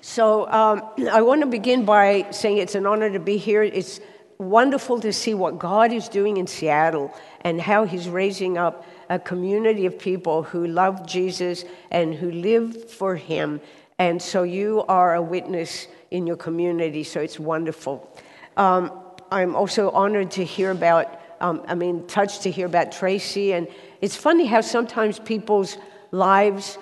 So 0.00 0.50
um, 0.50 0.82
I 1.12 1.22
want 1.22 1.40
to 1.42 1.46
begin 1.46 1.84
by 1.84 2.26
saying 2.30 2.58
it's 2.58 2.74
an 2.74 2.86
honor 2.86 3.10
to 3.10 3.20
be 3.20 3.36
here. 3.36 3.62
It's 3.62 4.00
wonderful 4.38 5.00
to 5.00 5.12
see 5.12 5.34
what 5.34 5.58
God 5.58 5.92
is 5.92 6.08
doing 6.08 6.38
in 6.38 6.46
Seattle 6.46 7.14
and 7.42 7.60
how 7.60 7.84
He's 7.84 8.08
raising 8.08 8.56
up 8.56 8.86
a 9.10 9.18
community 9.18 9.86
of 9.86 9.98
people 9.98 10.42
who 10.42 10.66
love 10.66 11.06
Jesus 11.06 11.64
and 11.90 12.14
who 12.14 12.30
live 12.30 12.90
for 12.90 13.16
Him. 13.16 13.60
And 13.98 14.20
so 14.22 14.44
you 14.44 14.82
are 14.88 15.14
a 15.14 15.22
witness 15.22 15.86
in 16.10 16.26
your 16.26 16.36
community, 16.36 17.04
so 17.04 17.20
it's 17.20 17.38
wonderful. 17.38 18.10
Um, 18.56 18.90
I'm 19.30 19.54
also 19.54 19.90
honored 19.90 20.30
to 20.32 20.44
hear 20.44 20.70
about, 20.70 21.20
um, 21.40 21.62
I 21.68 21.74
mean, 21.74 22.06
touched 22.06 22.42
to 22.42 22.50
hear 22.50 22.66
about 22.66 22.92
Tracy. 22.92 23.52
And 23.52 23.68
it's 24.00 24.16
funny 24.16 24.46
how 24.46 24.62
sometimes 24.62 25.18
people's 25.18 25.76
lives 26.10 26.78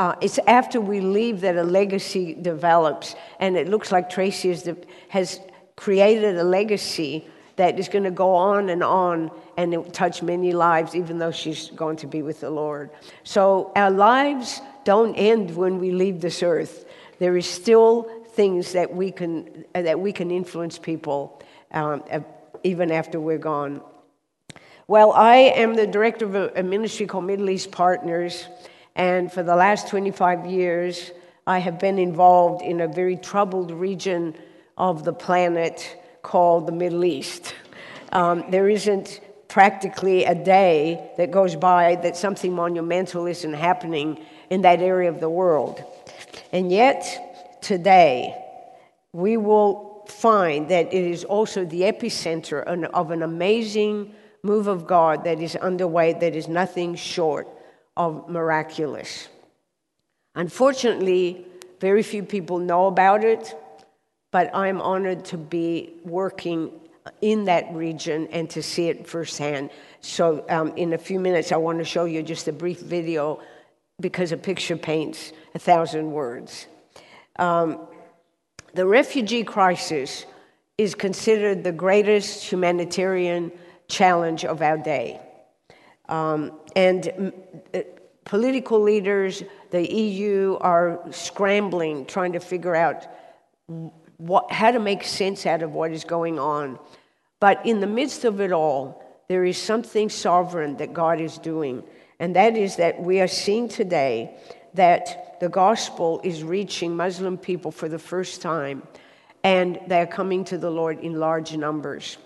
uh, 0.00 0.14
it's 0.22 0.38
after 0.46 0.80
we 0.80 1.02
leave 1.02 1.42
that 1.42 1.56
a 1.56 1.62
legacy 1.62 2.32
develops, 2.32 3.14
and 3.38 3.54
it 3.54 3.68
looks 3.68 3.92
like 3.92 4.08
Tracy 4.08 4.50
the, 4.54 4.74
has 5.10 5.38
created 5.76 6.38
a 6.38 6.42
legacy 6.42 7.26
that 7.56 7.78
is 7.78 7.90
going 7.90 8.04
to 8.04 8.10
go 8.10 8.34
on 8.34 8.70
and 8.70 8.82
on 8.82 9.30
and 9.58 9.92
touch 9.92 10.22
many 10.22 10.52
lives, 10.52 10.94
even 10.94 11.18
though 11.18 11.30
she's 11.30 11.68
going 11.76 11.96
to 11.96 12.06
be 12.06 12.22
with 12.22 12.40
the 12.40 12.48
Lord. 12.48 12.88
So 13.24 13.72
our 13.76 13.90
lives 13.90 14.62
don't 14.84 15.14
end 15.16 15.54
when 15.54 15.78
we 15.78 15.90
leave 15.90 16.22
this 16.22 16.42
earth. 16.42 16.86
There 17.18 17.36
is 17.36 17.46
still 17.46 18.08
things 18.30 18.72
that 18.72 18.94
we 18.94 19.12
can 19.12 19.66
that 19.74 20.00
we 20.00 20.14
can 20.14 20.30
influence 20.30 20.78
people 20.78 21.42
um, 21.72 22.02
even 22.64 22.90
after 22.90 23.20
we're 23.20 23.36
gone. 23.36 23.82
Well, 24.88 25.12
I 25.12 25.36
am 25.36 25.74
the 25.74 25.86
director 25.86 26.24
of 26.24 26.34
a, 26.36 26.52
a 26.56 26.62
ministry 26.62 27.04
called 27.04 27.26
Middle 27.26 27.50
East 27.50 27.70
Partners. 27.70 28.46
And 28.94 29.32
for 29.32 29.42
the 29.42 29.56
last 29.56 29.88
25 29.88 30.46
years, 30.46 31.10
I 31.46 31.58
have 31.58 31.78
been 31.78 31.98
involved 31.98 32.62
in 32.62 32.80
a 32.80 32.88
very 32.88 33.16
troubled 33.16 33.70
region 33.70 34.36
of 34.76 35.04
the 35.04 35.12
planet 35.12 35.98
called 36.22 36.66
the 36.66 36.72
Middle 36.72 37.04
East. 37.04 37.54
Um, 38.12 38.44
there 38.50 38.68
isn't 38.68 39.20
practically 39.48 40.24
a 40.24 40.34
day 40.34 41.10
that 41.16 41.30
goes 41.30 41.56
by 41.56 41.96
that 41.96 42.16
something 42.16 42.54
monumental 42.54 43.26
isn't 43.26 43.54
happening 43.54 44.24
in 44.48 44.62
that 44.62 44.80
area 44.80 45.08
of 45.08 45.20
the 45.20 45.28
world. 45.28 45.82
And 46.52 46.70
yet, 46.70 47.58
today, 47.60 48.34
we 49.12 49.36
will 49.36 50.04
find 50.08 50.68
that 50.70 50.92
it 50.92 51.04
is 51.04 51.24
also 51.24 51.64
the 51.64 51.82
epicenter 51.82 52.62
of 52.62 53.10
an 53.10 53.22
amazing 53.22 54.14
move 54.42 54.66
of 54.66 54.86
God 54.86 55.24
that 55.24 55.40
is 55.40 55.56
underway 55.56 56.12
that 56.14 56.34
is 56.34 56.48
nothing 56.48 56.94
short 56.94 57.48
of 57.96 58.28
miraculous. 58.28 59.28
Unfortunately, 60.34 61.46
very 61.80 62.02
few 62.02 62.22
people 62.22 62.58
know 62.58 62.86
about 62.86 63.24
it, 63.24 63.54
but 64.30 64.54
I'm 64.54 64.80
honored 64.80 65.24
to 65.26 65.38
be 65.38 65.94
working 66.04 66.70
in 67.20 67.46
that 67.46 67.72
region 67.72 68.28
and 68.28 68.48
to 68.50 68.62
see 68.62 68.88
it 68.88 69.06
firsthand. 69.06 69.70
So, 70.00 70.44
um, 70.48 70.72
in 70.76 70.92
a 70.92 70.98
few 70.98 71.18
minutes, 71.18 71.52
I 71.52 71.56
want 71.56 71.78
to 71.78 71.84
show 71.84 72.04
you 72.04 72.22
just 72.22 72.48
a 72.48 72.52
brief 72.52 72.80
video 72.80 73.40
because 74.00 74.32
a 74.32 74.36
picture 74.36 74.76
paints 74.76 75.32
a 75.54 75.58
thousand 75.58 76.12
words. 76.12 76.66
Um, 77.36 77.80
the 78.74 78.86
refugee 78.86 79.44
crisis 79.44 80.26
is 80.78 80.94
considered 80.94 81.64
the 81.64 81.72
greatest 81.72 82.44
humanitarian 82.44 83.52
challenge 83.88 84.44
of 84.44 84.62
our 84.62 84.78
day. 84.78 85.20
Um, 86.08 86.52
and 86.76 87.32
uh, 87.74 87.80
political 88.24 88.80
leaders, 88.80 89.42
the 89.70 89.92
EU, 89.92 90.56
are 90.60 91.00
scrambling, 91.10 92.06
trying 92.06 92.32
to 92.32 92.40
figure 92.40 92.74
out 92.74 93.06
what, 94.18 94.50
how 94.52 94.70
to 94.70 94.78
make 94.78 95.04
sense 95.04 95.46
out 95.46 95.62
of 95.62 95.72
what 95.72 95.92
is 95.92 96.04
going 96.04 96.38
on. 96.38 96.78
But 97.40 97.64
in 97.64 97.80
the 97.80 97.86
midst 97.86 98.24
of 98.24 98.40
it 98.40 98.52
all, 98.52 99.02
there 99.28 99.44
is 99.44 99.56
something 99.56 100.08
sovereign 100.08 100.76
that 100.76 100.92
God 100.92 101.20
is 101.20 101.38
doing, 101.38 101.82
and 102.18 102.36
that 102.36 102.56
is 102.56 102.76
that 102.76 103.00
we 103.00 103.20
are 103.20 103.28
seeing 103.28 103.68
today 103.68 104.36
that 104.74 105.38
the 105.40 105.48
gospel 105.48 106.20
is 106.22 106.44
reaching 106.44 106.96
Muslim 106.96 107.38
people 107.38 107.70
for 107.70 107.88
the 107.88 107.98
first 107.98 108.42
time, 108.42 108.82
and 109.42 109.80
they 109.86 110.00
are 110.00 110.06
coming 110.06 110.44
to 110.44 110.58
the 110.58 110.70
Lord 110.70 111.00
in 111.00 111.14
large 111.14 111.56
numbers. 111.56 112.18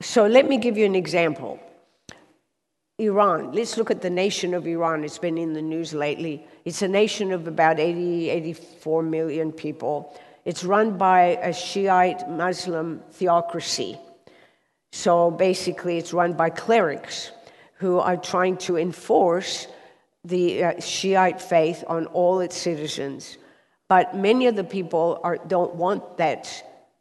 So 0.00 0.26
let 0.26 0.48
me 0.48 0.58
give 0.58 0.76
you 0.76 0.84
an 0.84 0.94
example. 0.94 1.58
Iran. 2.98 3.52
Let's 3.52 3.76
look 3.76 3.90
at 3.90 4.00
the 4.00 4.08
nation 4.08 4.54
of 4.54 4.66
Iran. 4.66 5.04
It's 5.04 5.18
been 5.18 5.36
in 5.36 5.52
the 5.52 5.60
news 5.60 5.92
lately. 5.92 6.46
It's 6.64 6.80
a 6.80 6.88
nation 6.88 7.30
of 7.30 7.46
about 7.46 7.78
80, 7.78 8.30
84 8.30 9.02
million 9.02 9.52
people. 9.52 10.18
It's 10.46 10.64
run 10.64 10.96
by 10.96 11.38
a 11.42 11.52
Shiite 11.52 12.26
Muslim 12.30 13.02
theocracy. 13.12 13.98
So 14.92 15.30
basically, 15.30 15.98
it's 15.98 16.14
run 16.14 16.32
by 16.32 16.48
clerics 16.48 17.32
who 17.74 17.98
are 17.98 18.16
trying 18.16 18.56
to 18.58 18.78
enforce 18.78 19.66
the 20.24 20.64
uh, 20.64 20.80
Shiite 20.80 21.42
faith 21.42 21.84
on 21.88 22.06
all 22.06 22.40
its 22.40 22.56
citizens. 22.56 23.36
But 23.88 24.16
many 24.16 24.46
of 24.46 24.56
the 24.56 24.64
people 24.64 25.20
are, 25.22 25.36
don't 25.36 25.74
want 25.74 26.16
that. 26.16 26.48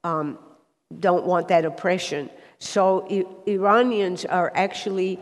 Um, 0.03 0.39
don't 0.99 1.25
want 1.25 1.47
that 1.47 1.63
oppression. 1.63 2.29
So 2.59 3.07
I- 3.09 3.49
Iranians 3.49 4.25
are 4.25 4.51
actually 4.53 5.19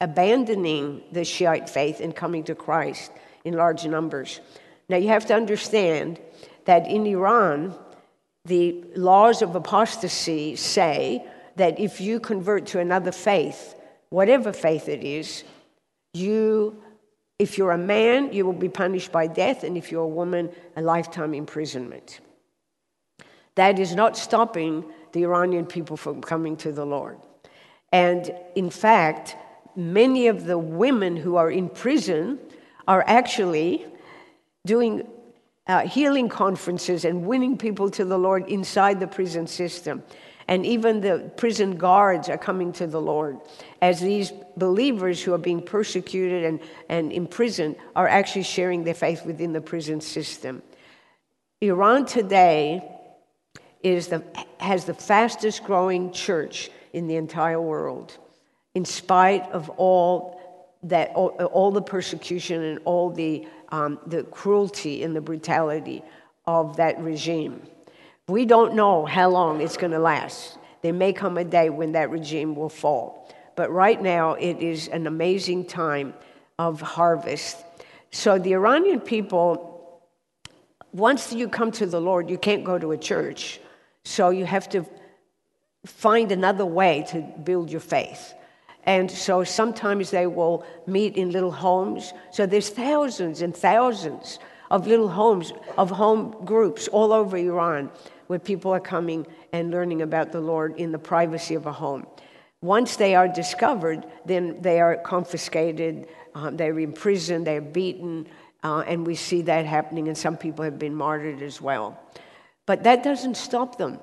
abandoning 0.00 1.02
the 1.12 1.24
Shiite 1.24 1.68
faith 1.68 2.00
and 2.00 2.14
coming 2.14 2.44
to 2.44 2.54
Christ 2.54 3.12
in 3.44 3.54
large 3.54 3.84
numbers. 3.86 4.40
Now, 4.88 4.96
you 4.96 5.08
have 5.08 5.26
to 5.26 5.34
understand 5.34 6.18
that 6.64 6.86
in 6.86 7.06
Iran, 7.06 7.74
the 8.44 8.84
laws 8.96 9.42
of 9.42 9.54
apostasy 9.54 10.56
say 10.56 11.24
that 11.56 11.78
if 11.78 12.00
you 12.00 12.20
convert 12.20 12.66
to 12.66 12.80
another 12.80 13.12
faith, 13.12 13.74
whatever 14.08 14.52
faith 14.52 14.88
it 14.88 15.04
is, 15.04 15.44
you, 16.14 16.82
if 17.38 17.58
you're 17.58 17.70
a 17.70 17.78
man, 17.78 18.32
you 18.32 18.44
will 18.44 18.52
be 18.52 18.68
punished 18.68 19.12
by 19.12 19.26
death, 19.26 19.62
and 19.62 19.76
if 19.76 19.92
you're 19.92 20.02
a 20.02 20.08
woman, 20.08 20.50
a 20.76 20.82
lifetime 20.82 21.34
imprisonment. 21.34 22.20
That 23.54 23.78
is 23.78 23.94
not 23.94 24.16
stopping 24.16 24.84
the 25.12 25.24
Iranian 25.24 25.66
people 25.66 25.96
from 25.96 26.22
coming 26.22 26.56
to 26.58 26.72
the 26.72 26.86
Lord. 26.86 27.18
And 27.92 28.32
in 28.54 28.70
fact, 28.70 29.36
many 29.76 30.28
of 30.28 30.44
the 30.44 30.58
women 30.58 31.16
who 31.16 31.36
are 31.36 31.50
in 31.50 31.68
prison 31.68 32.38
are 32.86 33.04
actually 33.06 33.86
doing 34.66 35.06
uh, 35.66 35.86
healing 35.86 36.28
conferences 36.28 37.04
and 37.04 37.24
winning 37.24 37.56
people 37.56 37.90
to 37.90 38.04
the 38.04 38.18
Lord 38.18 38.48
inside 38.48 38.98
the 38.98 39.06
prison 39.06 39.46
system. 39.46 40.02
And 40.48 40.66
even 40.66 41.00
the 41.00 41.30
prison 41.36 41.76
guards 41.76 42.28
are 42.28 42.36
coming 42.36 42.72
to 42.72 42.86
the 42.88 43.00
Lord 43.00 43.38
as 43.80 44.00
these 44.00 44.32
believers 44.56 45.22
who 45.22 45.32
are 45.32 45.38
being 45.38 45.62
persecuted 45.62 46.44
and, 46.44 46.60
and 46.88 47.12
imprisoned 47.12 47.76
are 47.94 48.08
actually 48.08 48.42
sharing 48.42 48.82
their 48.82 48.94
faith 48.94 49.24
within 49.24 49.52
the 49.52 49.60
prison 49.60 50.00
system. 50.00 50.62
Iran 51.60 52.04
today 52.04 52.82
is 53.82 54.08
the, 54.08 54.24
has 54.58 54.86
the 54.86 54.94
fastest 54.94 55.62
growing 55.62 56.10
church 56.10 56.70
in 56.92 57.06
the 57.06 57.14
entire 57.14 57.60
world 57.60 58.18
in 58.74 58.84
spite 58.84 59.50
of 59.52 59.68
all 59.70 60.40
that 60.82 61.10
all, 61.14 61.28
all 61.28 61.70
the 61.70 61.82
persecution 61.82 62.62
and 62.62 62.78
all 62.84 63.10
the, 63.10 63.46
um, 63.70 63.98
the 64.06 64.22
cruelty 64.24 65.02
and 65.02 65.14
the 65.14 65.20
brutality 65.20 66.02
of 66.46 66.76
that 66.76 66.98
regime. 67.00 67.62
We 68.28 68.46
don't 68.46 68.74
know 68.74 69.04
how 69.04 69.28
long 69.28 69.60
it's 69.60 69.76
going 69.76 69.92
to 69.92 69.98
last. 69.98 70.58
There 70.82 70.92
may 70.92 71.12
come 71.12 71.36
a 71.36 71.44
day 71.44 71.68
when 71.68 71.92
that 71.92 72.10
regime 72.10 72.54
will 72.54 72.68
fall. 72.68 73.28
But 73.56 73.70
right 73.70 74.00
now, 74.00 74.34
it 74.34 74.58
is 74.62 74.88
an 74.88 75.06
amazing 75.06 75.66
time 75.66 76.14
of 76.58 76.80
harvest. 76.80 77.58
So 78.10 78.38
the 78.38 78.52
Iranian 78.54 79.00
people, 79.00 80.02
once 80.92 81.32
you 81.32 81.48
come 81.48 81.70
to 81.72 81.86
the 81.86 82.00
Lord, 82.00 82.30
you 82.30 82.38
can't 82.38 82.64
go 82.64 82.78
to 82.78 82.92
a 82.92 82.96
church. 82.96 83.60
So 84.04 84.30
you 84.30 84.46
have 84.46 84.68
to 84.70 84.86
find 85.84 86.32
another 86.32 86.64
way 86.64 87.04
to 87.08 87.20
build 87.20 87.70
your 87.70 87.80
faith. 87.80 88.32
And 88.84 89.10
so 89.10 89.44
sometimes 89.44 90.10
they 90.10 90.26
will 90.26 90.64
meet 90.86 91.16
in 91.16 91.30
little 91.30 91.50
homes. 91.50 92.12
So 92.32 92.46
there's 92.46 92.70
thousands 92.70 93.42
and 93.42 93.54
thousands 93.54 94.38
of 94.70 94.86
little 94.86 95.08
homes, 95.08 95.52
of 95.76 95.90
home 95.90 96.44
groups 96.44 96.88
all 96.88 97.12
over 97.12 97.36
Iran 97.36 97.90
where 98.28 98.38
people 98.38 98.72
are 98.72 98.80
coming 98.80 99.26
and 99.52 99.70
learning 99.70 100.02
about 100.02 100.30
the 100.30 100.40
Lord 100.40 100.76
in 100.76 100.92
the 100.92 100.98
privacy 100.98 101.56
of 101.56 101.66
a 101.66 101.72
home. 101.72 102.06
Once 102.62 102.96
they 102.96 103.14
are 103.14 103.26
discovered, 103.26 104.06
then 104.24 104.60
they 104.60 104.80
are 104.80 104.96
confiscated, 104.98 106.06
um, 106.34 106.56
they're 106.56 106.78
imprisoned, 106.78 107.46
they're 107.46 107.60
beaten, 107.60 108.28
uh, 108.62 108.84
and 108.86 109.06
we 109.06 109.14
see 109.14 109.42
that 109.42 109.66
happening, 109.66 110.06
and 110.06 110.16
some 110.16 110.36
people 110.36 110.64
have 110.64 110.78
been 110.78 110.94
martyred 110.94 111.42
as 111.42 111.60
well. 111.60 111.98
But 112.66 112.84
that 112.84 113.02
doesn't 113.02 113.36
stop 113.36 113.78
them. 113.78 113.98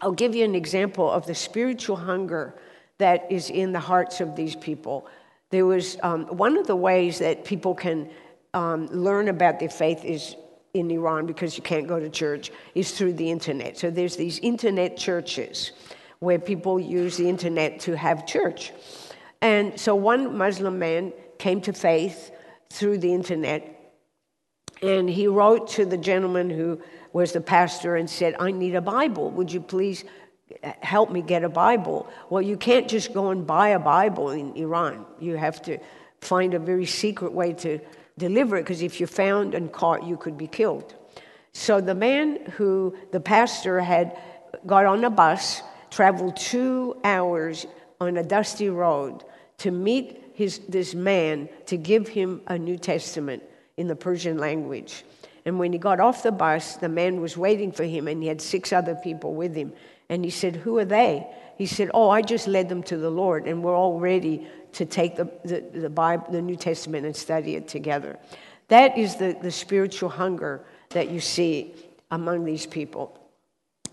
I'll 0.00 0.12
give 0.12 0.34
you 0.34 0.44
an 0.44 0.54
example 0.54 1.10
of 1.10 1.26
the 1.26 1.34
spiritual 1.34 1.96
hunger 1.96 2.54
that 2.98 3.30
is 3.30 3.50
in 3.50 3.72
the 3.72 3.80
hearts 3.80 4.20
of 4.20 4.36
these 4.36 4.56
people. 4.56 5.06
There 5.50 5.66
was 5.66 5.96
um, 6.02 6.26
one 6.26 6.56
of 6.56 6.66
the 6.66 6.76
ways 6.76 7.18
that 7.18 7.44
people 7.44 7.74
can 7.74 8.10
um, 8.54 8.86
learn 8.86 9.28
about 9.28 9.58
their 9.58 9.68
faith 9.68 10.04
is 10.04 10.36
in 10.74 10.90
Iran 10.90 11.26
because 11.26 11.56
you 11.56 11.62
can't 11.62 11.86
go 11.86 12.00
to 12.00 12.08
church 12.08 12.50
is 12.74 12.92
through 12.92 13.14
the 13.14 13.30
internet. 13.30 13.78
So 13.78 13.90
there's 13.90 14.16
these 14.16 14.38
internet 14.40 14.96
churches 14.96 15.72
where 16.18 16.38
people 16.38 16.80
use 16.80 17.16
the 17.16 17.28
internet 17.28 17.80
to 17.80 17.96
have 17.96 18.26
church. 18.26 18.72
And 19.40 19.78
so 19.78 19.94
one 19.94 20.36
Muslim 20.36 20.78
man 20.78 21.12
came 21.38 21.60
to 21.62 21.72
faith 21.72 22.30
through 22.70 22.98
the 22.98 23.12
internet 23.12 23.70
and 24.82 25.08
he 25.08 25.26
wrote 25.26 25.68
to 25.70 25.86
the 25.86 25.96
gentleman 25.96 26.50
who 26.50 26.80
was 27.12 27.32
the 27.32 27.40
pastor 27.40 27.96
and 27.96 28.10
said, 28.10 28.34
I 28.40 28.50
need 28.50 28.74
a 28.74 28.80
Bible. 28.80 29.30
Would 29.30 29.52
you 29.52 29.60
please 29.60 30.04
help 30.82 31.10
me 31.10 31.22
get 31.22 31.44
a 31.44 31.48
Bible? 31.48 32.08
Well, 32.30 32.42
you 32.42 32.56
can't 32.56 32.88
just 32.88 33.12
go 33.12 33.30
and 33.30 33.46
buy 33.46 33.68
a 33.68 33.78
Bible 33.78 34.30
in 34.30 34.54
Iran. 34.56 35.06
You 35.20 35.36
have 35.36 35.62
to 35.62 35.78
find 36.20 36.54
a 36.54 36.58
very 36.58 36.86
secret 36.86 37.32
way 37.32 37.52
to 37.54 37.80
deliver 38.18 38.56
it 38.56 38.62
because 38.62 38.82
if 38.82 39.00
you're 39.00 39.06
found 39.06 39.54
and 39.54 39.72
caught, 39.72 40.04
you 40.04 40.16
could 40.16 40.38
be 40.38 40.46
killed. 40.46 40.94
So 41.52 41.80
the 41.80 41.94
man 41.94 42.44
who 42.52 42.96
the 43.12 43.20
pastor 43.20 43.80
had 43.80 44.18
got 44.66 44.86
on 44.86 45.04
a 45.04 45.10
bus, 45.10 45.62
traveled 45.90 46.36
two 46.36 46.96
hours 47.04 47.66
on 48.00 48.16
a 48.16 48.22
dusty 48.22 48.68
road 48.68 49.24
to 49.58 49.70
meet 49.70 50.24
his, 50.34 50.58
this 50.68 50.94
man 50.94 51.48
to 51.66 51.76
give 51.76 52.08
him 52.08 52.40
a 52.48 52.58
New 52.58 52.76
Testament 52.76 53.42
in 53.76 53.86
the 53.86 53.96
Persian 53.96 54.38
language. 54.38 55.04
And 55.44 55.58
when 55.58 55.72
he 55.72 55.78
got 55.78 56.00
off 56.00 56.22
the 56.22 56.32
bus, 56.32 56.76
the 56.76 56.88
man 56.88 57.20
was 57.20 57.36
waiting 57.36 57.70
for 57.70 57.84
him, 57.84 58.08
and 58.08 58.22
he 58.22 58.28
had 58.28 58.40
six 58.40 58.72
other 58.72 58.94
people 58.94 59.34
with 59.34 59.54
him. 59.54 59.72
And 60.14 60.24
he 60.24 60.30
said, 60.30 60.54
Who 60.54 60.78
are 60.78 60.84
they? 60.84 61.26
He 61.58 61.66
said, 61.66 61.90
Oh, 61.92 62.08
I 62.08 62.22
just 62.22 62.46
led 62.46 62.68
them 62.68 62.84
to 62.84 62.96
the 62.96 63.10
Lord, 63.10 63.48
and 63.48 63.64
we're 63.64 63.74
all 63.74 63.98
ready 63.98 64.46
to 64.74 64.86
take 64.86 65.16
the, 65.16 65.24
the, 65.44 65.60
the, 65.74 65.90
Bible, 65.90 66.28
the 66.30 66.40
New 66.40 66.54
Testament 66.54 67.04
and 67.04 67.16
study 67.16 67.56
it 67.56 67.66
together. 67.66 68.16
That 68.68 68.96
is 68.96 69.16
the, 69.16 69.36
the 69.42 69.50
spiritual 69.50 70.08
hunger 70.08 70.64
that 70.90 71.10
you 71.10 71.18
see 71.18 71.74
among 72.12 72.44
these 72.44 72.64
people. 72.64 73.18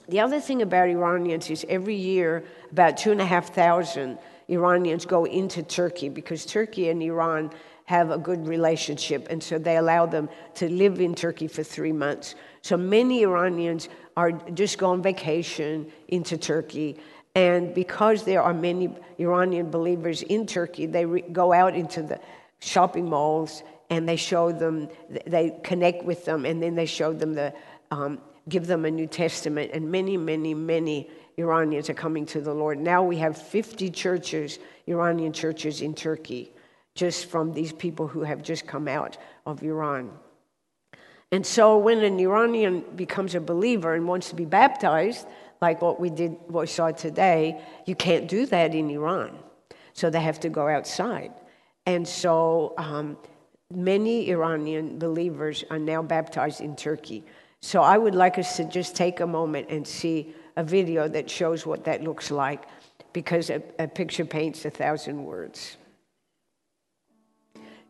The 0.09 0.19
other 0.19 0.39
thing 0.39 0.61
about 0.61 0.89
Iranians 0.89 1.49
is 1.49 1.65
every 1.67 1.95
year, 1.95 2.43
about 2.71 2.97
two 2.97 3.11
and 3.11 3.19
a 3.19 3.25
half 3.25 3.51
thousand 3.55 4.19
Iranians 4.47 5.07
go 5.07 5.25
into 5.25 5.63
Turkey 5.63 6.09
because 6.09 6.45
Turkey 6.45 6.89
and 6.89 7.01
Iran 7.01 7.49
have 7.85 8.11
a 8.11 8.17
good 8.19 8.47
relationship, 8.47 9.25
and 9.31 9.41
so 9.41 9.57
they 9.57 9.77
allow 9.77 10.05
them 10.05 10.29
to 10.55 10.69
live 10.69 11.01
in 11.01 11.15
Turkey 11.15 11.47
for 11.47 11.63
three 11.63 11.91
months. 11.91 12.35
So 12.61 12.77
many 12.77 13.23
Iranians 13.23 13.89
are 14.21 14.31
just 14.61 14.77
go 14.77 14.87
on 14.93 15.01
vacation 15.01 15.91
into 16.07 16.37
Turkey 16.37 16.89
and 17.35 17.73
because 17.73 18.23
there 18.23 18.41
are 18.41 18.53
many 18.53 18.93
Iranian 19.17 19.69
believers 19.69 20.21
in 20.21 20.45
Turkey, 20.45 20.85
they 20.85 21.05
re- 21.05 21.21
go 21.21 21.53
out 21.53 21.75
into 21.75 22.01
the 22.01 22.19
shopping 22.59 23.09
malls 23.09 23.63
and 23.89 24.07
they 24.07 24.17
show 24.17 24.51
them, 24.51 24.89
they 25.25 25.57
connect 25.63 26.03
with 26.03 26.25
them, 26.25 26.45
and 26.45 26.61
then 26.61 26.75
they 26.75 26.85
show 26.85 27.13
them 27.13 27.33
the, 27.33 27.53
um, 27.91 28.19
give 28.49 28.67
them 28.67 28.85
a 28.85 28.91
New 28.91 29.07
Testament. 29.07 29.71
And 29.73 29.89
many, 29.91 30.17
many, 30.17 30.53
many 30.53 31.09
Iranians 31.37 31.89
are 31.89 31.93
coming 31.93 32.25
to 32.27 32.41
the 32.41 32.53
Lord. 32.53 32.79
Now 32.79 33.03
we 33.03 33.17
have 33.17 33.37
50 33.37 33.89
churches, 33.91 34.59
Iranian 34.87 35.31
churches 35.31 35.81
in 35.81 35.93
Turkey, 35.93 36.51
just 36.95 37.25
from 37.27 37.53
these 37.53 37.71
people 37.71 38.07
who 38.07 38.23
have 38.23 38.41
just 38.43 38.67
come 38.67 38.87
out 38.87 39.17
of 39.45 39.63
Iran. 39.63 40.11
And 41.31 41.45
so 41.45 41.77
when 41.77 41.99
an 42.03 42.19
Iranian 42.19 42.83
becomes 42.95 43.35
a 43.35 43.39
believer 43.39 43.93
and 43.93 44.07
wants 44.07 44.29
to 44.29 44.35
be 44.35 44.45
baptized, 44.45 45.25
like 45.61 45.81
what 45.81 45.99
we 45.99 46.09
did, 46.09 46.31
what 46.47 46.61
we 46.61 46.67
saw 46.67 46.91
today, 46.91 47.61
you 47.85 47.95
can't 47.95 48.27
do 48.27 48.45
that 48.47 48.75
in 48.75 48.89
Iran. 48.89 49.37
So 49.93 50.09
they 50.09 50.21
have 50.21 50.39
to 50.41 50.49
go 50.49 50.67
outside. 50.67 51.31
And 51.85 52.05
so 52.05 52.73
um, 52.77 53.17
many 53.73 54.29
Iranian 54.29 54.99
believers 54.99 55.63
are 55.69 55.79
now 55.79 56.01
baptized 56.01 56.59
in 56.59 56.75
Turkey. 56.75 57.23
So 57.61 57.81
I 57.81 57.97
would 57.97 58.15
like 58.15 58.37
us 58.37 58.57
to 58.57 58.65
just 58.65 58.95
take 58.95 59.19
a 59.19 59.27
moment 59.27 59.67
and 59.69 59.87
see 59.87 60.33
a 60.57 60.63
video 60.63 61.07
that 61.07 61.29
shows 61.29 61.65
what 61.65 61.85
that 61.85 62.03
looks 62.03 62.29
like 62.29 62.63
because 63.13 63.49
a, 63.49 63.61
a 63.79 63.87
picture 63.87 64.25
paints 64.25 64.65
a 64.65 64.69
thousand 64.69 65.23
words. 65.23 65.77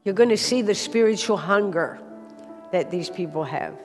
You're 0.03 0.15
going 0.15 0.29
to 0.29 0.37
see 0.37 0.61
the 0.61 0.75
spiritual 0.75 1.37
hunger 1.37 1.99
that 2.71 2.91
these 2.91 3.09
people 3.09 3.43
have. 3.43 3.77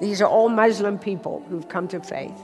These 0.00 0.22
are 0.22 0.28
all 0.28 0.48
Muslim 0.48 0.98
people 0.98 1.44
who've 1.48 1.68
come 1.68 1.88
to 1.88 2.00
faith. 2.00 2.38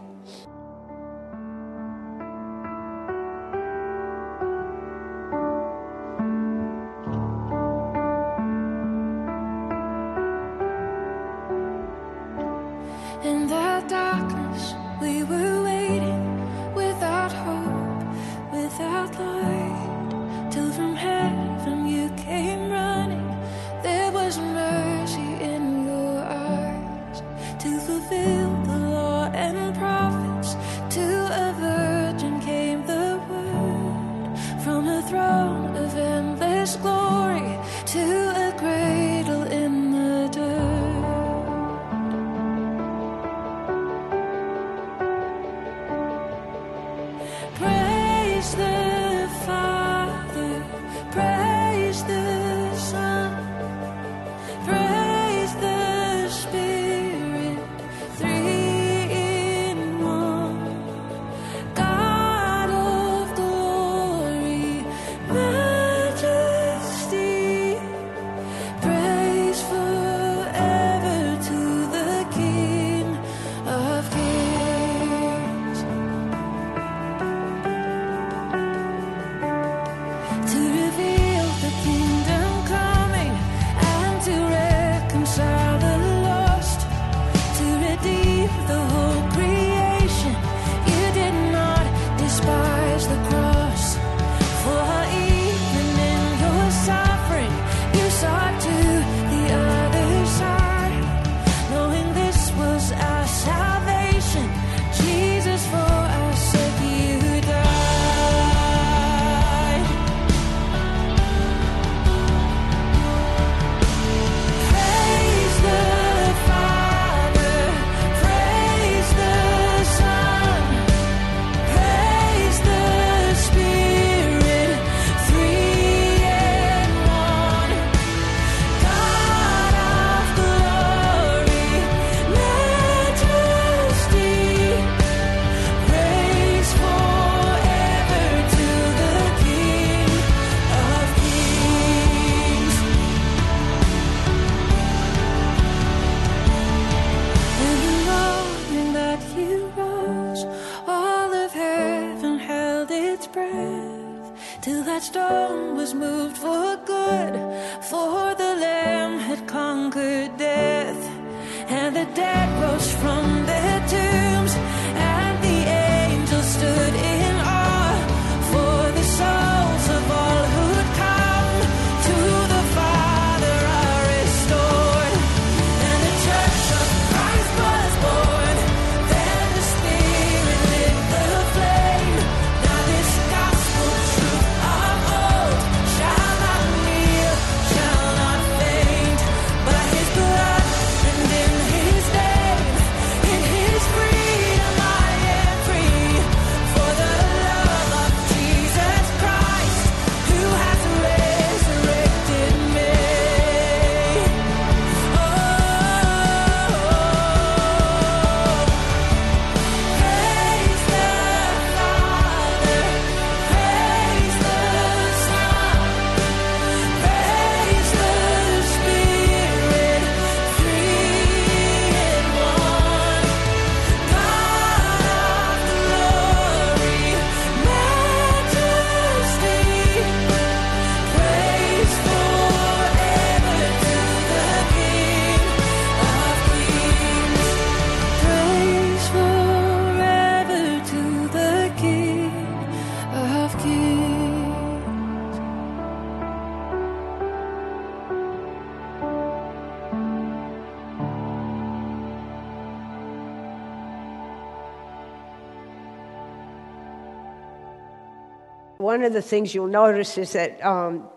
Of 259.07 259.13
the 259.13 259.23
things 259.23 259.55
you'll 259.55 259.67
notice 259.67 260.19
is 260.19 260.33
that, 260.33 260.65
um, 260.65 261.09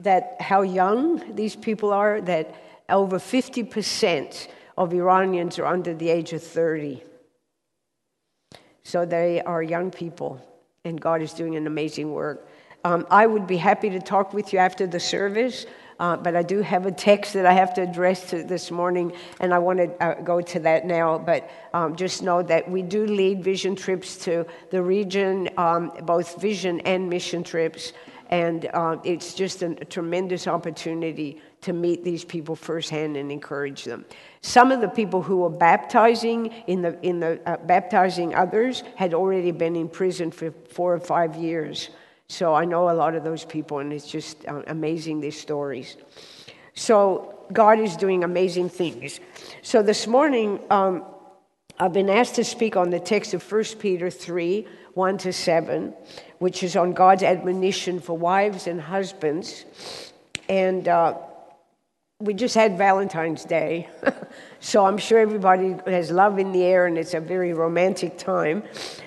that 0.00 0.36
how 0.40 0.62
young 0.62 1.34
these 1.34 1.56
people 1.56 1.92
are, 1.92 2.20
that 2.22 2.54
over 2.88 3.18
50% 3.18 4.48
of 4.76 4.92
Iranians 4.92 5.58
are 5.58 5.66
under 5.66 5.94
the 5.94 6.10
age 6.10 6.32
of 6.32 6.42
30. 6.42 7.02
So 8.82 9.04
they 9.06 9.40
are 9.42 9.62
young 9.62 9.90
people, 9.90 10.40
and 10.84 11.00
God 11.00 11.22
is 11.22 11.32
doing 11.32 11.56
an 11.56 11.66
amazing 11.66 12.12
work. 12.12 12.46
Um, 12.84 13.06
I 13.10 13.26
would 13.26 13.46
be 13.46 13.56
happy 13.56 13.88
to 13.90 14.00
talk 14.00 14.34
with 14.34 14.52
you 14.52 14.58
after 14.58 14.86
the 14.86 15.00
service, 15.00 15.64
uh, 16.00 16.16
but 16.16 16.34
I 16.34 16.42
do 16.42 16.60
have 16.60 16.86
a 16.86 16.92
text 16.92 17.34
that 17.34 17.46
I 17.46 17.52
have 17.52 17.74
to 17.74 17.82
address 17.82 18.30
to 18.30 18.42
this 18.42 18.70
morning, 18.70 19.12
and 19.40 19.54
I 19.54 19.58
want 19.58 19.78
to 19.78 20.02
uh, 20.02 20.20
go 20.22 20.40
to 20.40 20.60
that 20.60 20.86
now. 20.86 21.18
But 21.18 21.50
um, 21.72 21.96
just 21.96 22.22
know 22.22 22.42
that 22.42 22.70
we 22.70 22.82
do 22.82 23.06
lead 23.06 23.44
vision 23.44 23.76
trips 23.76 24.16
to 24.24 24.46
the 24.70 24.82
region, 24.82 25.48
um, 25.56 25.92
both 26.02 26.40
vision 26.40 26.80
and 26.80 27.08
mission 27.08 27.44
trips, 27.44 27.92
and 28.30 28.68
uh, 28.74 28.96
it's 29.04 29.34
just 29.34 29.62
a, 29.62 29.70
a 29.80 29.84
tremendous 29.84 30.46
opportunity 30.46 31.40
to 31.60 31.72
meet 31.72 32.04
these 32.04 32.24
people 32.24 32.56
firsthand 32.56 33.16
and 33.16 33.30
encourage 33.30 33.84
them. 33.84 34.04
Some 34.42 34.72
of 34.72 34.80
the 34.80 34.88
people 34.88 35.22
who 35.22 35.38
were 35.38 35.50
baptizing 35.50 36.46
in 36.66 36.82
the 36.82 36.98
in 37.02 37.20
the 37.20 37.40
uh, 37.46 37.56
baptizing 37.58 38.34
others 38.34 38.82
had 38.96 39.14
already 39.14 39.50
been 39.50 39.76
in 39.76 39.88
prison 39.88 40.30
for 40.30 40.50
four 40.68 40.94
or 40.94 41.00
five 41.00 41.36
years. 41.36 41.90
So 42.34 42.52
I 42.52 42.64
know 42.64 42.90
a 42.90 42.96
lot 42.98 43.14
of 43.14 43.22
those 43.22 43.44
people, 43.44 43.78
and 43.78 43.92
it's 43.92 44.10
just 44.10 44.44
uh, 44.48 44.62
amazing 44.66 45.20
these 45.20 45.40
stories. 45.40 45.96
So 46.74 47.46
God 47.52 47.78
is 47.78 47.96
doing 47.96 48.24
amazing 48.24 48.70
things. 48.70 49.20
So 49.62 49.84
this 49.84 50.08
morning, 50.08 50.58
um, 50.68 51.04
I've 51.78 51.92
been 51.92 52.10
asked 52.10 52.34
to 52.34 52.44
speak 52.44 52.74
on 52.76 52.90
the 52.90 52.98
text 52.98 53.34
of 53.34 53.52
1 53.52 53.64
Peter 53.78 54.10
3 54.10 54.66
1 54.94 55.18
to 55.18 55.32
7, 55.32 55.94
which 56.38 56.64
is 56.64 56.74
on 56.74 56.92
God's 56.92 57.22
admonition 57.22 58.00
for 58.00 58.18
wives 58.18 58.66
and 58.66 58.80
husbands. 58.80 59.64
And 60.48 60.88
uh, 60.88 61.14
we 62.18 62.34
just 62.34 62.56
had 62.56 62.76
Valentine's 62.76 63.44
Day, 63.44 63.88
so 64.58 64.84
I'm 64.86 64.98
sure 64.98 65.20
everybody 65.20 65.76
has 65.86 66.10
love 66.10 66.40
in 66.40 66.50
the 66.50 66.64
air 66.64 66.86
and 66.86 66.98
it's 66.98 67.14
a 67.14 67.20
very 67.20 67.52
romantic 67.52 68.18
time. 68.18 68.64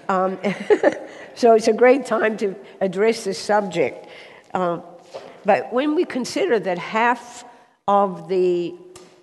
Um, 0.08 0.40
so 1.38 1.54
it's 1.54 1.68
a 1.68 1.74
great 1.74 2.08
time 2.08 2.36
to 2.38 2.56
address 2.82 3.24
this 3.24 3.38
subject. 3.38 4.08
Uh, 4.56 4.82
but 5.46 5.72
when 5.72 5.94
we 5.94 6.04
consider 6.04 6.60
that 6.60 6.80
half 6.80 7.46
of 7.88 8.28
the 8.28 8.74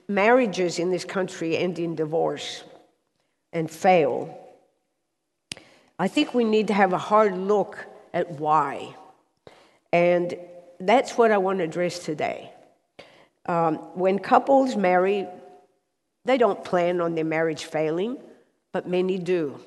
marriages 0.06 0.78
in 0.78 0.92
this 0.92 1.04
country 1.04 1.58
end 1.58 1.80
in 1.80 1.96
divorce 1.96 2.62
and 3.52 3.68
fail, 3.68 4.38
I 5.98 6.06
think 6.06 6.34
we 6.34 6.44
need 6.44 6.68
to 6.68 6.74
have 6.74 6.92
a 6.92 6.98
hard 6.98 7.36
look 7.36 7.84
at 8.12 8.30
why. 8.30 8.94
And 9.92 10.36
that's 10.78 11.18
what 11.18 11.32
I 11.32 11.38
want 11.38 11.58
to 11.58 11.64
address 11.64 11.98
today. 11.98 12.52
Um, 13.46 13.78
when 13.94 14.20
couples 14.20 14.76
marry, 14.76 15.26
they 16.24 16.38
don't 16.38 16.62
plan 16.62 17.00
on 17.00 17.16
their 17.16 17.24
marriage 17.24 17.64
failing, 17.64 18.18
but 18.70 18.88
many 18.88 19.18
do. 19.18 19.58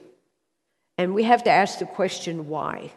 And 0.98 1.13
we 1.13 1.24
have 1.24 1.44
to 1.44 1.51
ask 1.51 1.80
the 1.80 1.86
question 1.86 2.48
why. 2.48 2.92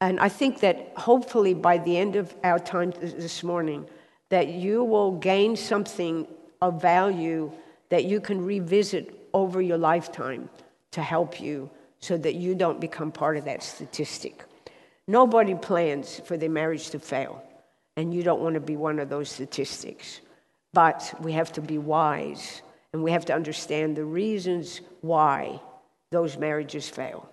And 0.00 0.18
I 0.20 0.28
think 0.28 0.60
that 0.60 0.92
hopefully 0.96 1.54
by 1.54 1.78
the 1.78 1.96
end 1.96 2.16
of 2.16 2.34
our 2.42 2.58
time 2.58 2.92
this 3.00 3.42
morning, 3.42 3.86
that 4.30 4.48
you 4.48 4.82
will 4.84 5.12
gain 5.12 5.56
something 5.56 6.26
of 6.60 6.80
value 6.80 7.52
that 7.88 8.04
you 8.04 8.20
can 8.20 8.44
revisit 8.44 9.28
over 9.34 9.60
your 9.60 9.78
lifetime 9.78 10.48
to 10.92 11.02
help 11.02 11.40
you 11.40 11.70
so 12.00 12.16
that 12.16 12.34
you 12.34 12.54
don't 12.54 12.80
become 12.80 13.12
part 13.12 13.36
of 13.36 13.44
that 13.44 13.62
statistic. 13.62 14.44
Nobody 15.06 15.54
plans 15.54 16.20
for 16.24 16.36
their 16.36 16.50
marriage 16.50 16.90
to 16.90 16.98
fail, 16.98 17.42
and 17.96 18.14
you 18.14 18.22
don't 18.22 18.40
want 18.40 18.54
to 18.54 18.60
be 18.60 18.76
one 18.76 18.98
of 18.98 19.08
those 19.08 19.30
statistics. 19.30 20.20
But 20.72 21.14
we 21.20 21.32
have 21.32 21.52
to 21.52 21.60
be 21.60 21.78
wise, 21.78 22.62
and 22.92 23.02
we 23.02 23.10
have 23.10 23.26
to 23.26 23.34
understand 23.34 23.96
the 23.96 24.04
reasons 24.04 24.80
why 25.00 25.60
those 26.12 26.36
marriages 26.36 26.88
fail. 26.88 27.28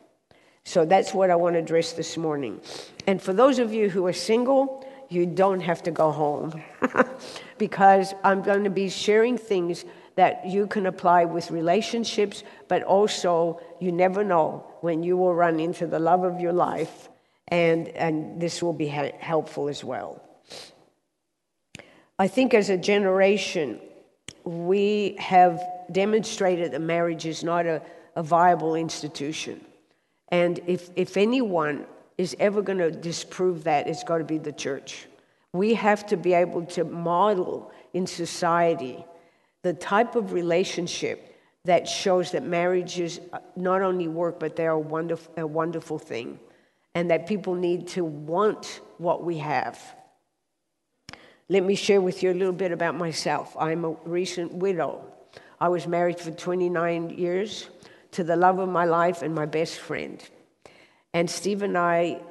So 0.64 0.86
that's 0.86 1.14
what 1.14 1.30
I 1.30 1.36
want 1.36 1.54
to 1.56 1.60
address 1.60 1.94
this 1.94 2.18
morning. 2.18 2.62
And 3.06 3.22
for 3.22 3.34
those 3.34 3.60
of 3.60 3.74
you 3.74 3.90
who 3.90 4.06
are 4.08 4.14
single, 4.14 4.86
you 5.10 5.26
don't 5.26 5.62
have 5.62 5.84
to 5.84 5.92
go 5.92 6.12
home 6.12 6.62
because 7.58 8.14
I'm 8.24 8.42
going 8.42 8.64
to 8.64 8.70
be 8.70 8.90
sharing 8.90 9.38
things 9.38 9.86
that 10.16 10.46
you 10.46 10.68
can 10.68 10.86
apply 10.86 11.26
with 11.26 11.50
relationships, 11.50 12.44
but 12.68 12.84
also 12.84 13.60
you 13.80 13.92
never 13.92 14.24
know 14.24 14.66
when 14.82 15.02
you 15.02 15.18
will 15.18 15.34
run 15.34 15.60
into 15.60 15.88
the 15.88 16.00
love 16.00 16.24
of 16.24 16.40
your 16.40 16.54
life, 16.54 17.10
and, 17.48 17.88
and 17.90 18.42
this 18.42 18.62
will 18.62 18.74
be 18.74 18.88
he- 18.88 19.12
helpful 19.20 19.70
as 19.70 19.84
well. 19.84 20.22
I 22.18 22.28
think 22.28 22.54
as 22.54 22.70
a 22.70 22.78
generation, 22.78 23.80
we 24.44 25.16
have 25.20 25.62
demonstrated 25.92 26.74
that 26.74 26.82
marriage 26.82 27.26
is 27.26 27.44
not 27.44 27.66
a, 27.66 27.82
a 28.16 28.24
viable 28.24 28.76
institution. 28.76 29.64
And 30.30 30.60
if, 30.68 30.90
if 30.96 31.18
anyone 31.18 31.86
is 32.18 32.36
ever 32.40 32.62
going 32.62 32.80
to 32.80 32.92
disprove 32.92 33.64
that, 33.64 33.88
it's 33.88 34.04
got 34.04 34.20
to 34.20 34.24
be 34.24 34.38
the 34.38 34.52
church. 34.52 35.08
We 35.54 35.74
have 35.76 36.06
to 36.08 36.18
be 36.18 36.34
able 36.34 36.66
to 36.68 36.84
model 36.84 37.72
in 37.94 38.06
society 38.06 39.04
the 39.62 39.74
type 39.74 40.16
of 40.16 40.32
relationship 40.32 41.36
that 41.66 41.88
shows 41.88 42.32
that 42.32 42.44
marriages 42.44 43.20
uh, 43.34 43.40
not 43.56 43.82
only 43.82 44.08
work, 44.08 44.40
but 44.40 44.56
they're 44.56 44.72
a 44.72 44.80
wonderful, 44.80 45.34
a 45.38 45.46
wonderful 45.46 46.00
thing, 46.00 46.40
and 46.96 47.12
that 47.12 47.28
people 47.28 47.56
need 47.56 47.88
to 47.88 48.04
want 48.06 48.80
what 48.98 49.24
we 49.24 49.38
have. 49.38 49.80
Let 51.50 51.64
me 51.64 51.76
share 51.76 52.00
with 52.00 52.24
you 52.24 52.32
a 52.32 52.34
little 52.34 52.54
bit 52.54 52.72
about 52.72 52.96
myself. 52.96 53.56
I'm 53.60 53.84
a 53.84 53.92
recent 54.06 54.54
widow. 54.54 55.04
I 55.60 55.68
was 55.68 55.88
married 55.88 56.20
for 56.20 56.32
29 56.32 57.10
years 57.10 57.70
to 58.12 58.24
the 58.24 58.36
love 58.36 58.60
of 58.60 58.70
my 58.70 58.86
life 58.86 59.22
and 59.22 59.34
my 59.34 59.46
best 59.46 59.80
friend. 59.80 60.24
And 61.14 61.30
Steve 61.30 61.62
and 61.62 61.78
I 61.78 62.22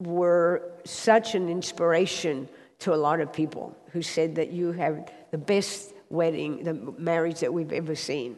were 0.00 0.62
such 0.84 1.34
an 1.34 1.48
inspiration 1.48 2.48
to 2.80 2.94
a 2.94 2.96
lot 2.96 3.20
of 3.20 3.32
people 3.32 3.76
who 3.92 4.02
said 4.02 4.34
that 4.36 4.50
you 4.50 4.72
have 4.72 5.10
the 5.30 5.38
best 5.38 5.92
wedding, 6.10 6.64
the 6.64 6.74
marriage 6.98 7.40
that 7.40 7.52
we've 7.52 7.72
ever 7.72 7.94
seen. 7.94 8.36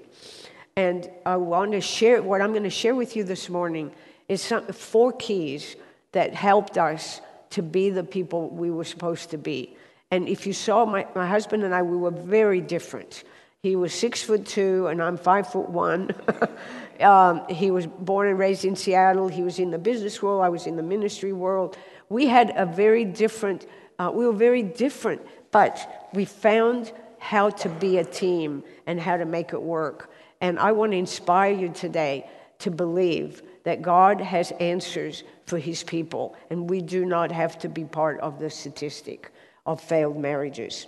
And 0.76 1.08
I 1.24 1.36
want 1.36 1.72
to 1.72 1.80
share 1.80 2.22
what 2.22 2.40
I'm 2.40 2.52
going 2.52 2.62
to 2.64 2.70
share 2.70 2.94
with 2.94 3.16
you 3.16 3.24
this 3.24 3.48
morning 3.48 3.92
is 4.28 4.42
some, 4.42 4.66
four 4.66 5.12
keys 5.12 5.76
that 6.12 6.34
helped 6.34 6.78
us 6.78 7.20
to 7.50 7.62
be 7.62 7.90
the 7.90 8.04
people 8.04 8.50
we 8.50 8.70
were 8.70 8.84
supposed 8.84 9.30
to 9.30 9.38
be. 9.38 9.76
And 10.10 10.28
if 10.28 10.46
you 10.46 10.52
saw 10.52 10.84
my, 10.84 11.06
my 11.14 11.26
husband 11.26 11.62
and 11.62 11.74
I, 11.74 11.82
we 11.82 11.96
were 11.96 12.10
very 12.10 12.60
different. 12.60 13.24
He 13.62 13.76
was 13.76 13.92
six 13.92 14.22
foot 14.22 14.46
two, 14.46 14.86
and 14.86 15.02
I'm 15.02 15.16
five 15.16 15.50
foot 15.50 15.68
one. 15.68 16.10
um, 17.00 17.42
he 17.48 17.70
was 17.70 17.86
born 17.86 18.28
and 18.28 18.38
raised 18.38 18.64
in 18.64 18.76
Seattle. 18.76 19.28
He 19.28 19.42
was 19.42 19.58
in 19.58 19.70
the 19.70 19.78
business 19.78 20.22
world. 20.22 20.42
I 20.42 20.48
was 20.48 20.66
in 20.66 20.76
the 20.76 20.82
ministry 20.82 21.32
world. 21.32 21.76
We 22.08 22.26
had 22.26 22.52
a 22.56 22.66
very 22.66 23.04
different, 23.04 23.66
uh, 23.98 24.12
we 24.14 24.26
were 24.26 24.32
very 24.32 24.62
different, 24.62 25.22
but 25.50 26.08
we 26.12 26.24
found 26.24 26.92
how 27.18 27.50
to 27.50 27.68
be 27.68 27.98
a 27.98 28.04
team 28.04 28.62
and 28.86 29.00
how 29.00 29.16
to 29.16 29.24
make 29.24 29.52
it 29.52 29.60
work. 29.60 30.10
And 30.40 30.58
I 30.58 30.72
want 30.72 30.92
to 30.92 30.98
inspire 30.98 31.52
you 31.52 31.70
today 31.70 32.28
to 32.60 32.70
believe 32.70 33.42
that 33.64 33.82
God 33.82 34.20
has 34.20 34.52
answers 34.52 35.24
for 35.46 35.58
his 35.58 35.82
people, 35.82 36.36
and 36.50 36.70
we 36.70 36.80
do 36.80 37.04
not 37.04 37.32
have 37.32 37.58
to 37.58 37.68
be 37.68 37.84
part 37.84 38.20
of 38.20 38.38
the 38.38 38.48
statistic 38.48 39.32
of 39.66 39.80
failed 39.80 40.16
marriages. 40.16 40.86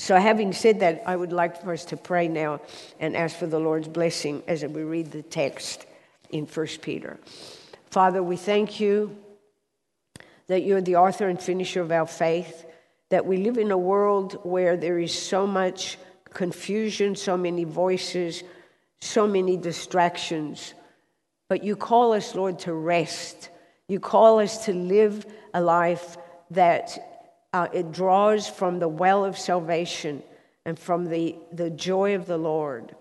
So, 0.00 0.16
having 0.16 0.52
said 0.52 0.80
that, 0.80 1.02
I 1.06 1.16
would 1.16 1.32
like 1.32 1.60
for 1.60 1.72
us 1.72 1.84
to 1.86 1.96
pray 1.96 2.28
now 2.28 2.60
and 3.00 3.16
ask 3.16 3.36
for 3.36 3.48
the 3.48 3.58
Lord's 3.58 3.88
blessing 3.88 4.44
as 4.46 4.64
we 4.64 4.82
read 4.84 5.10
the 5.10 5.22
text 5.22 5.86
in 6.30 6.46
1 6.46 6.66
Peter. 6.80 7.18
Father, 7.90 8.22
we 8.22 8.36
thank 8.36 8.78
you 8.78 9.16
that 10.46 10.62
you're 10.62 10.80
the 10.80 10.96
author 10.96 11.28
and 11.28 11.42
finisher 11.42 11.80
of 11.80 11.90
our 11.90 12.06
faith, 12.06 12.64
that 13.08 13.26
we 13.26 13.38
live 13.38 13.58
in 13.58 13.72
a 13.72 13.76
world 13.76 14.38
where 14.44 14.76
there 14.76 15.00
is 15.00 15.12
so 15.12 15.48
much 15.48 15.98
confusion, 16.30 17.16
so 17.16 17.36
many 17.36 17.64
voices, 17.64 18.44
so 19.00 19.26
many 19.26 19.56
distractions. 19.56 20.74
But 21.48 21.64
you 21.64 21.74
call 21.74 22.12
us, 22.12 22.36
Lord, 22.36 22.60
to 22.60 22.72
rest. 22.72 23.48
You 23.88 23.98
call 23.98 24.38
us 24.38 24.66
to 24.66 24.72
live 24.72 25.26
a 25.52 25.60
life 25.60 26.16
that 26.52 27.17
uh, 27.58 27.66
it 27.72 27.90
draws 27.90 28.48
from 28.48 28.78
the 28.78 28.86
well 28.88 29.24
of 29.24 29.36
salvation 29.36 30.22
and 30.64 30.78
from 30.78 31.06
the, 31.06 31.34
the 31.52 31.70
joy 31.70 32.14
of 32.14 32.26
the 32.26 32.38
Lord. 32.38 32.94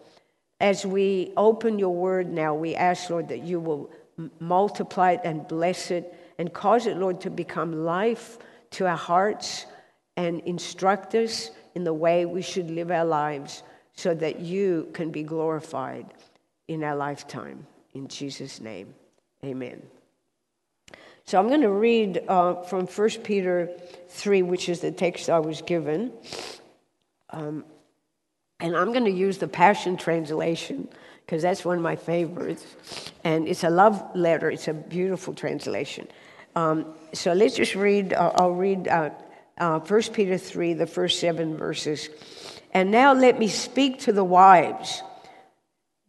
As 0.60 0.84
we 0.84 1.32
open 1.38 1.78
your 1.78 1.94
word 1.94 2.28
now, 2.32 2.56
we 2.56 2.74
ask, 2.74 3.12
Lord, 3.12 3.28
that 3.28 3.44
you 3.44 3.60
will 3.60 3.92
multiply 4.40 5.12
it 5.12 5.22
and 5.24 5.48
bless 5.48 5.92
it 5.92 6.12
and 6.40 6.52
cause 6.52 6.88
it, 6.88 6.98
Lord, 6.98 7.22
to 7.22 7.30
become 7.30 7.86
life 7.86 8.40
to 8.72 8.88
our 8.88 8.98
hearts 8.98 9.68
and 10.16 10.40
instruct 10.42 11.14
us 11.14 11.52
in 11.76 11.84
the 11.84 11.94
way 11.94 12.26
we 12.26 12.42
should 12.42 12.72
live 12.72 12.90
our 12.90 13.06
lives 13.06 13.62
so 13.94 14.16
that 14.16 14.40
you 14.40 14.90
can 14.94 15.12
be 15.12 15.22
glorified 15.22 16.16
in 16.68 16.84
our 16.84 16.96
lifetime. 16.96 17.68
In 17.94 18.08
Jesus' 18.08 18.60
name, 18.60 18.96
amen. 19.46 19.84
So 21.28 21.38
I'm 21.38 21.50
going 21.50 21.60
to 21.60 21.70
read 21.70 22.24
uh, 22.30 22.62
from 22.64 22.88
1 22.88 23.10
Peter 23.22 23.70
3, 24.08 24.44
which 24.44 24.70
is 24.70 24.80
the 24.80 24.94
text 24.94 25.30
I 25.30 25.40
was 25.40 25.62
given. 25.62 26.14
Um, 27.32 27.66
and 28.62 28.78
I'm 28.78 28.94
going 28.94 29.04
to 29.04 29.12
use 29.12 29.38
the 29.38 29.50
Passion 29.50 29.98
Translation 29.98 30.88
because 31.26 31.42
that's 31.42 31.66
one 31.66 31.76
of 31.76 31.84
my 31.84 31.98
favorites. 31.98 32.66
And 33.26 33.46
it's 33.46 33.66
a 33.66 33.70
love 33.70 34.02
letter, 34.16 34.50
it's 34.50 34.70
a 34.70 34.74
beautiful 34.74 35.34
translation. 35.34 36.08
Um, 36.56 36.86
so 37.12 37.34
let's 37.34 37.58
just 37.58 37.76
read, 37.76 38.14
uh, 38.14 38.32
I'll 38.36 38.52
read 38.52 38.88
uh, 38.88 39.10
uh, 39.58 39.80
1 39.80 40.04
Peter 40.14 40.38
3, 40.38 40.76
the 40.76 40.88
first 40.88 41.20
seven 41.20 41.58
verses. 41.58 42.08
And 42.72 42.90
now 42.90 43.12
let 43.12 43.38
me 43.38 43.50
speak 43.50 44.00
to 44.04 44.14
the 44.14 44.24
wives. 44.24 45.04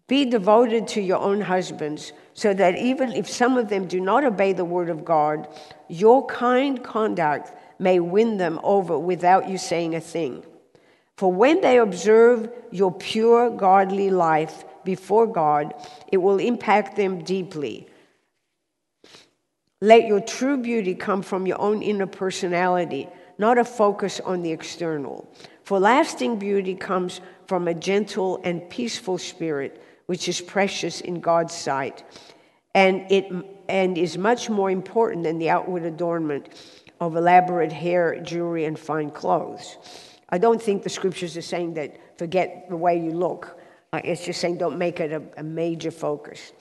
Be 0.06 0.26
devoted 0.26 0.86
to 0.88 1.00
your 1.00 1.18
own 1.18 1.40
husbands, 1.40 2.12
so 2.38 2.54
that 2.54 2.78
even 2.78 3.10
if 3.10 3.28
some 3.28 3.56
of 3.56 3.68
them 3.68 3.88
do 3.88 4.00
not 4.00 4.22
obey 4.22 4.52
the 4.52 4.64
word 4.64 4.90
of 4.90 5.04
God, 5.04 5.48
your 5.88 6.24
kind 6.26 6.84
conduct 6.84 7.52
may 7.80 7.98
win 7.98 8.36
them 8.36 8.60
over 8.62 8.96
without 8.96 9.48
you 9.48 9.58
saying 9.58 9.96
a 9.96 10.00
thing. 10.00 10.44
For 11.16 11.32
when 11.32 11.62
they 11.62 11.78
observe 11.78 12.48
your 12.70 12.92
pure, 12.92 13.50
godly 13.50 14.10
life 14.10 14.64
before 14.84 15.26
God, 15.26 15.74
it 16.12 16.18
will 16.18 16.38
impact 16.38 16.94
them 16.94 17.24
deeply. 17.24 17.88
Let 19.80 20.06
your 20.06 20.20
true 20.20 20.58
beauty 20.58 20.94
come 20.94 21.22
from 21.22 21.44
your 21.44 21.60
own 21.60 21.82
inner 21.82 22.06
personality 22.06 23.08
not 23.36 23.58
a 23.58 23.64
focus 23.64 24.20
on 24.20 24.42
the 24.42 24.52
external. 24.52 25.28
For 25.64 25.80
lasting 25.80 26.38
beauty 26.38 26.76
comes 26.76 27.20
from 27.48 27.66
a 27.66 27.74
gentle 27.74 28.40
and 28.44 28.70
peaceful 28.70 29.18
spirit, 29.18 29.82
which 30.08 30.26
is 30.26 30.40
precious 30.40 31.02
in 31.02 31.20
God's 31.20 31.54
sight, 31.54 32.02
and, 32.74 33.04
it, 33.12 33.30
and 33.68 33.98
is 33.98 34.16
much 34.16 34.48
more 34.48 34.70
important 34.70 35.22
than 35.24 35.38
the 35.38 35.50
outward 35.50 35.82
adornment 35.84 36.48
of 36.98 37.14
elaborate 37.14 37.72
hair, 37.72 38.18
jewelry, 38.22 38.64
and 38.64 38.78
fine 38.78 39.10
clothes. 39.10 39.76
I 40.30 40.38
don't 40.38 40.60
think 40.60 40.82
the 40.82 40.88
scriptures 40.88 41.36
are 41.36 41.42
saying 41.42 41.74
that 41.74 42.18
forget 42.18 42.70
the 42.70 42.76
way 42.76 42.98
you 42.98 43.10
look. 43.10 43.60
Uh, 43.92 44.00
it's 44.02 44.24
just 44.24 44.40
saying 44.40 44.56
don't 44.56 44.78
make 44.78 44.98
it 44.98 45.12
a, 45.12 45.22
a 45.36 45.42
major 45.42 45.90
focus. 45.90 46.52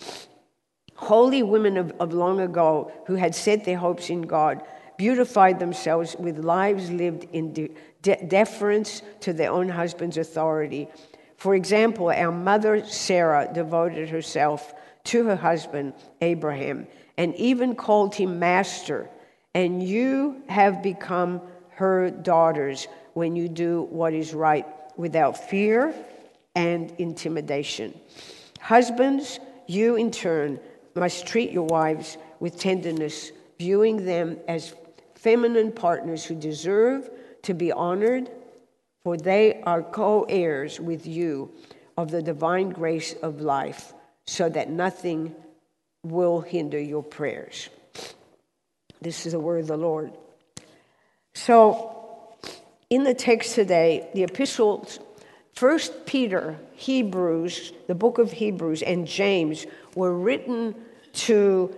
Holy 0.96 1.42
women 1.42 1.78
of, 1.78 1.94
of 2.02 2.14
long 2.14 2.42
ago 2.42 2.92
who 3.08 3.16
had 3.16 3.34
set 3.34 3.64
their 3.64 3.78
hopes 3.78 4.10
in 4.10 4.24
God 4.24 4.62
beautified 4.98 5.58
themselves 5.58 6.18
with 6.20 6.40
lives 6.40 6.92
lived 6.92 7.28
in 7.32 7.54
de- 7.54 7.72
de- 8.02 8.26
deference 8.28 9.04
to 9.22 9.32
their 9.32 9.52
own 9.52 9.70
husband's 9.70 10.18
authority. 10.18 10.90
For 11.38 11.56
example, 11.56 12.10
our 12.10 12.32
mother 12.32 12.84
Sarah 12.86 13.50
devoted 13.54 14.10
herself 14.10 14.74
to 15.06 15.26
her 15.26 15.36
husband 15.36 15.94
Abraham 16.22 16.88
and 17.18 17.36
even 17.36 17.76
called 17.76 18.16
him 18.16 18.40
master. 18.40 19.10
And 19.54 19.82
you 19.82 20.42
have 20.50 20.84
become 20.84 21.42
her 21.70 22.10
daughters 22.10 22.88
when 23.14 23.36
you 23.36 23.48
do 23.48 23.84
what 23.90 24.14
is 24.14 24.34
right 24.34 24.66
without 24.98 25.50
fear 25.50 25.94
and 26.56 26.92
intimidation. 26.98 27.94
Husbands, 28.60 29.40
you 29.68 29.96
in 29.96 30.12
turn 30.12 30.60
must 30.96 31.28
treat 31.28 31.52
your 31.52 31.68
wives 31.68 32.18
with 32.40 32.60
tenderness, 32.60 33.32
viewing 33.60 34.06
them 34.06 34.38
as 34.48 34.74
feminine 35.14 35.72
partners 35.72 36.26
who 36.26 36.36
deserve 36.36 37.10
to 37.44 37.54
be 37.54 37.72
honored, 37.72 38.30
for 39.08 39.16
they 39.16 39.62
are 39.62 39.82
co 39.82 40.24
heirs 40.24 40.82
with 40.82 41.08
you 41.08 41.50
of 41.96 42.12
the 42.12 42.22
divine 42.22 42.72
grace 42.72 43.14
of 43.24 43.40
life, 43.40 43.94
so 44.26 44.50
that 44.50 44.70
nothing 44.70 45.34
will 46.04 46.42
hinder 46.42 46.78
your 46.78 47.04
prayers. 47.04 47.70
This 49.00 49.26
is 49.26 49.32
the 49.32 49.40
word 49.40 49.62
of 49.62 49.68
the 49.68 49.78
Lord. 49.78 50.12
So, 51.34 52.36
in 52.90 53.06
the 53.06 53.14
text 53.14 53.56
today, 53.56 54.10
the 54.14 54.24
epistles, 54.24 55.00
First 55.54 56.06
Peter, 56.06 56.60
Hebrews, 56.74 57.72
the 57.88 57.96
book 57.96 58.18
of 58.18 58.34
Hebrews, 58.34 58.82
and 58.82 59.08
James 59.08 59.66
were 59.96 60.14
written 60.14 60.76
to 61.14 61.74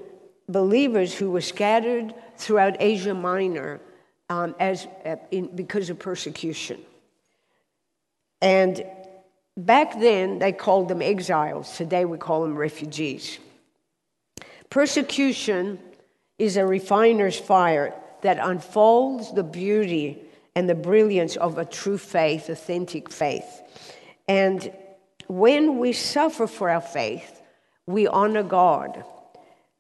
believers 0.47 1.13
who 1.13 1.29
were 1.29 1.41
scattered 1.41 2.11
throughout 2.37 2.77
Asia 2.79 3.13
Minor 3.13 3.81
um, 4.29 4.55
as, 4.59 4.87
uh, 5.05 5.17
in, 5.29 5.55
because 5.55 5.91
of 5.91 5.99
persecution. 5.99 6.85
And 8.41 8.83
back 9.57 9.99
then, 9.99 10.39
they 10.39 10.51
called 10.51 10.87
them 10.87 11.01
exiles. 11.01 11.75
Today, 11.75 12.05
we 12.05 12.17
call 12.17 12.43
them 12.43 12.55
refugees. 12.55 13.39
Persecution 14.69 15.79
is 16.37 16.57
a 16.57 16.65
refiner's 16.65 17.37
fire 17.37 17.93
that 18.21 18.37
unfolds 18.39 19.33
the 19.33 19.43
beauty 19.43 20.21
and 20.55 20.69
the 20.69 20.75
brilliance 20.75 21.35
of 21.37 21.57
a 21.57 21.65
true 21.65 21.97
faith, 21.97 22.49
authentic 22.49 23.09
faith. 23.09 23.61
And 24.27 24.71
when 25.27 25.77
we 25.77 25.93
suffer 25.93 26.47
for 26.47 26.69
our 26.69 26.81
faith, 26.81 27.41
we 27.85 28.07
honor 28.07 28.43
God. 28.43 29.03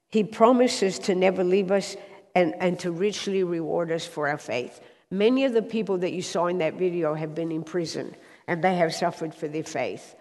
He 0.09 0.23
promises 0.23 0.99
to 0.99 1.15
never 1.15 1.43
leave 1.43 1.71
us 1.71 1.95
and, 2.35 2.55
and 2.59 2.79
to 2.79 2.91
richly 2.91 3.43
reward 3.43 3.91
us 3.91 4.05
for 4.05 4.27
our 4.27 4.37
faith. 4.37 4.81
Many 5.11 5.45
of 5.45 5.53
the 5.53 5.61
people 5.61 5.97
that 5.99 6.13
you 6.13 6.21
saw 6.21 6.47
in 6.47 6.59
that 6.59 6.75
video 6.75 7.13
have 7.13 7.35
been 7.35 7.51
in 7.51 7.63
prison 7.63 8.15
and 8.49 8.63
they 8.63 8.75
have 8.75 8.95
suffered 8.95 9.33
for 9.35 9.47
their 9.47 9.63
faith. 9.63 10.15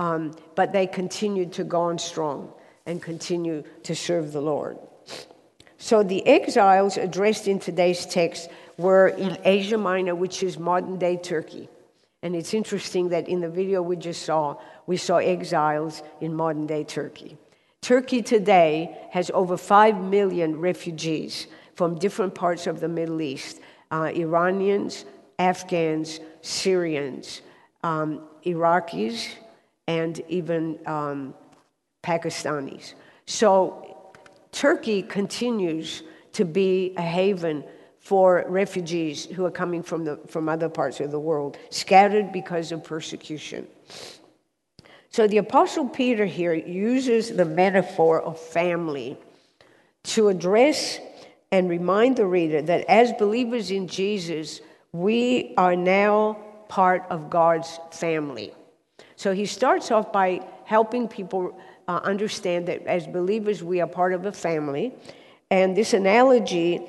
Um, 0.00 0.34
but 0.56 0.72
they 0.72 0.88
continued 0.88 1.52
to 1.54 1.64
go 1.64 1.82
on 1.82 1.98
strong 1.98 2.52
and 2.86 3.00
continue 3.00 3.62
to 3.84 3.94
serve 3.94 4.32
the 4.32 4.40
Lord. 4.40 4.78
So 5.78 6.02
the 6.02 6.26
exiles 6.26 6.96
addressed 6.96 7.46
in 7.46 7.60
today's 7.60 8.04
text 8.04 8.50
were 8.78 9.08
in 9.08 9.38
Asia 9.44 9.78
Minor, 9.78 10.16
which 10.16 10.42
is 10.42 10.58
modern 10.58 10.98
day 10.98 11.16
Turkey. 11.16 11.68
And 12.20 12.34
it's 12.34 12.52
interesting 12.52 13.10
that 13.10 13.28
in 13.28 13.40
the 13.40 13.48
video 13.48 13.80
we 13.80 13.96
just 13.96 14.22
saw, 14.22 14.56
we 14.88 14.96
saw 14.96 15.18
exiles 15.18 16.02
in 16.20 16.34
modern 16.34 16.66
day 16.66 16.82
Turkey. 16.82 17.36
Turkey 17.80 18.22
today 18.22 18.98
has 19.12 19.30
over 19.32 19.56
5 19.56 20.00
million 20.00 20.58
refugees 20.58 21.46
from 21.76 21.96
different 21.96 22.34
parts 22.34 22.66
of 22.66 22.80
the 22.80 22.88
Middle 22.88 23.20
East 23.20 23.60
uh, 23.92 24.10
Iranians, 24.12 25.04
Afghans, 25.38 26.18
Syrians, 26.42 27.40
um, 27.82 28.20
Iraqis, 28.44 29.28
and 29.86 30.20
even 30.28 30.78
um, 30.86 31.34
Pakistanis. 32.02 32.94
So 33.26 34.12
Turkey 34.52 35.02
continues 35.02 36.02
to 36.32 36.44
be 36.44 36.94
a 36.96 37.02
haven 37.02 37.64
for 37.98 38.44
refugees 38.48 39.26
who 39.26 39.44
are 39.44 39.50
coming 39.50 39.82
from, 39.82 40.04
the, 40.04 40.18
from 40.28 40.48
other 40.48 40.68
parts 40.68 41.00
of 41.00 41.10
the 41.10 41.20
world, 41.20 41.58
scattered 41.70 42.32
because 42.32 42.72
of 42.72 42.82
persecution. 42.82 43.66
So 45.10 45.26
the 45.26 45.38
Apostle 45.38 45.88
Peter 45.88 46.24
here 46.24 46.54
uses 46.54 47.34
the 47.34 47.44
metaphor 47.44 48.22
of 48.22 48.38
family 48.38 49.18
to 50.04 50.28
address 50.28 51.00
and 51.50 51.68
remind 51.68 52.16
the 52.16 52.26
reader 52.26 52.62
that 52.62 52.84
as 52.88 53.12
believers 53.12 53.70
in 53.70 53.88
Jesus, 53.88 54.60
we 54.92 55.54
are 55.56 55.76
now 55.76 56.38
part 56.68 57.04
of 57.10 57.30
God's 57.30 57.78
family. 57.90 58.52
So 59.16 59.32
he 59.32 59.46
starts 59.46 59.90
off 59.90 60.12
by 60.12 60.46
helping 60.64 61.08
people 61.08 61.58
uh, 61.88 62.00
understand 62.04 62.68
that 62.68 62.86
as 62.86 63.06
believers, 63.06 63.62
we 63.64 63.80
are 63.80 63.86
part 63.86 64.12
of 64.12 64.26
a 64.26 64.32
family. 64.32 64.94
And 65.50 65.76
this 65.76 65.94
analogy 65.94 66.82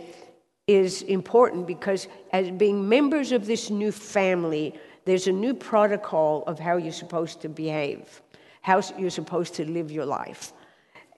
is 0.67 1.01
important 1.03 1.65
because, 1.65 2.07
as 2.31 2.51
being 2.51 2.87
members 2.87 3.31
of 3.31 3.47
this 3.47 3.69
new 3.69 3.91
family, 3.91 4.77
there's 5.05 5.27
a 5.27 5.31
new 5.31 5.53
protocol 5.53 6.43
of 6.45 6.59
how 6.59 6.77
you're 6.77 6.91
supposed 6.91 7.41
to 7.41 7.49
behave, 7.49 8.21
how 8.61 8.81
you're 8.97 9.09
supposed 9.09 9.55
to 9.55 9.65
live 9.65 9.91
your 9.91 10.05
life. 10.05 10.53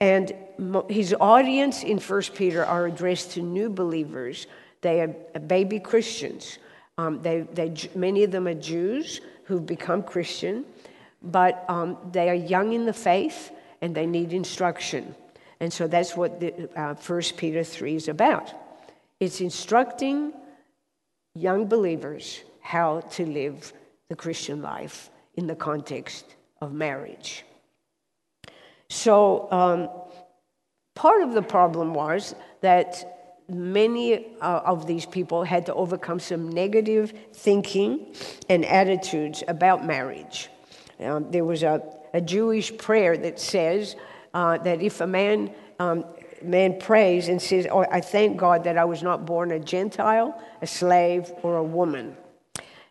And 0.00 0.32
his 0.88 1.14
audience 1.20 1.82
in 1.82 1.98
1 1.98 2.22
Peter 2.34 2.64
are 2.64 2.86
addressed 2.86 3.32
to 3.32 3.42
new 3.42 3.68
believers. 3.68 4.46
They 4.80 5.00
are 5.00 5.08
baby 5.08 5.78
Christians. 5.78 6.58
Um, 7.02 7.20
they, 7.22 7.40
they, 7.40 7.74
many 7.94 8.22
of 8.22 8.30
them 8.30 8.46
are 8.46 8.54
Jews 8.54 9.20
who've 9.44 9.66
become 9.66 10.02
Christian, 10.02 10.64
but 11.20 11.64
um, 11.68 11.96
they 12.12 12.28
are 12.28 12.34
young 12.34 12.72
in 12.72 12.86
the 12.86 12.92
faith 12.92 13.50
and 13.80 13.94
they 13.94 14.06
need 14.06 14.32
instruction. 14.32 15.14
And 15.58 15.72
so 15.72 15.88
that's 15.88 16.16
what 16.16 16.38
the, 16.38 16.68
uh, 16.78 16.94
1 16.94 17.22
Peter 17.36 17.64
3 17.64 17.96
is 17.96 18.08
about. 18.08 18.52
It's 19.18 19.40
instructing 19.40 20.32
young 21.34 21.66
believers 21.66 22.42
how 22.60 23.00
to 23.12 23.26
live 23.26 23.72
the 24.08 24.16
Christian 24.16 24.62
life 24.62 25.10
in 25.34 25.46
the 25.46 25.56
context 25.56 26.24
of 26.60 26.72
marriage. 26.72 27.44
So, 28.88 29.50
um, 29.50 29.88
part 30.94 31.22
of 31.22 31.32
the 31.32 31.42
problem 31.42 31.94
was 31.94 32.34
that 32.60 33.21
many 33.54 34.26
uh, 34.40 34.60
of 34.64 34.86
these 34.86 35.06
people 35.06 35.44
had 35.44 35.66
to 35.66 35.74
overcome 35.74 36.20
some 36.20 36.48
negative 36.48 37.12
thinking 37.32 38.14
and 38.48 38.64
attitudes 38.64 39.42
about 39.48 39.84
marriage. 39.84 40.48
Um, 41.00 41.30
there 41.30 41.44
was 41.44 41.62
a, 41.62 41.82
a, 42.14 42.20
Jewish 42.20 42.76
prayer 42.76 43.16
that 43.16 43.40
says 43.40 43.96
uh, 44.34 44.58
that 44.58 44.82
if 44.82 45.00
a 45.00 45.06
man, 45.06 45.52
um, 45.78 46.04
man 46.42 46.78
prays 46.78 47.28
and 47.28 47.40
says, 47.40 47.66
oh, 47.70 47.84
I 47.90 48.00
thank 48.00 48.36
God 48.36 48.64
that 48.64 48.78
I 48.78 48.84
was 48.84 49.02
not 49.02 49.26
born 49.26 49.50
a 49.50 49.58
Gentile, 49.58 50.40
a 50.60 50.66
slave, 50.66 51.32
or 51.42 51.56
a 51.56 51.64
woman. 51.64 52.16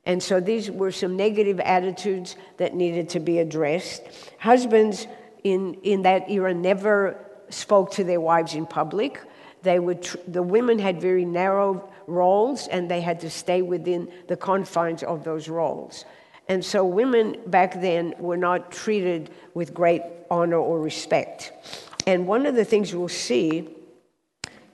And 0.06 0.22
so 0.22 0.40
these 0.40 0.70
were 0.70 0.92
some 0.92 1.16
negative 1.16 1.60
attitudes 1.60 2.36
that 2.58 2.74
needed 2.74 3.10
to 3.10 3.20
be 3.20 3.40
addressed. 3.40 4.02
Husbands 4.40 5.08
in, 5.44 5.76
in 5.84 6.02
that 6.04 6.30
era 6.30 6.54
never 6.54 7.18
spoke 7.50 7.92
to 7.92 8.04
their 8.04 8.22
wives 8.22 8.56
in 8.56 8.66
public. 8.66 9.22
They 9.64 9.80
would 9.80 10.04
tr- 10.04 10.18
the 10.28 10.44
women 10.44 10.80
had 10.80 11.02
very 11.02 11.26
narrow 11.26 11.90
roles 12.08 12.68
and 12.68 12.90
they 12.90 13.02
had 13.02 13.20
to 13.22 13.30
stay 13.30 13.62
within 13.62 14.12
the 14.28 14.38
confines 14.38 15.04
of 15.04 15.24
those 15.24 15.48
roles. 15.50 16.06
And 16.48 16.64
so 16.66 16.86
women 16.86 17.38
back 17.48 17.80
then 17.80 18.14
were 18.20 18.38
not 18.38 18.72
treated 18.72 19.30
with 19.54 19.74
great 19.74 20.02
honor 20.30 20.58
or 20.58 20.80
respect. 20.80 21.54
And 22.08 22.28
one 22.28 22.46
of 22.46 22.56
the 22.56 22.66
things 22.66 22.94
we'll 22.94 23.08
see 23.08 23.70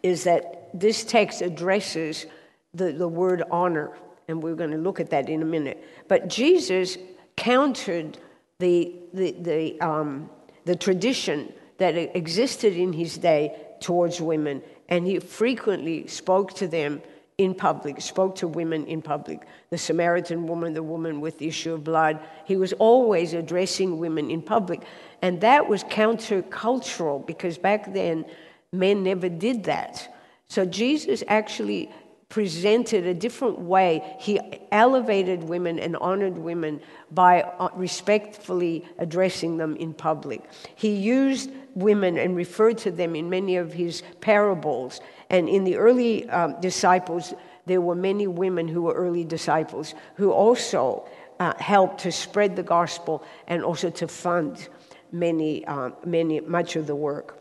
is 0.01 0.23
that 0.23 0.69
this 0.73 1.03
text 1.03 1.41
addresses 1.41 2.25
the, 2.73 2.91
the 2.91 3.07
word 3.07 3.43
honor 3.51 3.91
and 4.27 4.41
we're 4.41 4.55
going 4.55 4.71
to 4.71 4.77
look 4.77 4.99
at 4.99 5.09
that 5.11 5.29
in 5.29 5.41
a 5.41 5.45
minute. 5.45 5.83
But 6.07 6.27
Jesus 6.27 6.97
countered 7.35 8.17
the, 8.59 8.93
the, 9.13 9.31
the, 9.39 9.81
um, 9.81 10.29
the 10.65 10.75
tradition 10.75 11.53
that 11.77 11.95
existed 11.95 12.73
in 12.73 12.91
his 12.93 13.17
day 13.17 13.55
towards 13.79 14.19
women, 14.19 14.61
and 14.89 15.05
he 15.05 15.19
frequently 15.19 16.07
spoke 16.07 16.53
to 16.55 16.67
them 16.67 17.01
in 17.37 17.53
public, 17.53 18.01
spoke 18.01 18.35
to 18.35 18.47
women 18.47 18.85
in 18.87 19.01
public. 19.01 19.45
The 19.69 19.77
Samaritan 19.77 20.47
woman, 20.47 20.73
the 20.73 20.81
woman 20.81 21.21
with 21.21 21.37
the 21.37 21.47
issue 21.47 21.73
of 21.73 21.83
blood, 21.83 22.19
he 22.45 22.55
was 22.55 22.73
always 22.73 23.33
addressing 23.33 23.99
women 23.99 24.31
in 24.31 24.41
public. 24.41 24.81
And 25.21 25.39
that 25.41 25.67
was 25.67 25.83
countercultural 25.83 27.25
because 27.25 27.57
back 27.57 27.93
then 27.93 28.25
men 28.71 29.03
never 29.03 29.29
did 29.29 29.65
that. 29.65 30.15
So 30.47 30.65
Jesus 30.65 31.23
actually 31.27 31.91
presented 32.29 33.05
a 33.05 33.13
different 33.13 33.59
way. 33.59 34.15
He 34.19 34.39
elevated 34.71 35.43
women 35.43 35.79
and 35.79 35.95
honored 35.97 36.37
women 36.37 36.81
by 37.11 37.41
uh, 37.41 37.69
respectfully 37.73 38.85
addressing 38.97 39.57
them 39.57 39.75
in 39.77 39.93
public. 39.93 40.43
He 40.75 40.95
used 40.95 41.51
women 41.75 42.17
and 42.17 42.35
referred 42.35 42.77
to 42.79 42.91
them 42.91 43.15
in 43.15 43.29
many 43.29 43.55
of 43.55 43.73
his 43.73 44.03
parables. 44.19 44.99
And 45.29 45.47
in 45.47 45.63
the 45.63 45.77
early 45.77 46.29
um, 46.29 46.59
disciples, 46.59 47.33
there 47.65 47.81
were 47.81 47.95
many 47.95 48.27
women 48.27 48.67
who 48.67 48.83
were 48.83 48.93
early 48.93 49.23
disciples 49.23 49.93
who 50.15 50.31
also 50.31 51.07
uh, 51.39 51.53
helped 51.59 52.01
to 52.01 52.11
spread 52.11 52.55
the 52.55 52.63
gospel 52.63 53.23
and 53.47 53.63
also 53.63 53.89
to 53.89 54.07
fund 54.07 54.67
many, 55.11 55.65
uh, 55.65 55.91
many, 56.05 56.39
much 56.41 56.75
of 56.75 56.87
the 56.87 56.95
work. 56.95 57.39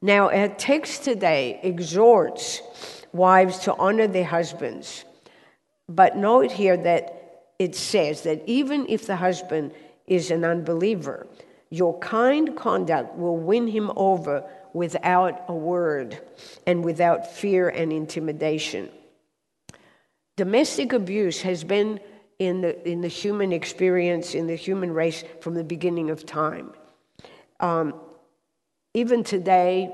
Now, 0.00 0.30
our 0.30 0.48
text 0.48 1.04
today 1.04 1.60
exhorts 1.62 2.60
wives 3.14 3.60
to 3.60 3.74
honor 3.76 4.06
their 4.06 4.24
husbands. 4.24 5.04
But 5.88 6.16
note 6.16 6.50
here 6.50 6.76
that 6.76 7.52
it 7.58 7.74
says 7.76 8.22
that 8.22 8.42
even 8.46 8.86
if 8.88 9.06
the 9.06 9.16
husband 9.16 9.72
is 10.06 10.30
an 10.30 10.44
unbeliever, 10.44 11.26
your 11.70 11.98
kind 12.00 12.56
conduct 12.56 13.16
will 13.16 13.36
win 13.36 13.68
him 13.68 13.90
over 13.96 14.44
without 14.72 15.44
a 15.48 15.54
word 15.54 16.20
and 16.66 16.84
without 16.84 17.32
fear 17.32 17.68
and 17.68 17.92
intimidation. 17.92 18.90
Domestic 20.36 20.92
abuse 20.92 21.42
has 21.42 21.62
been 21.62 22.00
in 22.40 22.60
the, 22.60 22.88
in 22.88 23.00
the 23.00 23.08
human 23.08 23.52
experience, 23.52 24.34
in 24.34 24.48
the 24.48 24.56
human 24.56 24.92
race, 24.92 25.22
from 25.40 25.54
the 25.54 25.62
beginning 25.62 26.10
of 26.10 26.26
time. 26.26 26.72
Um, 27.60 27.94
even 28.92 29.22
today, 29.22 29.92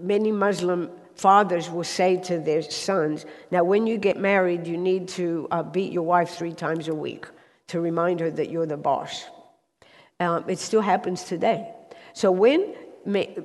many 0.00 0.32
Muslim 0.32 0.90
fathers 1.18 1.68
will 1.68 1.84
say 1.84 2.16
to 2.16 2.38
their 2.38 2.62
sons, 2.62 3.26
Now, 3.50 3.64
when 3.64 3.86
you 3.86 3.98
get 3.98 4.16
married, 4.16 4.66
you 4.66 4.76
need 4.76 5.08
to 5.08 5.48
uh, 5.50 5.62
beat 5.62 5.92
your 5.92 6.04
wife 6.04 6.30
three 6.30 6.54
times 6.54 6.88
a 6.88 6.94
week 6.94 7.26
to 7.66 7.80
remind 7.80 8.20
her 8.20 8.30
that 8.30 8.50
you're 8.50 8.66
the 8.66 8.76
boss. 8.76 9.24
Um, 10.20 10.44
it 10.48 10.58
still 10.58 10.80
happens 10.80 11.24
today. 11.24 11.74
So, 12.12 12.30
when, 12.30 12.60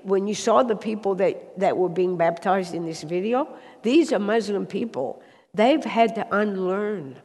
when 0.04 0.28
you 0.28 0.36
saw 0.36 0.64
the 0.64 0.76
people 0.76 1.16
that, 1.16 1.60
that 1.60 1.76
were 1.76 1.90
being 1.90 2.16
baptized 2.16 2.74
in 2.74 2.86
this 2.86 3.04
video, 3.04 3.48
these 3.82 4.14
are 4.14 4.20
Muslim 4.20 4.66
people. 4.66 5.22
They've 5.54 5.84
had 5.84 6.16
to 6.16 6.28
unlearn 6.36 7.18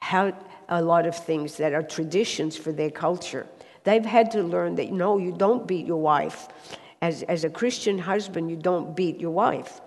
how 0.00 0.32
a 0.68 0.82
lot 0.82 1.06
of 1.06 1.16
things 1.16 1.56
that 1.58 1.72
are 1.72 1.82
traditions 1.82 2.56
for 2.56 2.72
their 2.72 2.90
culture. 2.90 3.46
They've 3.84 4.04
had 4.04 4.30
to 4.32 4.42
learn 4.42 4.74
that 4.76 4.92
no, 4.92 5.18
you 5.18 5.32
don't 5.32 5.66
beat 5.66 5.86
your 5.86 6.00
wife 6.00 6.48
as, 7.00 7.22
as 7.24 7.44
a 7.44 7.50
Christian 7.50 7.98
husband, 7.98 8.50
you 8.50 8.56
don't 8.56 8.96
beat 8.96 9.20
your 9.20 9.30
wife. 9.30 9.80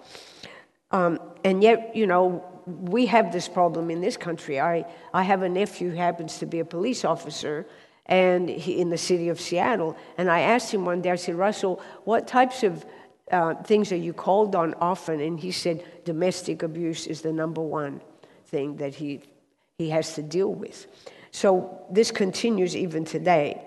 Um, 0.91 1.19
and 1.43 1.63
yet, 1.63 1.95
you 1.95 2.07
know, 2.07 2.43
we 2.65 3.05
have 3.07 3.31
this 3.31 3.47
problem 3.47 3.89
in 3.89 4.01
this 4.01 4.17
country. 4.17 4.59
I, 4.59 4.85
I 5.13 5.23
have 5.23 5.41
a 5.41 5.49
nephew 5.49 5.89
who 5.91 5.95
happens 5.95 6.39
to 6.39 6.45
be 6.45 6.59
a 6.59 6.65
police 6.65 7.03
officer 7.05 7.65
and 8.05 8.49
he, 8.49 8.79
in 8.79 8.89
the 8.89 8.97
city 8.97 9.29
of 9.29 9.39
Seattle. 9.39 9.97
And 10.17 10.29
I 10.29 10.41
asked 10.41 10.73
him 10.73 10.85
one 10.85 11.01
day, 11.01 11.11
I 11.11 11.15
said, 11.15 11.35
Russell, 11.35 11.81
what 12.03 12.27
types 12.27 12.63
of 12.63 12.85
uh, 13.31 13.55
things 13.63 13.91
are 13.91 13.97
you 13.97 14.13
called 14.13 14.55
on 14.55 14.73
often? 14.75 15.21
And 15.21 15.39
he 15.39 15.51
said, 15.51 15.83
domestic 16.05 16.63
abuse 16.63 17.07
is 17.07 17.21
the 17.21 17.31
number 17.31 17.61
one 17.61 18.01
thing 18.45 18.77
that 18.77 18.95
he, 18.95 19.21
he 19.77 19.89
has 19.89 20.15
to 20.15 20.21
deal 20.21 20.53
with. 20.53 20.87
So 21.31 21.85
this 21.89 22.11
continues 22.11 22.75
even 22.75 23.05
today. 23.05 23.61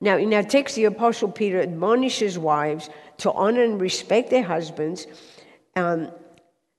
Now, 0.00 0.16
in 0.18 0.32
our 0.34 0.42
text, 0.42 0.76
the 0.76 0.84
Apostle 0.84 1.30
Peter 1.30 1.60
admonishes 1.60 2.38
wives 2.38 2.90
to 3.18 3.32
honor 3.32 3.62
and 3.62 3.80
respect 3.80 4.30
their 4.30 4.42
husbands. 4.42 5.06
Um, 5.74 6.10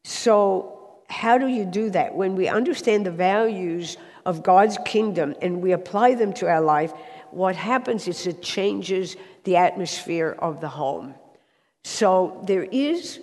so, 0.03 0.99
how 1.10 1.38
do 1.38 1.47
you 1.47 1.65
do 1.65 1.89
that? 1.91 2.13
When 2.15 2.36
we 2.36 2.47
understand 2.47 3.06
the 3.06 3.12
values 3.12 3.97
of 4.25 4.43
God's 4.43 4.77
kingdom 4.86 5.36
and 5.41 5.62
we 5.62 5.71
apply 5.71 6.15
them 6.15 6.34
to 6.34 6.47
our 6.47 6.62
life, 6.62 6.93
what 7.32 7.56
happens 7.56 8.08
is 8.08 8.27
it 8.27 8.41
changes 8.41 9.15
the 9.45 9.58
atmosphere 9.58 10.36
of 10.39 10.62
the 10.62 10.69
home. 10.69 11.15
So, 11.84 12.43
there 12.45 12.63
is 12.63 13.19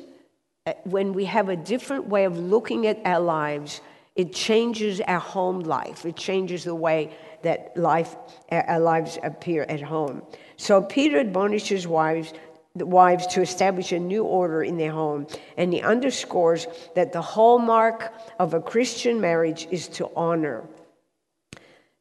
uh, 0.66 0.72
when 0.84 1.12
we 1.12 1.26
have 1.26 1.50
a 1.50 1.56
different 1.56 2.06
way 2.06 2.24
of 2.24 2.38
looking 2.38 2.86
at 2.86 2.98
our 3.04 3.20
lives, 3.20 3.82
it 4.16 4.32
changes 4.32 5.00
our 5.02 5.18
home 5.18 5.60
life. 5.60 6.06
It 6.06 6.16
changes 6.16 6.64
the 6.64 6.74
way 6.74 7.14
that 7.44 7.76
life, 7.76 8.16
our 8.50 8.80
lives 8.80 9.18
appear 9.22 9.62
at 9.68 9.80
home. 9.80 10.22
So 10.56 10.82
Peter 10.82 11.20
admonishes 11.20 11.86
wives, 11.86 12.32
wives 12.74 13.26
to 13.28 13.40
establish 13.40 13.92
a 13.92 13.98
new 13.98 14.24
order 14.24 14.62
in 14.62 14.76
their 14.76 14.90
home, 14.90 15.26
and 15.56 15.72
he 15.72 15.80
underscores 15.80 16.66
that 16.96 17.12
the 17.12 17.22
hallmark 17.22 18.12
of 18.38 18.52
a 18.54 18.60
Christian 18.60 19.20
marriage 19.20 19.68
is 19.70 19.88
to 19.88 20.10
honor. 20.16 20.64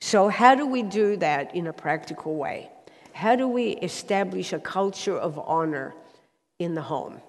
So, 0.02 0.28
how 0.28 0.56
do 0.56 0.68
we 0.68 0.84
do 0.84 1.16
that 1.18 1.56
in 1.56 1.68
a 1.68 1.74
practical 1.74 2.36
way? 2.36 2.70
How 3.14 3.36
do 3.36 3.48
we 3.48 3.70
establish 3.70 4.52
a 4.52 4.60
culture 4.60 5.18
of 5.18 5.40
honor 5.40 5.94
in 6.60 6.74
the 6.74 6.82
home? 6.82 7.22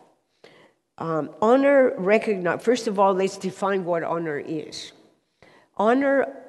Um, 0.98 1.30
honor 1.42 1.92
recognize 1.98 2.62
first 2.62 2.86
of 2.86 3.00
all 3.00 3.14
let's 3.14 3.36
define 3.36 3.84
what 3.84 4.04
honor 4.04 4.38
is 4.38 4.92
honor 5.76 6.43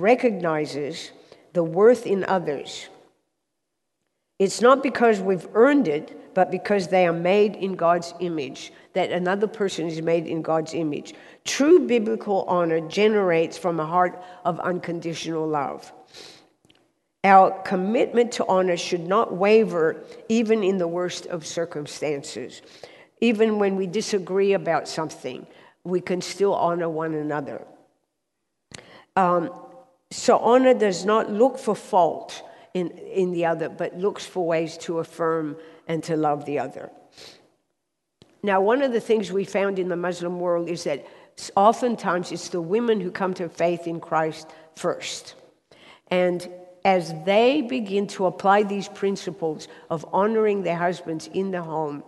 recognizes 0.00 1.12
the 1.52 1.64
worth 1.64 2.06
in 2.06 2.24
others. 2.24 2.88
It's 4.38 4.60
not 4.60 4.82
because 4.82 5.20
we've 5.20 5.46
earned 5.54 5.88
it 5.88 6.20
but 6.34 6.50
because 6.50 6.88
they 6.88 7.06
are 7.06 7.12
made 7.12 7.56
in 7.56 7.76
god's 7.76 8.12
image 8.20 8.72
that 8.92 9.10
another 9.10 9.46
person 9.46 9.86
is 9.86 10.02
made 10.02 10.26
in 10.26 10.42
god's 10.42 10.74
image. 10.74 11.14
True 11.44 11.86
biblical 11.86 12.42
honor 12.42 12.80
generates 12.80 13.56
from 13.56 13.80
a 13.80 13.86
heart 13.86 14.22
of 14.44 14.60
unconditional 14.60 15.48
love. 15.48 15.92
Our 17.22 17.62
commitment 17.62 18.32
to 18.32 18.46
honor 18.46 18.76
should 18.76 19.06
not 19.06 19.34
waver 19.34 20.04
even 20.28 20.62
in 20.62 20.76
the 20.76 20.88
worst 20.88 21.26
of 21.26 21.46
circumstances. 21.46 22.60
Even 23.20 23.58
when 23.58 23.76
we 23.76 23.86
disagree 23.86 24.52
about 24.52 24.86
something, 24.86 25.46
we 25.84 26.00
can 26.00 26.20
still 26.20 26.54
honor 26.54 26.88
one 26.88 27.14
another. 27.14 27.64
Um, 29.16 29.50
so, 30.16 30.38
honor 30.38 30.74
does 30.74 31.04
not 31.04 31.32
look 31.32 31.58
for 31.58 31.74
fault 31.74 32.44
in, 32.72 32.90
in 32.90 33.32
the 33.32 33.46
other, 33.46 33.68
but 33.68 33.98
looks 33.98 34.24
for 34.24 34.46
ways 34.46 34.78
to 34.78 35.00
affirm 35.00 35.56
and 35.88 36.04
to 36.04 36.16
love 36.16 36.44
the 36.46 36.60
other. 36.60 36.92
Now, 38.40 38.60
one 38.60 38.80
of 38.82 38.92
the 38.92 39.00
things 39.00 39.32
we 39.32 39.44
found 39.44 39.80
in 39.80 39.88
the 39.88 39.96
Muslim 39.96 40.38
world 40.38 40.68
is 40.68 40.84
that 40.84 41.04
oftentimes 41.56 42.30
it's 42.30 42.50
the 42.50 42.60
women 42.60 43.00
who 43.00 43.10
come 43.10 43.34
to 43.34 43.48
faith 43.48 43.88
in 43.88 43.98
Christ 43.98 44.48
first. 44.76 45.34
And 46.08 46.48
as 46.84 47.12
they 47.24 47.62
begin 47.62 48.06
to 48.08 48.26
apply 48.26 48.62
these 48.62 48.86
principles 48.86 49.66
of 49.90 50.06
honoring 50.12 50.62
their 50.62 50.76
husbands 50.76 51.26
in 51.26 51.50
the 51.50 51.62
home, 51.62 52.04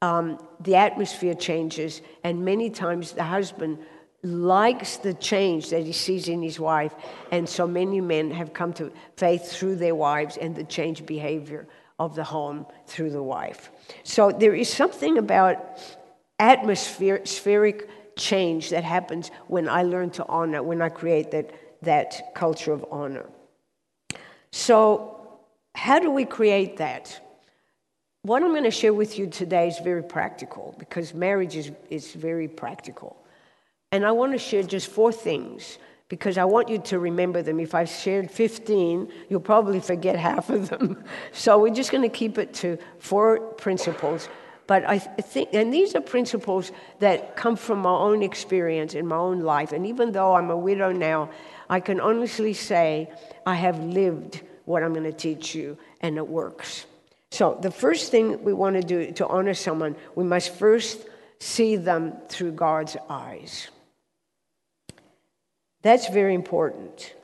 um, 0.00 0.38
the 0.60 0.76
atmosphere 0.76 1.34
changes, 1.34 2.00
and 2.24 2.42
many 2.42 2.70
times 2.70 3.12
the 3.12 3.24
husband 3.24 3.78
likes 4.24 4.96
the 4.96 5.14
change 5.14 5.70
that 5.70 5.84
he 5.84 5.92
sees 5.92 6.28
in 6.28 6.42
his 6.42 6.58
wife, 6.58 6.94
and 7.30 7.48
so 7.48 7.66
many 7.66 8.00
men 8.00 8.30
have 8.30 8.52
come 8.52 8.72
to 8.74 8.92
faith 9.16 9.50
through 9.50 9.76
their 9.76 9.94
wives 9.94 10.36
and 10.36 10.56
the 10.56 10.64
changed 10.64 11.06
behavior 11.06 11.66
of 11.98 12.14
the 12.14 12.24
home 12.24 12.66
through 12.86 13.10
the 13.10 13.22
wife. 13.22 13.70
So 14.02 14.30
there 14.30 14.54
is 14.54 14.72
something 14.72 15.18
about 15.18 15.78
atmospheric 16.40 18.16
change 18.16 18.70
that 18.70 18.82
happens 18.84 19.30
when 19.46 19.68
I 19.68 19.82
learn 19.82 20.10
to 20.10 20.26
honor, 20.26 20.62
when 20.62 20.82
I 20.82 20.88
create 20.88 21.30
that, 21.30 21.50
that 21.82 22.34
culture 22.34 22.72
of 22.72 22.84
honor. 22.90 23.26
So, 24.50 25.10
how 25.74 25.98
do 25.98 26.10
we 26.10 26.24
create 26.24 26.76
that? 26.78 27.20
what 28.24 28.42
I'm 28.42 28.52
going 28.52 28.64
to 28.64 28.70
share 28.70 28.94
with 28.94 29.18
you 29.18 29.26
today 29.26 29.68
is 29.68 29.78
very 29.80 30.02
practical 30.02 30.74
because 30.78 31.12
marriage 31.12 31.56
is, 31.56 31.70
is 31.90 32.14
very 32.14 32.48
practical. 32.48 33.22
And 33.94 34.04
I 34.04 34.10
want 34.10 34.32
to 34.32 34.38
share 34.38 34.64
just 34.64 34.88
four 34.88 35.12
things 35.12 35.78
because 36.08 36.36
I 36.36 36.44
want 36.44 36.68
you 36.68 36.78
to 36.78 36.98
remember 36.98 37.42
them. 37.42 37.60
If 37.60 37.76
I 37.76 37.84
shared 37.84 38.28
15, 38.28 39.08
you'll 39.28 39.38
probably 39.38 39.78
forget 39.78 40.16
half 40.16 40.50
of 40.50 40.68
them. 40.68 41.04
So 41.32 41.60
we're 41.60 41.72
just 41.72 41.92
going 41.92 42.02
to 42.02 42.08
keep 42.08 42.36
it 42.36 42.52
to 42.54 42.76
four 42.98 43.38
principles. 43.38 44.28
But 44.66 44.84
I 44.84 44.98
think, 44.98 45.50
and 45.52 45.72
these 45.72 45.94
are 45.94 46.00
principles 46.00 46.72
that 46.98 47.36
come 47.36 47.54
from 47.54 47.82
my 47.82 47.92
own 47.92 48.24
experience 48.24 48.94
in 48.94 49.06
my 49.06 49.14
own 49.14 49.42
life. 49.42 49.70
And 49.70 49.86
even 49.86 50.10
though 50.10 50.34
I'm 50.34 50.50
a 50.50 50.56
widow 50.56 50.90
now, 50.90 51.30
I 51.70 51.78
can 51.78 52.00
honestly 52.00 52.52
say 52.52 53.12
I 53.46 53.54
have 53.54 53.78
lived 53.78 54.42
what 54.64 54.82
I'm 54.82 54.92
going 54.92 55.04
to 55.04 55.12
teach 55.12 55.54
you, 55.54 55.78
and 56.00 56.16
it 56.16 56.26
works. 56.26 56.86
So, 57.30 57.56
the 57.62 57.70
first 57.70 58.10
thing 58.10 58.42
we 58.42 58.54
want 58.54 58.74
to 58.74 58.82
do 58.82 59.12
to 59.12 59.26
honor 59.28 59.54
someone, 59.54 59.94
we 60.16 60.24
must 60.24 60.52
first 60.52 61.06
see 61.38 61.76
them 61.76 62.14
through 62.28 62.52
God's 62.52 62.96
eyes. 63.08 63.70
That's 65.84 66.08
very 66.08 66.34
important. 66.34 67.14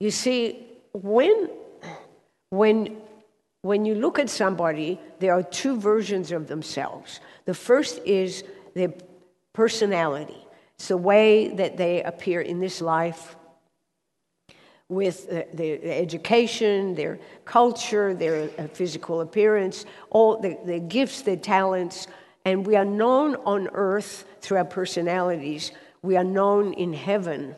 You 0.00 0.10
see, 0.10 0.66
when, 0.92 1.50
when, 2.48 2.96
when 3.60 3.84
you 3.84 3.94
look 3.94 4.18
at 4.18 4.30
somebody, 4.30 4.98
there 5.20 5.34
are 5.34 5.42
two 5.42 5.78
versions 5.78 6.32
of 6.32 6.48
themselves. 6.48 7.20
The 7.44 7.52
first 7.52 8.00
is 8.06 8.42
their 8.74 8.92
personality, 9.52 10.46
it's 10.74 10.88
the 10.88 10.96
way 10.96 11.48
that 11.48 11.76
they 11.76 12.02
appear 12.02 12.40
in 12.40 12.58
this 12.58 12.80
life 12.80 13.36
with 14.88 15.28
their 15.52 15.78
education, 15.82 16.94
their 16.94 17.18
culture, 17.44 18.14
their 18.14 18.50
uh, 18.58 18.66
physical 18.68 19.20
appearance, 19.20 19.84
all 20.10 20.40
the, 20.40 20.58
their 20.64 20.80
gifts, 20.80 21.22
their 21.22 21.36
talents. 21.36 22.06
And 22.44 22.66
we 22.66 22.76
are 22.76 22.84
known 22.84 23.36
on 23.36 23.68
earth 23.72 24.26
through 24.40 24.58
our 24.58 24.64
personalities. 24.64 25.70
We 26.04 26.18
are 26.18 26.24
known 26.24 26.74
in 26.74 26.92
heaven 26.92 27.56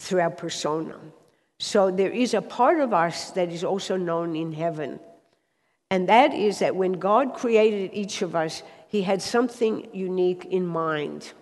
through 0.00 0.22
our 0.22 0.30
persona. 0.30 0.98
So 1.60 1.92
there 1.92 2.10
is 2.10 2.34
a 2.34 2.42
part 2.42 2.80
of 2.80 2.92
us 2.92 3.30
that 3.30 3.52
is 3.52 3.62
also 3.62 3.96
known 3.96 4.34
in 4.34 4.52
heaven. 4.52 4.98
And 5.88 6.08
that 6.08 6.34
is 6.34 6.58
that 6.58 6.74
when 6.74 6.94
God 6.94 7.32
created 7.34 7.92
each 7.92 8.22
of 8.22 8.34
us, 8.34 8.64
He 8.88 9.02
had 9.02 9.22
something 9.22 9.86
unique 9.92 10.46
in 10.46 10.66
mind. 10.66 11.32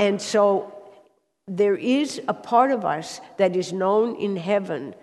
And 0.00 0.18
so 0.18 0.72
there 1.46 1.76
is 1.76 2.22
a 2.26 2.32
part 2.32 2.70
of 2.70 2.86
us 2.86 3.20
that 3.36 3.54
is 3.54 3.70
known 3.70 4.16
in 4.16 4.36
heaven 4.36 4.94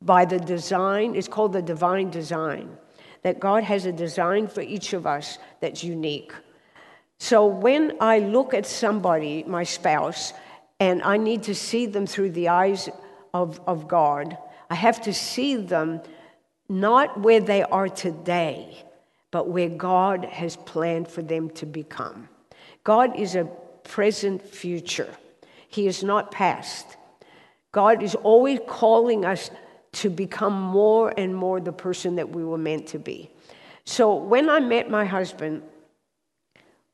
by 0.00 0.24
the 0.24 0.38
design, 0.38 1.14
it's 1.14 1.28
called 1.28 1.52
the 1.52 1.60
divine 1.60 2.08
design, 2.08 2.78
that 3.20 3.38
God 3.38 3.64
has 3.64 3.84
a 3.84 3.92
design 3.92 4.46
for 4.46 4.62
each 4.62 4.94
of 4.94 5.06
us 5.06 5.36
that's 5.60 5.84
unique. 5.84 6.32
So 7.22 7.46
when 7.46 7.92
I 8.00 8.18
look 8.18 8.52
at 8.52 8.66
somebody, 8.66 9.44
my 9.44 9.62
spouse, 9.62 10.32
and 10.80 11.00
I 11.04 11.18
need 11.18 11.44
to 11.44 11.54
see 11.54 11.86
them 11.86 12.04
through 12.04 12.30
the 12.30 12.48
eyes 12.48 12.88
of, 13.32 13.60
of 13.64 13.86
God, 13.86 14.36
I 14.68 14.74
have 14.74 15.00
to 15.02 15.14
see 15.14 15.54
them 15.54 16.00
not 16.68 17.20
where 17.20 17.38
they 17.38 17.62
are 17.62 17.88
today, 17.88 18.84
but 19.30 19.48
where 19.48 19.68
God 19.68 20.24
has 20.24 20.56
planned 20.56 21.06
for 21.06 21.22
them 21.22 21.48
to 21.50 21.64
become. 21.64 22.28
God 22.82 23.16
is 23.16 23.36
a 23.36 23.44
present 23.84 24.42
future. 24.44 25.14
He 25.68 25.86
is 25.86 26.02
not 26.02 26.32
past. 26.32 26.96
God 27.70 28.02
is 28.02 28.16
always 28.16 28.58
calling 28.66 29.24
us 29.24 29.48
to 29.92 30.10
become 30.10 30.60
more 30.60 31.14
and 31.16 31.36
more 31.36 31.60
the 31.60 31.72
person 31.72 32.16
that 32.16 32.30
we 32.30 32.44
were 32.44 32.58
meant 32.58 32.88
to 32.88 32.98
be. 32.98 33.30
So 33.84 34.12
when 34.12 34.50
I 34.50 34.58
met 34.58 34.90
my 34.90 35.04
husband, 35.04 35.62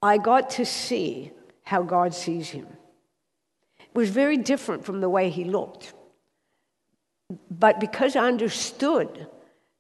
I 0.02 0.18
got 0.18 0.50
to 0.50 0.64
see 0.64 1.32
how 1.62 1.82
God 1.82 2.14
sees 2.14 2.50
him. 2.50 2.66
It 3.80 3.94
was 3.94 4.10
very 4.10 4.36
different 4.36 4.84
from 4.84 5.00
the 5.00 5.08
way 5.08 5.30
he 5.30 5.44
looked. 5.44 5.92
But 7.50 7.80
because 7.80 8.16
I 8.16 8.26
understood 8.26 9.26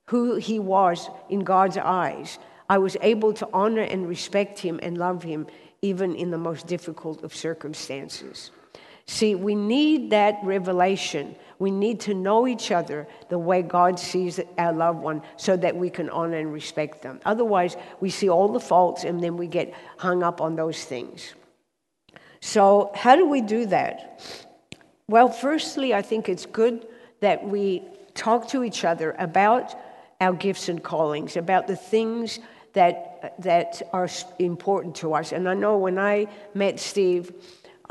who 0.08 0.36
he 0.36 0.58
was 0.58 1.08
in 1.28 1.40
God's 1.40 1.78
eyes, 1.78 2.38
I 2.68 2.78
was 2.78 2.96
able 3.00 3.32
to 3.34 3.48
honor 3.52 3.82
and 3.82 4.08
respect 4.08 4.58
him 4.58 4.80
and 4.82 4.98
love 4.98 5.22
him 5.22 5.46
even 5.80 6.14
in 6.14 6.30
the 6.30 6.38
most 6.38 6.66
difficult 6.66 7.22
of 7.22 7.34
circumstances. 7.34 8.50
See, 9.06 9.34
we 9.34 9.54
need 9.54 10.10
that 10.10 10.38
revelation. 10.42 11.36
We 11.58 11.70
need 11.70 12.00
to 12.00 12.14
know 12.14 12.46
each 12.46 12.70
other 12.70 13.08
the 13.28 13.38
way 13.38 13.62
God 13.62 13.98
sees 13.98 14.40
our 14.56 14.72
loved 14.72 15.00
one 15.00 15.22
so 15.36 15.56
that 15.56 15.76
we 15.76 15.90
can 15.90 16.08
honor 16.10 16.36
and 16.36 16.52
respect 16.52 17.02
them. 17.02 17.20
Otherwise, 17.24 17.76
we 18.00 18.10
see 18.10 18.28
all 18.28 18.48
the 18.48 18.60
faults 18.60 19.04
and 19.04 19.22
then 19.22 19.36
we 19.36 19.46
get 19.46 19.74
hung 19.98 20.22
up 20.22 20.40
on 20.40 20.56
those 20.56 20.84
things. 20.84 21.34
So, 22.40 22.92
how 22.94 23.16
do 23.16 23.26
we 23.26 23.40
do 23.40 23.66
that? 23.66 24.46
Well, 25.08 25.28
firstly, 25.28 25.92
I 25.92 26.02
think 26.02 26.28
it's 26.28 26.46
good 26.46 26.86
that 27.20 27.44
we 27.44 27.82
talk 28.14 28.48
to 28.48 28.62
each 28.62 28.84
other 28.84 29.16
about 29.18 29.74
our 30.20 30.32
gifts 30.32 30.68
and 30.68 30.82
callings, 30.82 31.36
about 31.36 31.66
the 31.66 31.76
things 31.76 32.38
that, 32.74 33.34
that 33.42 33.82
are 33.92 34.08
important 34.38 34.96
to 34.96 35.14
us. 35.14 35.32
And 35.32 35.48
I 35.48 35.54
know 35.54 35.78
when 35.78 35.98
I 35.98 36.26
met 36.54 36.78
Steve, 36.78 37.32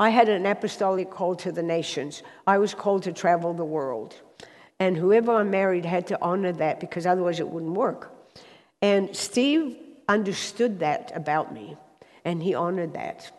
I 0.00 0.10
had 0.10 0.28
an 0.28 0.46
apostolic 0.46 1.10
call 1.10 1.34
to 1.36 1.52
the 1.52 1.62
nations. 1.62 2.22
I 2.46 2.58
was 2.58 2.74
called 2.74 3.02
to 3.04 3.12
travel 3.12 3.52
the 3.54 3.64
world. 3.64 4.14
And 4.78 4.96
whoever 4.96 5.32
I 5.32 5.42
married 5.42 5.84
had 5.84 6.06
to 6.08 6.18
honor 6.22 6.52
that 6.52 6.78
because 6.78 7.06
otherwise 7.06 7.40
it 7.40 7.48
wouldn't 7.48 7.72
work. 7.72 8.12
And 8.80 9.14
Steve 9.14 9.76
understood 10.08 10.78
that 10.80 11.10
about 11.14 11.52
me, 11.52 11.76
and 12.24 12.42
he 12.42 12.54
honored 12.54 12.94
that. 12.94 13.30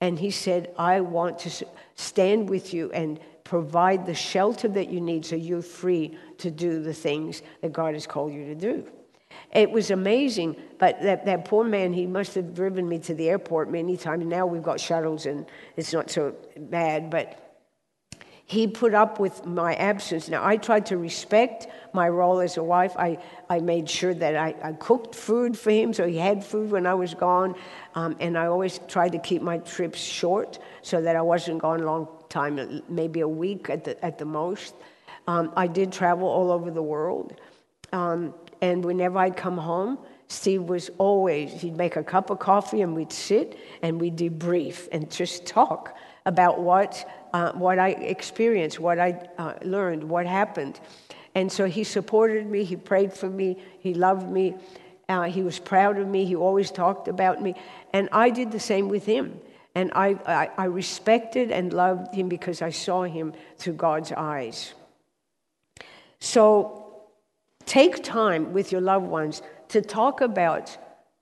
And 0.00 0.18
he 0.18 0.30
said, 0.30 0.72
I 0.78 1.00
want 1.00 1.40
to 1.40 1.66
stand 1.96 2.48
with 2.48 2.72
you 2.72 2.92
and 2.92 3.18
provide 3.42 4.06
the 4.06 4.14
shelter 4.14 4.68
that 4.68 4.90
you 4.90 5.00
need 5.00 5.24
so 5.24 5.36
you're 5.36 5.62
free 5.62 6.18
to 6.38 6.50
do 6.50 6.82
the 6.82 6.94
things 6.94 7.42
that 7.62 7.72
God 7.72 7.94
has 7.94 8.06
called 8.06 8.32
you 8.32 8.44
to 8.46 8.54
do. 8.54 8.86
It 9.52 9.70
was 9.70 9.90
amazing, 9.90 10.56
but 10.78 11.00
that, 11.02 11.24
that 11.26 11.44
poor 11.44 11.64
man, 11.64 11.92
he 11.92 12.06
must 12.06 12.34
have 12.34 12.54
driven 12.54 12.88
me 12.88 12.98
to 13.00 13.14
the 13.14 13.28
airport 13.30 13.70
many 13.70 13.96
times. 13.96 14.26
Now 14.26 14.46
we've 14.46 14.62
got 14.62 14.80
shuttles 14.80 15.26
and 15.26 15.46
it's 15.76 15.92
not 15.92 16.10
so 16.10 16.34
bad, 16.56 17.10
but 17.10 17.46
he 18.48 18.68
put 18.68 18.94
up 18.94 19.18
with 19.18 19.44
my 19.44 19.74
absence. 19.74 20.28
Now, 20.28 20.46
I 20.46 20.56
tried 20.56 20.86
to 20.86 20.98
respect 20.98 21.66
my 21.92 22.08
role 22.08 22.38
as 22.38 22.56
a 22.56 22.62
wife. 22.62 22.96
I, 22.96 23.18
I 23.50 23.58
made 23.58 23.90
sure 23.90 24.14
that 24.14 24.36
I, 24.36 24.54
I 24.62 24.72
cooked 24.74 25.16
food 25.16 25.58
for 25.58 25.70
him 25.70 25.92
so 25.92 26.06
he 26.06 26.16
had 26.16 26.44
food 26.44 26.70
when 26.70 26.86
I 26.86 26.94
was 26.94 27.12
gone. 27.12 27.56
Um, 27.96 28.16
and 28.20 28.38
I 28.38 28.46
always 28.46 28.78
tried 28.86 29.12
to 29.12 29.18
keep 29.18 29.42
my 29.42 29.58
trips 29.58 29.98
short 29.98 30.60
so 30.82 31.02
that 31.02 31.16
I 31.16 31.22
wasn't 31.22 31.60
gone 31.60 31.80
a 31.80 31.86
long 31.86 32.06
time, 32.28 32.82
maybe 32.88 33.20
a 33.20 33.28
week 33.28 33.68
at 33.68 33.82
the, 33.82 34.02
at 34.04 34.16
the 34.16 34.24
most. 34.24 34.76
Um, 35.26 35.52
I 35.56 35.66
did 35.66 35.90
travel 35.90 36.28
all 36.28 36.52
over 36.52 36.70
the 36.70 36.82
world. 36.82 37.40
Um, 37.92 38.32
and 38.60 38.84
whenever 38.84 39.18
I'd 39.18 39.36
come 39.36 39.58
home, 39.58 39.98
Steve 40.28 40.62
was 40.62 40.90
always, 40.98 41.52
he'd 41.52 41.76
make 41.76 41.96
a 41.96 42.02
cup 42.02 42.30
of 42.30 42.38
coffee 42.38 42.82
and 42.82 42.94
we'd 42.94 43.12
sit 43.12 43.58
and 43.82 44.00
we'd 44.00 44.16
debrief 44.16 44.88
and 44.90 45.10
just 45.10 45.46
talk 45.46 45.96
about 46.24 46.60
what, 46.60 47.08
uh, 47.32 47.52
what 47.52 47.78
I 47.78 47.90
experienced, 47.90 48.80
what 48.80 48.98
I 48.98 49.28
uh, 49.38 49.54
learned, 49.62 50.02
what 50.02 50.26
happened. 50.26 50.80
And 51.34 51.50
so 51.52 51.66
he 51.66 51.84
supported 51.84 52.46
me, 52.46 52.64
he 52.64 52.76
prayed 52.76 53.12
for 53.12 53.30
me, 53.30 53.58
he 53.78 53.94
loved 53.94 54.28
me, 54.28 54.56
uh, 55.08 55.24
he 55.24 55.42
was 55.42 55.58
proud 55.58 55.98
of 55.98 56.08
me, 56.08 56.24
he 56.24 56.34
always 56.34 56.70
talked 56.70 57.06
about 57.08 57.40
me. 57.40 57.54
And 57.92 58.08
I 58.10 58.30
did 58.30 58.50
the 58.50 58.60
same 58.60 58.88
with 58.88 59.06
him. 59.06 59.40
And 59.76 59.92
I, 59.94 60.18
I, 60.26 60.50
I 60.56 60.64
respected 60.64 61.52
and 61.52 61.72
loved 61.72 62.14
him 62.14 62.28
because 62.28 62.62
I 62.62 62.70
saw 62.70 63.02
him 63.04 63.34
through 63.58 63.74
God's 63.74 64.10
eyes. 64.10 64.72
So 66.18 66.85
take 67.66 68.02
time 68.02 68.52
with 68.52 68.72
your 68.72 68.80
loved 68.80 69.06
ones 69.06 69.42
to 69.68 69.82
talk 69.82 70.20
about 70.20 70.76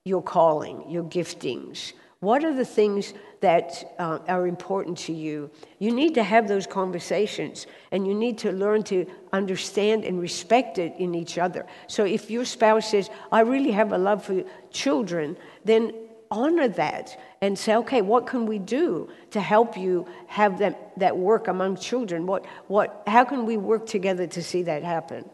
your 0.04 0.22
calling, 0.22 0.88
your 0.90 1.04
giftings. 1.04 1.92
What 2.20 2.44
are 2.44 2.54
the 2.54 2.64
things 2.64 3.12
that 3.40 3.94
uh, 3.98 4.18
are 4.28 4.46
important 4.46 4.96
to 4.98 5.12
you? 5.12 5.50
You 5.78 5.92
need 5.92 6.14
to 6.14 6.22
have 6.22 6.48
those 6.48 6.66
conversations 6.66 7.66
and 7.92 8.06
you 8.06 8.14
need 8.14 8.38
to 8.38 8.52
learn 8.52 8.82
to 8.84 9.06
understand 9.32 10.04
and 10.04 10.18
respect 10.20 10.78
it 10.78 10.94
in 10.98 11.14
each 11.14 11.36
other. 11.36 11.66
So 11.86 12.04
if 12.04 12.30
your 12.30 12.46
spouse 12.46 12.90
says, 12.90 13.10
I 13.30 13.40
really 13.40 13.72
have 13.72 13.92
a 13.92 13.98
love 13.98 14.24
for 14.24 14.42
children, 14.70 15.36
then 15.64 15.92
honor 16.30 16.68
that 16.68 17.20
and 17.42 17.58
say, 17.58 17.76
okay, 17.76 18.00
what 18.00 18.26
can 18.26 18.46
we 18.46 18.58
do 18.58 19.08
to 19.30 19.40
help 19.40 19.76
you 19.76 20.06
have 20.26 20.58
that, 20.58 20.98
that 20.98 21.16
work 21.16 21.48
among 21.48 21.76
children? 21.76 22.24
What, 22.26 22.46
what, 22.68 23.02
how 23.06 23.24
can 23.24 23.44
we 23.44 23.56
work 23.56 23.86
together 23.86 24.26
to 24.28 24.42
see 24.42 24.62
that 24.62 24.82
happen? 24.82 25.28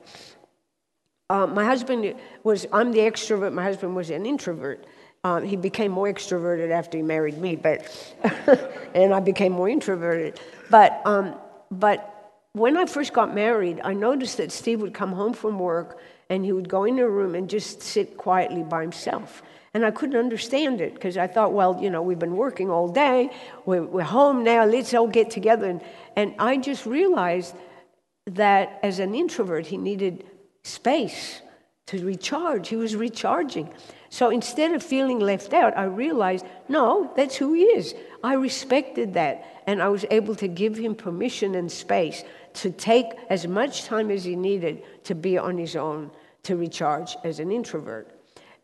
Uh, 1.30 1.46
my 1.46 1.64
husband 1.64 2.16
was, 2.42 2.66
I'm 2.72 2.90
the 2.90 2.98
extrovert, 2.98 3.52
my 3.52 3.62
husband 3.62 3.94
was 3.94 4.10
an 4.10 4.26
introvert. 4.26 4.84
Um, 5.22 5.44
he 5.44 5.54
became 5.54 5.92
more 5.92 6.08
extroverted 6.12 6.72
after 6.72 6.98
he 6.98 7.04
married 7.04 7.38
me, 7.38 7.54
but, 7.54 7.86
and 8.96 9.14
I 9.14 9.20
became 9.20 9.52
more 9.52 9.68
introverted. 9.68 10.40
But, 10.70 11.00
um, 11.04 11.36
but 11.70 12.32
when 12.52 12.76
I 12.76 12.86
first 12.86 13.12
got 13.12 13.32
married, 13.32 13.80
I 13.84 13.92
noticed 13.92 14.38
that 14.38 14.50
Steve 14.50 14.80
would 14.80 14.92
come 14.92 15.12
home 15.12 15.32
from 15.32 15.60
work 15.60 16.00
and 16.28 16.44
he 16.44 16.50
would 16.50 16.68
go 16.68 16.82
in 16.82 16.98
a 16.98 17.08
room 17.08 17.36
and 17.36 17.48
just 17.48 17.80
sit 17.80 18.16
quietly 18.16 18.64
by 18.64 18.82
himself. 18.82 19.40
And 19.72 19.86
I 19.86 19.92
couldn't 19.92 20.16
understand 20.16 20.80
it 20.80 20.94
because 20.94 21.16
I 21.16 21.28
thought, 21.28 21.52
well, 21.52 21.78
you 21.80 21.90
know, 21.90 22.02
we've 22.02 22.18
been 22.18 22.36
working 22.36 22.70
all 22.70 22.88
day, 22.88 23.30
we're, 23.66 23.84
we're 23.84 24.02
home 24.02 24.42
now, 24.42 24.64
let's 24.64 24.92
all 24.94 25.06
get 25.06 25.30
together. 25.30 25.68
And, 25.68 25.80
and 26.16 26.34
I 26.40 26.56
just 26.56 26.86
realized 26.86 27.54
that 28.26 28.80
as 28.82 28.98
an 28.98 29.14
introvert, 29.14 29.66
he 29.66 29.76
needed 29.76 30.24
space 30.62 31.42
to 31.86 32.04
recharge. 32.04 32.68
He 32.68 32.76
was 32.76 32.94
recharging. 32.94 33.72
So 34.10 34.30
instead 34.30 34.72
of 34.74 34.82
feeling 34.82 35.20
left 35.20 35.52
out, 35.52 35.76
I 35.76 35.84
realized, 35.84 36.44
no, 36.68 37.12
that's 37.16 37.36
who 37.36 37.52
he 37.52 37.62
is. 37.62 37.94
I 38.22 38.34
respected 38.34 39.14
that. 39.14 39.62
And 39.66 39.82
I 39.82 39.88
was 39.88 40.04
able 40.10 40.34
to 40.36 40.48
give 40.48 40.76
him 40.76 40.94
permission 40.94 41.54
and 41.54 41.70
space 41.70 42.24
to 42.54 42.70
take 42.70 43.06
as 43.28 43.46
much 43.46 43.84
time 43.84 44.10
as 44.10 44.24
he 44.24 44.36
needed 44.36 44.82
to 45.04 45.14
be 45.14 45.38
on 45.38 45.56
his 45.58 45.76
own 45.76 46.10
to 46.42 46.56
recharge 46.56 47.16
as 47.24 47.38
an 47.38 47.52
introvert. 47.52 48.10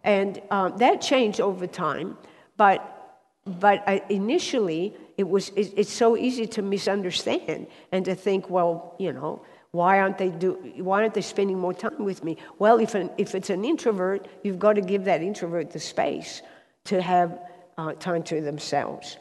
And 0.03 0.41
um, 0.51 0.77
that 0.79 1.01
changed 1.01 1.41
over 1.41 1.67
time, 1.67 2.17
but, 2.57 3.19
but 3.45 3.83
I, 3.87 4.03
initially 4.09 4.97
it 5.17 5.29
was, 5.29 5.51
it, 5.51 5.75
it's 5.77 5.93
so 5.93 6.17
easy 6.17 6.47
to 6.47 6.63
misunderstand 6.63 7.67
and 7.93 8.05
to 8.05 8.15
think, 8.15 8.49
well, 8.51 8.95
you 8.99 9.13
know, 9.13 9.43
why 9.77 10.01
aren't 10.01 10.17
they 10.17 10.31
do, 10.31 10.53
Why 10.79 11.03
aren't 11.03 11.15
they 11.15 11.21
spending 11.21 11.59
more 11.59 11.75
time 11.75 12.03
with 12.03 12.25
me? 12.25 12.39
Well, 12.59 12.81
if, 12.81 12.95
an, 12.95 13.11
if 13.19 13.35
it's 13.35 13.51
an 13.51 13.65
introvert, 13.65 14.27
you've 14.43 14.59
got 14.59 14.75
to 14.75 14.81
give 14.81 15.05
that 15.05 15.21
introvert 15.23 15.71
the 15.71 15.81
space 15.81 16.41
to 16.85 17.03
have 17.03 17.39
uh, 17.77 17.93
time 17.93 18.23
to 18.25 18.41
themselves. 18.41 19.19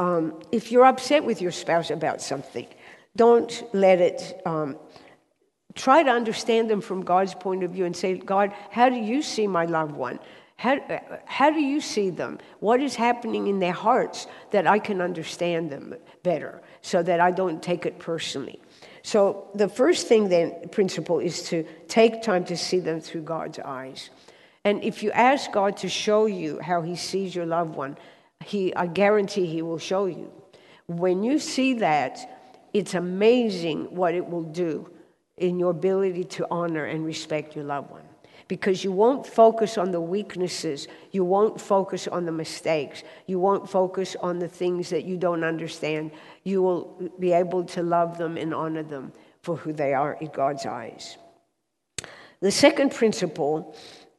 Um, 0.00 0.42
if 0.50 0.72
you're 0.72 0.84
upset 0.84 1.24
with 1.24 1.40
your 1.40 1.52
spouse 1.52 1.90
about 1.90 2.20
something, 2.20 2.66
don't 3.14 3.62
let 3.72 4.00
it. 4.00 4.40
Um, 4.44 4.76
try 5.74 6.02
to 6.02 6.10
understand 6.10 6.68
them 6.68 6.80
from 6.80 7.02
God's 7.02 7.34
point 7.34 7.62
of 7.62 7.70
view 7.70 7.84
and 7.84 7.94
say, 7.94 8.16
God, 8.16 8.52
how 8.70 8.88
do 8.88 8.96
you 8.96 9.22
see 9.22 9.46
my 9.46 9.64
loved 9.64 9.94
one? 9.94 10.18
How, 10.56 10.78
how 11.24 11.50
do 11.50 11.60
you 11.60 11.80
see 11.80 12.10
them? 12.10 12.38
What 12.58 12.82
is 12.82 12.94
happening 12.94 13.46
in 13.46 13.60
their 13.60 13.72
hearts 13.72 14.26
that 14.50 14.66
I 14.66 14.78
can 14.78 15.00
understand 15.00 15.70
them 15.70 15.94
better 16.22 16.60
so 16.82 17.02
that 17.02 17.20
I 17.20 17.30
don't 17.30 17.62
take 17.62 17.86
it 17.86 17.98
personally? 17.98 18.60
So, 19.02 19.48
the 19.54 19.68
first 19.68 20.06
thing, 20.06 20.28
then, 20.28 20.68
principle 20.70 21.18
is 21.18 21.42
to 21.44 21.64
take 21.88 22.22
time 22.22 22.44
to 22.44 22.56
see 22.56 22.80
them 22.80 23.00
through 23.00 23.22
God's 23.22 23.58
eyes. 23.58 24.10
And 24.64 24.84
if 24.84 25.02
you 25.02 25.10
ask 25.12 25.50
God 25.52 25.78
to 25.78 25.88
show 25.88 26.26
you 26.26 26.60
how 26.60 26.82
He 26.82 26.96
sees 26.96 27.34
your 27.34 27.46
loved 27.46 27.74
one, 27.74 27.96
he, 28.44 28.74
I 28.74 28.86
guarantee 28.86 29.46
He 29.46 29.62
will 29.62 29.78
show 29.78 30.06
you. 30.06 30.30
When 30.86 31.22
you 31.22 31.38
see 31.38 31.74
that, 31.74 32.18
it's 32.72 32.94
amazing 32.94 33.94
what 33.94 34.14
it 34.14 34.28
will 34.28 34.42
do 34.42 34.90
in 35.36 35.58
your 35.58 35.70
ability 35.70 36.24
to 36.24 36.46
honor 36.50 36.84
and 36.84 37.04
respect 37.04 37.56
your 37.56 37.64
loved 37.64 37.90
one. 37.90 38.09
Because 38.50 38.82
you 38.82 38.90
won't 38.90 39.24
focus 39.24 39.78
on 39.78 39.92
the 39.92 40.00
weaknesses, 40.00 40.88
you 41.12 41.24
won't 41.24 41.60
focus 41.60 42.08
on 42.08 42.24
the 42.24 42.32
mistakes, 42.32 43.04
you 43.28 43.38
won't 43.38 43.70
focus 43.70 44.16
on 44.20 44.40
the 44.40 44.48
things 44.48 44.90
that 44.90 45.04
you 45.04 45.16
don't 45.16 45.44
understand. 45.44 46.10
You 46.42 46.60
will 46.60 47.12
be 47.20 47.30
able 47.30 47.62
to 47.66 47.84
love 47.84 48.18
them 48.18 48.36
and 48.36 48.52
honor 48.52 48.82
them 48.82 49.12
for 49.44 49.54
who 49.54 49.72
they 49.72 49.94
are 49.94 50.14
in 50.14 50.30
God's 50.32 50.66
eyes. 50.66 51.16
The 52.40 52.50
second 52.50 52.90
principle 52.90 53.76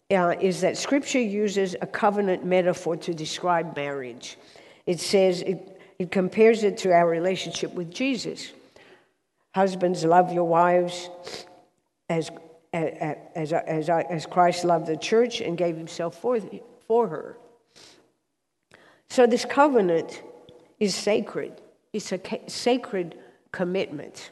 uh, 0.09 0.35
is 0.39 0.61
that 0.61 0.77
Scripture 0.77 1.19
uses 1.19 1.75
a 1.81 1.85
covenant 1.85 2.45
metaphor 2.45 2.95
to 2.95 3.13
describe 3.13 3.75
marriage. 3.75 4.37
It 4.85 5.01
says, 5.01 5.41
it, 5.41 5.81
it 5.99 6.09
compares 6.09 6.63
it 6.63 6.77
to 6.77 6.93
our 6.93 7.09
relationship 7.09 7.73
with 7.73 7.93
Jesus. 7.93 8.53
Husbands, 9.53 10.05
love 10.05 10.31
your 10.31 10.45
wives 10.45 11.09
as, 12.07 12.31
as, 12.73 13.53
as, 13.53 13.89
as 13.89 14.25
Christ 14.25 14.63
loved 14.63 14.87
the 14.87 14.97
church 14.97 15.41
and 15.41 15.57
gave 15.57 15.75
himself 15.75 16.19
for, 16.19 16.39
for 16.87 17.07
her. 17.07 17.37
So, 19.09 19.27
this 19.27 19.43
covenant 19.43 20.21
is 20.79 20.95
sacred, 20.95 21.61
it's 21.91 22.11
a 22.11 22.19
sacred 22.47 23.17
commitment. 23.51 24.31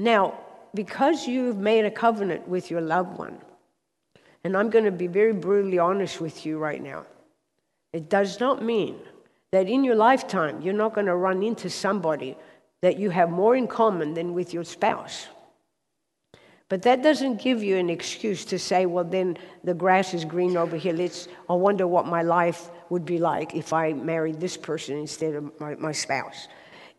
Now, 0.00 0.34
because 0.74 1.28
you've 1.28 1.56
made 1.56 1.84
a 1.84 1.90
covenant 1.90 2.48
with 2.48 2.70
your 2.70 2.80
loved 2.80 3.16
one, 3.16 3.38
and 4.42 4.56
I'm 4.56 4.68
going 4.68 4.84
to 4.84 4.90
be 4.90 5.06
very 5.06 5.32
brutally 5.32 5.78
honest 5.78 6.20
with 6.20 6.44
you 6.44 6.58
right 6.58 6.82
now, 6.82 7.06
it 7.92 8.10
does 8.10 8.40
not 8.40 8.62
mean 8.62 8.98
that 9.52 9.68
in 9.68 9.84
your 9.84 9.94
lifetime 9.94 10.60
you're 10.60 10.74
not 10.74 10.94
going 10.94 11.06
to 11.06 11.14
run 11.14 11.44
into 11.44 11.70
somebody 11.70 12.36
that 12.84 12.98
you 12.98 13.08
have 13.08 13.30
more 13.30 13.56
in 13.56 13.66
common 13.66 14.12
than 14.12 14.34
with 14.34 14.52
your 14.52 14.62
spouse. 14.62 15.26
But 16.68 16.82
that 16.82 17.02
doesn't 17.02 17.40
give 17.40 17.62
you 17.62 17.78
an 17.78 17.88
excuse 17.88 18.44
to 18.44 18.58
say, 18.58 18.84
well, 18.84 19.04
then 19.04 19.38
the 19.62 19.72
grass 19.72 20.12
is 20.12 20.26
green 20.26 20.54
over 20.54 20.76
here. 20.76 20.92
Let's, 20.92 21.26
I 21.48 21.54
wonder 21.54 21.86
what 21.86 22.06
my 22.06 22.20
life 22.20 22.68
would 22.90 23.06
be 23.06 23.16
like 23.16 23.54
if 23.54 23.72
I 23.72 23.94
married 23.94 24.38
this 24.38 24.58
person 24.58 24.98
instead 24.98 25.34
of 25.34 25.58
my, 25.58 25.76
my 25.76 25.92
spouse. 25.92 26.46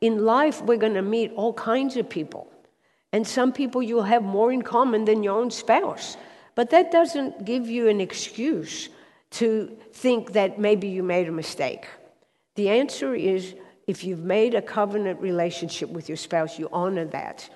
In 0.01 0.25
life, 0.25 0.59
we're 0.63 0.83
going 0.85 0.95
to 0.95 1.03
meet 1.03 1.31
all 1.33 1.53
kinds 1.53 1.97
of 1.97 2.09
people. 2.09 2.51
And 3.13 3.27
some 3.27 3.53
people 3.53 3.83
you'll 3.83 4.01
have 4.15 4.23
more 4.23 4.51
in 4.51 4.63
common 4.63 5.05
than 5.05 5.21
your 5.21 5.39
own 5.39 5.51
spouse. 5.51 6.17
But 6.55 6.71
that 6.71 6.91
doesn't 6.91 7.45
give 7.45 7.69
you 7.69 7.89
an 7.89 8.01
excuse 8.01 8.89
to 9.41 9.77
think 9.93 10.33
that 10.33 10.57
maybe 10.57 10.87
you 10.87 11.03
made 11.03 11.27
a 11.27 11.31
mistake. 11.31 11.85
The 12.55 12.69
answer 12.69 13.13
is 13.13 13.53
if 13.87 14.03
you've 14.03 14.23
made 14.23 14.55
a 14.55 14.61
covenant 14.61 15.19
relationship 15.21 15.89
with 15.89 16.09
your 16.09 16.17
spouse, 16.17 16.57
you 16.57 16.69
honor 16.71 17.05
that. 17.05 17.49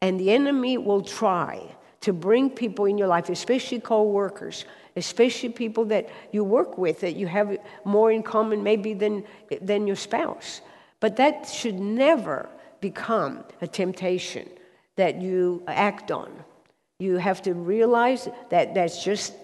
And 0.00 0.20
the 0.20 0.30
enemy 0.30 0.78
will 0.78 1.02
try 1.02 1.74
to 2.02 2.12
bring 2.12 2.50
people 2.50 2.84
in 2.84 2.98
your 2.98 3.08
life, 3.08 3.28
especially 3.28 3.80
co 3.80 4.04
workers, 4.04 4.64
especially 4.94 5.48
people 5.48 5.84
that 5.86 6.08
you 6.32 6.44
work 6.44 6.78
with, 6.78 7.00
that 7.00 7.16
you 7.16 7.26
have 7.26 7.58
more 7.84 8.12
in 8.12 8.22
common 8.22 8.62
maybe 8.62 8.94
than, 8.94 9.24
than 9.60 9.86
your 9.86 9.96
spouse. 9.96 10.60
But 11.00 11.16
that 11.16 11.48
should 11.48 11.78
never 11.80 12.48
become 12.80 13.44
a 13.60 13.66
temptation 13.66 14.48
that 14.96 15.20
you 15.20 15.62
act 15.66 16.10
on. 16.10 16.32
You 16.98 17.16
have 17.16 17.42
to 17.42 17.54
realize 17.54 18.28
that 18.50 18.74
that's 18.74 19.02
just, 19.02 19.34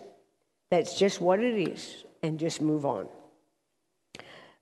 that's 0.71 0.99
just 0.99 1.21
what 1.21 1.41
it 1.41 1.69
is 1.69 2.05
and 2.23 2.39
just 2.39 2.63
move 2.63 2.87
on. 2.87 3.09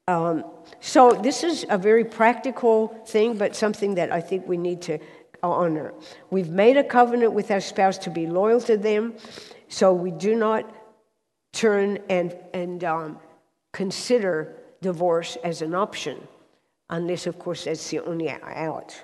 Um, 0.09 0.45
so, 0.81 1.13
this 1.13 1.45
is 1.45 1.65
a 1.69 1.79
very 1.79 2.05
practical 2.05 2.89
thing, 3.07 3.37
but 3.37 3.55
something 3.55 3.95
that 3.95 4.11
I 4.11 4.21
think 4.21 4.49
we 4.49 4.57
need 4.57 4.83
to 4.83 4.99
honor. 5.43 5.95
We've 6.31 6.49
made 6.49 6.77
a 6.77 6.85
covenant 6.85 7.33
with 7.33 7.51
our 7.51 7.61
spouse 7.61 7.99
to 7.99 8.11
be 8.11 8.27
loyal 8.27 8.61
to 8.63 8.77
them, 8.77 9.15
so 9.69 9.93
we 9.93 10.11
do 10.11 10.35
not 10.35 10.71
turn 11.53 11.99
and, 12.09 12.37
and 12.53 12.83
um, 12.85 13.19
consider 13.73 14.57
divorce 14.81 15.37
as 15.45 15.63
an 15.63 15.75
option, 15.75 16.27
unless, 16.89 17.27
of 17.27 17.39
course, 17.39 17.65
that's 17.65 17.89
the 17.91 18.01
only 18.01 18.31
out. 18.31 19.03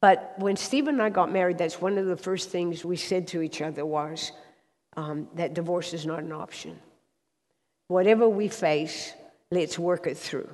But 0.00 0.34
when 0.38 0.56
Steve 0.56 0.88
and 0.88 1.00
I 1.00 1.10
got 1.10 1.32
married, 1.32 1.58
that's 1.58 1.80
one 1.80 1.98
of 1.98 2.06
the 2.06 2.16
first 2.16 2.50
things 2.50 2.84
we 2.84 2.96
said 2.96 3.28
to 3.28 3.42
each 3.42 3.62
other 3.62 3.84
was 3.84 4.32
um, 4.96 5.28
that 5.34 5.54
divorce 5.54 5.92
is 5.94 6.06
not 6.06 6.20
an 6.20 6.32
option. 6.32 6.78
Whatever 7.88 8.28
we 8.28 8.48
face, 8.48 9.12
let's 9.50 9.78
work 9.78 10.06
it 10.06 10.16
through. 10.16 10.48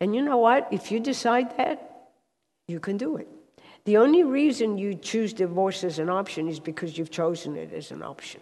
And 0.00 0.14
you 0.14 0.22
know 0.22 0.38
what? 0.38 0.68
If 0.70 0.90
you 0.90 1.00
decide 1.00 1.56
that, 1.56 2.10
you 2.66 2.80
can 2.80 2.96
do 2.96 3.16
it. 3.16 3.28
The 3.84 3.96
only 3.96 4.22
reason 4.22 4.78
you 4.78 4.94
choose 4.94 5.32
divorce 5.32 5.84
as 5.84 5.98
an 5.98 6.08
option 6.08 6.48
is 6.48 6.60
because 6.60 6.96
you've 6.96 7.10
chosen 7.10 7.56
it 7.56 7.72
as 7.72 7.90
an 7.90 8.02
option. 8.02 8.40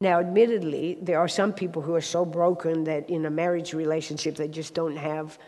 Now, 0.00 0.18
admittedly, 0.18 0.98
there 1.00 1.18
are 1.18 1.28
some 1.28 1.52
people 1.52 1.82
who 1.82 1.94
are 1.94 2.00
so 2.00 2.24
broken 2.24 2.84
that 2.84 3.08
in 3.08 3.24
a 3.26 3.30
marriage 3.30 3.72
relationship 3.72 4.34
they 4.34 4.48
just 4.48 4.74
don't 4.74 4.96
have 4.96 5.38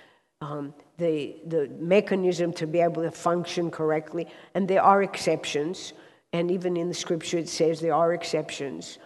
um, 0.41 0.75
the, 0.99 1.37
the 1.47 1.69
mechanism 1.79 2.53
to 2.55 2.67
be 2.67 2.81
able 2.81 3.03
to 3.03 3.11
function 3.11 3.71
correctly. 3.71 4.29
And 4.55 4.69
there 4.69 4.83
are 4.83 5.03
exceptions. 5.03 5.93
And 6.33 6.51
even 6.51 6.77
in 6.77 6.89
the 6.89 6.95
scripture, 6.95 7.39
it 7.39 7.49
says 7.49 7.81
there 7.81 7.95
are 7.95 8.13
exceptions. 8.13 8.99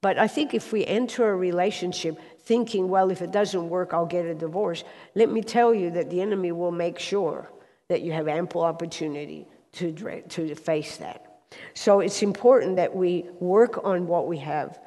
But 0.00 0.18
I 0.18 0.28
think 0.28 0.54
if 0.54 0.72
we 0.72 0.86
enter 0.86 1.30
a 1.30 1.36
relationship 1.36 2.18
thinking, 2.44 2.88
well, 2.88 3.10
if 3.10 3.22
it 3.22 3.30
doesn't 3.30 3.68
work, 3.68 3.94
I'll 3.94 4.06
get 4.06 4.26
a 4.26 4.34
divorce, 4.34 4.84
let 5.14 5.30
me 5.30 5.42
tell 5.42 5.74
you 5.74 5.90
that 5.92 6.10
the 6.10 6.20
enemy 6.20 6.52
will 6.52 6.72
make 6.72 6.98
sure 6.98 7.50
that 7.88 8.02
you 8.02 8.12
have 8.12 8.28
ample 8.28 8.62
opportunity 8.62 9.46
to, 9.72 9.92
to 10.28 10.54
face 10.54 10.98
that. 10.98 11.40
So 11.74 12.00
it's 12.00 12.22
important 12.22 12.76
that 12.76 12.94
we 12.94 13.26
work 13.40 13.84
on 13.84 14.06
what 14.06 14.26
we 14.26 14.38
have. 14.38 14.78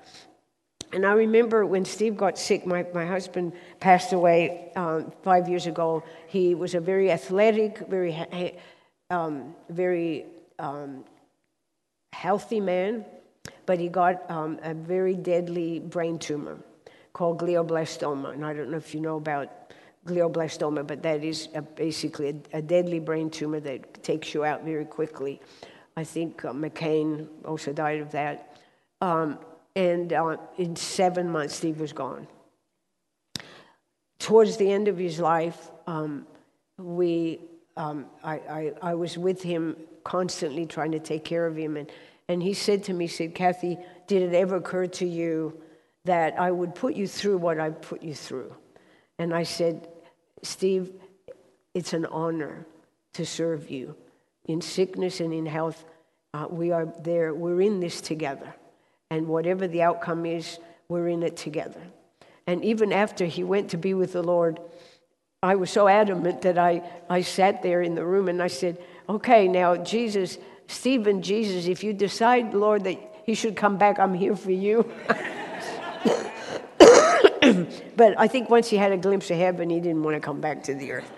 And 0.94 1.06
I 1.06 1.14
remember 1.14 1.66
when 1.66 1.84
Steve 1.84 2.16
got 2.16 2.38
sick, 2.38 2.66
my, 2.66 2.86
my 2.94 3.06
husband 3.06 3.54
passed 3.80 4.14
away 4.14 4.72
um, 4.76 5.12
five 5.22 5.50
years 5.50 5.68
ago. 5.68 6.04
He 6.28 6.56
was 6.56 6.76
a 6.76 6.80
very 6.80 7.12
athletic, 7.12 7.80
very, 7.90 8.58
um, 9.10 9.56
very 9.70 10.26
um, 10.60 11.04
healthy 12.14 12.62
man, 12.62 13.06
but 13.66 13.80
he 13.80 13.90
got 13.90 14.30
um, 14.32 14.60
a 14.64 14.74
very 14.74 15.16
deadly 15.16 15.80
brain 15.80 16.20
tumor 16.20 16.58
called 17.18 17.40
glioblastoma. 17.40 18.32
And 18.32 18.46
I 18.46 18.54
don't 18.54 18.70
know 18.70 18.78
if 18.78 18.94
you 18.94 19.02
know 19.02 19.18
about 19.18 19.50
glioblastoma, 20.06 20.86
but 20.86 21.02
that 21.02 21.24
is 21.24 21.50
a, 21.56 21.64
basically 21.64 22.30
a, 22.30 22.60
a, 22.60 22.62
deadly 22.62 23.00
brain 23.00 23.32
tumor 23.32 23.60
that 23.60 24.04
takes 24.04 24.36
you 24.36 24.46
out 24.46 24.64
very 24.64 24.86
quickly. 24.86 25.42
I 25.96 26.04
think 26.04 26.46
uh, 26.46 26.54
McCain 26.54 27.28
also 27.44 27.74
died 27.74 28.02
of 28.02 28.12
that. 28.12 28.60
Um, 29.02 29.40
and 29.76 30.14
uh, 30.14 30.38
in 30.60 30.76
seven 30.76 31.28
months, 31.28 31.56
Steve 31.56 31.80
was 31.80 31.92
gone. 31.92 32.28
Towards 34.20 34.58
the 34.58 34.72
end 34.72 34.88
of 34.88 35.00
his 35.00 35.20
life, 35.20 35.72
um, 35.88 36.28
we, 36.78 37.40
um, 37.78 38.06
I, 38.24 38.36
I, 38.36 38.74
I, 38.92 38.94
was 38.94 39.18
with 39.18 39.42
him 39.42 39.76
constantly 40.04 40.68
trying 40.68 40.92
to 40.92 41.00
take 41.00 41.26
care 41.26 41.48
of 41.48 41.56
him. 41.56 41.78
And, 41.78 41.92
and 42.28 42.44
he 42.44 42.54
said 42.54 42.84
to 42.84 42.94
me, 42.94 43.06
he 43.06 43.12
said, 43.12 43.34
Kathy, 43.34 43.80
did 44.06 44.22
it 44.22 44.36
ever 44.36 44.58
occur 44.58 44.86
to 44.86 45.08
you 45.08 45.60
that 46.08 46.40
I 46.40 46.52
would 46.52 46.76
put 46.76 46.96
you 46.96 47.08
through 47.08 47.38
what 47.38 47.60
I 47.60 47.70
put 47.70 48.02
you 48.02 48.14
through? 48.14 48.54
And 49.20 49.34
I 49.34 49.44
said, 49.44 49.88
Steve, 50.44 50.92
it's 51.74 51.94
an 51.94 52.06
honor 52.08 52.66
to 53.14 53.26
serve 53.26 53.70
you. 53.70 53.96
In 54.46 54.62
sickness 54.62 55.20
and 55.20 55.34
in 55.34 55.46
health, 55.46 55.86
uh, 56.34 56.48
we 56.50 56.72
are 56.72 56.88
there, 57.04 57.34
we're 57.34 57.62
in 57.62 57.80
this 57.80 58.02
together. 58.02 58.54
And 59.10 59.28
whatever 59.28 59.68
the 59.68 59.84
outcome 59.84 60.26
is, 60.26 60.60
we're 60.90 61.08
in 61.08 61.24
it 61.24 61.38
together. 61.38 61.82
And 62.46 62.64
even 62.64 62.94
after 62.94 63.26
he 63.26 63.44
went 63.44 63.70
to 63.72 63.78
be 63.78 63.94
with 63.94 64.14
the 64.14 64.24
Lord, 64.24 64.60
I 65.44 65.56
was 65.56 65.70
so 65.70 65.88
adamant 65.88 66.42
that 66.44 66.58
I, 66.58 66.82
I 67.10 67.22
sat 67.22 67.62
there 67.62 67.82
in 67.82 67.96
the 67.96 68.06
room 68.06 68.28
and 68.28 68.42
I 68.42 68.48
said, 68.48 68.78
Okay, 69.10 69.48
now, 69.48 69.78
Jesus, 69.78 70.38
Stephen, 70.68 71.22
Jesus, 71.22 71.68
if 71.68 71.84
you 71.84 71.94
decide, 71.94 72.54
Lord, 72.54 72.84
that 72.86 72.98
he 73.26 73.36
should 73.36 73.56
come 73.56 73.78
back, 73.78 74.00
I'm 74.00 74.14
here 74.14 74.36
for 74.36 74.52
you. 74.52 74.90
but 77.96 78.20
I 78.20 78.28
think 78.28 78.50
once 78.50 78.70
he 78.70 78.78
had 78.78 78.92
a 78.92 78.98
glimpse 78.98 79.30
of 79.32 79.38
heaven, 79.38 79.70
he 79.70 79.80
didn't 79.80 80.04
want 80.04 80.16
to 80.16 80.20
come 80.20 80.42
back 80.42 80.64
to 80.64 80.74
the 80.76 80.92
earth. 80.92 81.12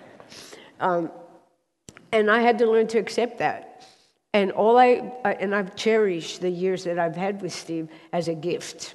Um, 0.78 1.10
and 2.12 2.30
I 2.30 2.40
had 2.40 2.58
to 2.58 2.66
learn 2.66 2.86
to 2.88 2.98
accept 2.98 3.38
that. 3.38 3.86
And 4.32 4.52
all 4.52 4.78
I, 4.78 5.12
and 5.24 5.54
I've 5.54 5.74
cherished 5.74 6.40
the 6.40 6.50
years 6.50 6.84
that 6.84 6.98
I've 6.98 7.16
had 7.16 7.42
with 7.42 7.52
Steve 7.52 7.88
as 8.12 8.28
a 8.28 8.34
gift. 8.34 8.94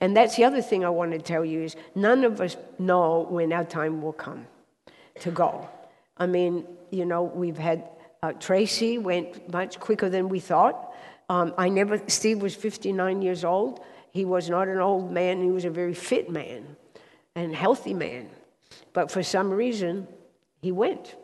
And 0.00 0.16
that's 0.16 0.36
the 0.36 0.44
other 0.44 0.62
thing 0.62 0.84
I 0.84 0.90
want 0.90 1.12
to 1.12 1.18
tell 1.18 1.44
you 1.44 1.62
is 1.62 1.76
none 1.94 2.24
of 2.24 2.40
us 2.40 2.56
know 2.78 3.26
when 3.28 3.52
our 3.52 3.64
time 3.64 4.00
will 4.00 4.12
come 4.12 4.46
to 5.20 5.30
go. 5.30 5.68
I 6.16 6.26
mean, 6.26 6.64
you 6.90 7.04
know, 7.04 7.22
we've 7.22 7.58
had 7.58 7.88
uh, 8.22 8.32
Tracy 8.32 8.98
went 8.98 9.52
much 9.52 9.78
quicker 9.80 10.08
than 10.08 10.28
we 10.28 10.40
thought. 10.40 10.94
Um, 11.28 11.54
I 11.58 11.68
never. 11.68 12.00
Steve 12.08 12.40
was 12.40 12.54
59 12.54 13.22
years 13.22 13.44
old. 13.44 13.80
He 14.12 14.24
was 14.24 14.48
not 14.48 14.68
an 14.68 14.78
old 14.78 15.10
man. 15.10 15.42
He 15.42 15.50
was 15.50 15.64
a 15.64 15.70
very 15.70 15.94
fit 15.94 16.30
man 16.30 16.76
and 17.34 17.54
healthy 17.54 17.94
man. 17.94 18.28
But 18.92 19.10
for 19.10 19.22
some 19.22 19.50
reason, 19.50 20.08
he 20.60 20.72
went. 20.72 21.14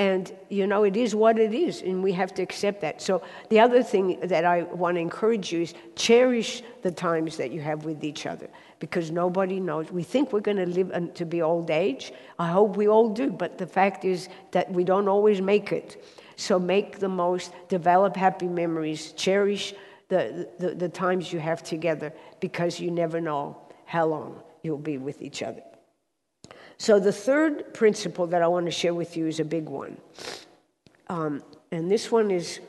And, 0.00 0.32
you 0.48 0.68
know, 0.68 0.84
it 0.84 0.96
is 0.96 1.16
what 1.16 1.40
it 1.40 1.52
is, 1.52 1.82
and 1.82 2.04
we 2.04 2.12
have 2.12 2.32
to 2.34 2.42
accept 2.42 2.82
that. 2.82 3.02
So, 3.02 3.20
the 3.48 3.58
other 3.58 3.82
thing 3.82 4.20
that 4.20 4.44
I 4.44 4.62
want 4.62 4.94
to 4.94 5.00
encourage 5.00 5.50
you 5.52 5.62
is 5.62 5.74
cherish 5.96 6.62
the 6.82 6.92
times 6.92 7.36
that 7.38 7.50
you 7.50 7.60
have 7.62 7.84
with 7.84 8.04
each 8.04 8.24
other 8.24 8.48
because 8.78 9.10
nobody 9.10 9.58
knows. 9.58 9.90
We 9.90 10.04
think 10.04 10.32
we're 10.32 10.38
going 10.38 10.58
to 10.58 10.66
live 10.66 11.14
to 11.14 11.24
be 11.24 11.42
old 11.42 11.72
age. 11.72 12.12
I 12.38 12.46
hope 12.46 12.76
we 12.76 12.86
all 12.86 13.08
do, 13.08 13.32
but 13.32 13.58
the 13.58 13.66
fact 13.66 14.04
is 14.04 14.28
that 14.52 14.70
we 14.70 14.84
don't 14.84 15.08
always 15.08 15.40
make 15.40 15.72
it. 15.72 16.04
So, 16.36 16.60
make 16.60 17.00
the 17.00 17.08
most, 17.08 17.52
develop 17.66 18.14
happy 18.14 18.46
memories, 18.46 19.10
cherish 19.12 19.74
the, 20.08 20.48
the, 20.58 20.74
the 20.74 20.88
times 20.88 21.32
you 21.32 21.38
have 21.38 21.62
together 21.62 22.12
because 22.40 22.80
you 22.80 22.90
never 22.90 23.20
know 23.20 23.56
how 23.84 24.06
long 24.06 24.40
you'll 24.62 24.78
be 24.78 24.98
with 24.98 25.22
each 25.22 25.42
other. 25.42 25.62
So, 26.78 27.00
the 27.00 27.12
third 27.12 27.74
principle 27.74 28.26
that 28.28 28.40
I 28.40 28.46
want 28.46 28.66
to 28.66 28.72
share 28.72 28.94
with 28.94 29.16
you 29.16 29.26
is 29.26 29.40
a 29.40 29.44
big 29.44 29.68
one. 29.68 29.96
Um, 31.08 31.42
and 31.72 31.90
this 31.90 32.10
one 32.10 32.30
is, 32.30 32.60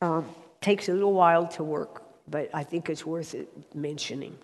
uh, 0.00 0.22
takes 0.60 0.88
a 0.88 0.92
little 0.92 1.12
while 1.12 1.46
to 1.48 1.62
work, 1.62 2.02
but 2.28 2.48
I 2.54 2.64
think 2.64 2.88
it's 2.88 3.04
worth 3.04 3.34
it 3.34 3.48
mentioning. 3.74 4.38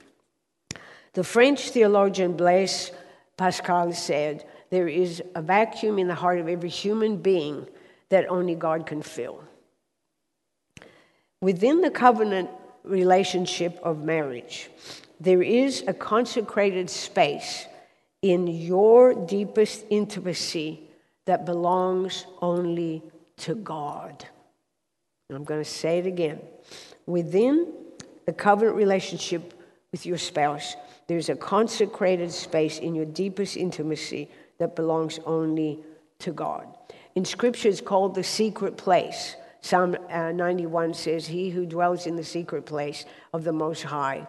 The 1.15 1.25
French 1.25 1.71
theologian 1.71 2.37
Blaise 2.37 2.91
Pascal 3.37 3.93
said, 3.93 4.45
There 4.71 4.89
is 4.89 5.23
a 5.35 5.43
vacuum 5.43 5.99
in 5.99 6.09
the 6.09 6.15
heart 6.15 6.39
of 6.39 6.49
every 6.49 6.69
human 6.69 7.17
being 7.17 7.67
that 8.11 8.29
only 8.29 8.55
God 8.55 8.87
can 8.87 9.01
fill. 9.01 9.43
Within 11.45 11.83
the 11.83 11.91
covenant 11.91 12.49
relationship 12.85 13.79
of 13.83 14.03
marriage, 14.03 14.71
there 15.21 15.43
is 15.43 15.85
a 15.87 15.93
consecrated 15.93 16.89
space 16.89 17.67
in 18.23 18.47
your 18.47 19.13
deepest 19.13 19.85
intimacy 19.91 20.89
that 21.27 21.45
belongs 21.45 22.25
only 22.41 23.03
to 23.37 23.55
God. 23.57 24.27
I'm 25.29 25.45
going 25.45 25.63
to 25.63 25.71
say 25.71 25.99
it 25.99 26.07
again. 26.07 26.41
Within 27.05 27.75
the 28.25 28.33
covenant 28.33 28.79
relationship 28.79 29.53
with 29.93 30.07
your 30.07 30.17
spouse, 30.17 30.77
there's 31.09 31.29
a 31.29 31.37
consecrated 31.37 32.33
space 32.33 32.79
in 32.79 32.95
your 32.95 33.05
deepest 33.05 33.59
intimacy 33.59 34.31
that 34.57 34.75
belongs 34.75 35.21
only 35.27 35.81
to 36.21 36.33
God. 36.33 36.67
In 37.15 37.27
Scripture, 37.27 37.69
it's 37.69 37.83
called 37.83 38.15
the 38.15 38.25
secret 38.25 38.79
place. 38.79 39.37
Psalm 39.65 39.97
uh, 40.11 40.31
91 40.31 40.93
says, 40.93 41.27
He 41.27 41.49
who 41.49 41.65
dwells 41.65 42.07
in 42.07 42.17
the 42.17 42.23
secret 42.23 42.67
place 42.67 43.07
of 43.33 43.45
the 43.45 43.53
Most 43.53 43.83
High. 43.83 44.27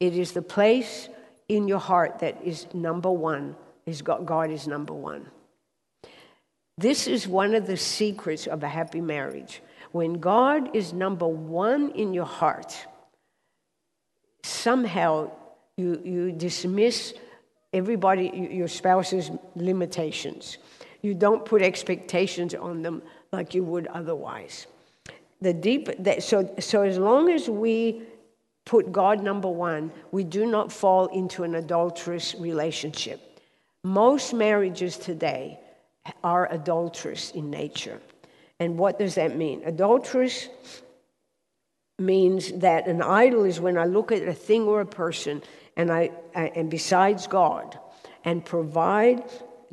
It 0.00 0.16
is 0.16 0.32
the 0.32 0.42
place 0.42 1.08
in 1.48 1.68
your 1.68 1.78
heart 1.78 2.18
that 2.18 2.42
is 2.42 2.66
number 2.74 3.08
one, 3.08 3.54
is 3.86 4.02
God, 4.02 4.26
God 4.26 4.50
is 4.50 4.66
number 4.66 4.92
one. 4.92 5.28
This 6.76 7.06
is 7.06 7.28
one 7.28 7.54
of 7.54 7.68
the 7.68 7.76
secrets 7.76 8.48
of 8.48 8.64
a 8.64 8.68
happy 8.68 9.00
marriage. 9.00 9.62
When 9.92 10.14
God 10.14 10.74
is 10.74 10.92
number 10.92 11.28
one 11.28 11.92
in 11.92 12.12
your 12.12 12.24
heart, 12.24 12.76
somehow 14.42 15.30
you, 15.76 16.02
you 16.04 16.32
dismiss 16.32 17.14
everybody, 17.72 18.48
your 18.50 18.66
spouse's 18.66 19.30
limitations. 19.54 20.58
You 21.02 21.14
don't 21.14 21.44
put 21.44 21.62
expectations 21.62 22.52
on 22.52 22.82
them 22.82 23.02
like 23.30 23.54
you 23.54 23.62
would 23.62 23.86
otherwise. 23.86 24.66
The 25.42 25.52
deep, 25.52 25.90
that, 25.98 26.22
so, 26.22 26.54
so 26.60 26.82
as 26.82 26.98
long 26.98 27.28
as 27.28 27.50
we 27.50 28.02
put 28.64 28.92
God 28.92 29.22
number 29.22 29.48
one, 29.48 29.90
we 30.12 30.22
do 30.22 30.46
not 30.46 30.72
fall 30.72 31.06
into 31.06 31.42
an 31.42 31.56
adulterous 31.56 32.36
relationship. 32.36 33.20
Most 33.82 34.32
marriages 34.32 34.96
today 34.96 35.58
are 36.22 36.50
adulterous 36.52 37.32
in 37.32 37.50
nature. 37.50 38.00
And 38.60 38.78
what 38.78 39.00
does 39.00 39.16
that 39.16 39.36
mean? 39.36 39.62
Adulterous 39.64 40.48
means 41.98 42.52
that 42.52 42.86
an 42.86 43.02
idol 43.02 43.44
is 43.44 43.60
when 43.60 43.76
I 43.76 43.84
look 43.84 44.12
at 44.12 44.22
a 44.22 44.32
thing 44.32 44.62
or 44.62 44.80
a 44.80 44.86
person 44.86 45.42
and 45.76 45.90
I 45.90 46.10
and 46.34 46.70
besides 46.70 47.26
God 47.26 47.78
and 48.24 48.44
provide 48.44 49.24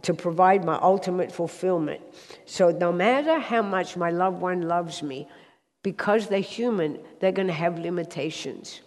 to 0.01 0.13
provide 0.13 0.65
my 0.65 0.79
ultimate 0.81 1.31
fulfillment. 1.31 2.01
So 2.45 2.71
no 2.71 2.91
matter 2.91 3.37
how 3.39 3.61
much 3.61 3.97
my 3.97 4.09
loved 4.09 4.41
one 4.41 4.61
loves 4.63 5.03
me, 5.03 5.27
because 5.83 6.27
they're 6.27 6.39
human, 6.39 6.99
they're 7.19 7.31
going 7.31 7.47
to 7.47 7.53
have 7.53 7.79
limitations. 7.79 8.81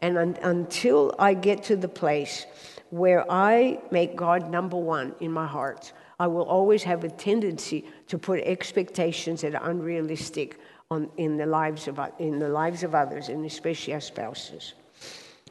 And 0.00 0.18
un- 0.18 0.38
until 0.42 1.14
I 1.18 1.34
get 1.34 1.64
to 1.64 1.76
the 1.76 1.88
place 1.88 2.46
where 2.90 3.30
I 3.30 3.80
make 3.90 4.14
God 4.14 4.50
number 4.50 4.76
one 4.76 5.14
in 5.20 5.32
my 5.32 5.46
heart, 5.46 5.92
I 6.18 6.26
will 6.26 6.44
always 6.44 6.82
have 6.84 7.04
a 7.04 7.10
tendency 7.10 7.84
to 8.08 8.18
put 8.18 8.40
expectations 8.40 9.42
that 9.42 9.54
are 9.54 9.70
unrealistic 9.70 10.58
on, 10.90 11.10
in, 11.16 11.36
the 11.36 11.46
lives 11.46 11.88
of, 11.88 11.98
in 12.18 12.38
the 12.38 12.48
lives 12.48 12.82
of 12.82 12.94
others, 12.94 13.28
and 13.28 13.44
especially 13.44 13.94
our 13.94 14.00
spouses. 14.00 14.74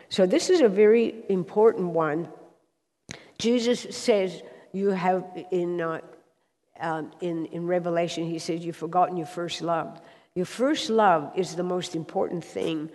So, 0.09 0.25
this 0.25 0.49
is 0.49 0.61
a 0.61 0.69
very 0.69 1.23
important 1.29 1.89
one. 1.89 2.29
Jesus 3.37 3.81
says, 3.95 4.41
You 4.71 4.89
have 4.89 5.25
in, 5.51 5.81
uh, 5.81 5.99
uh, 6.79 7.03
in, 7.21 7.47
in 7.47 7.67
Revelation, 7.67 8.25
he 8.25 8.39
says, 8.39 8.63
You've 8.63 8.77
forgotten 8.77 9.17
your 9.17 9.27
first 9.27 9.61
love. 9.61 10.01
Your 10.35 10.45
first 10.45 10.89
love 10.89 11.31
is 11.35 11.55
the 11.55 11.63
most 11.63 11.95
important 11.95 12.43
thing. 12.43 12.91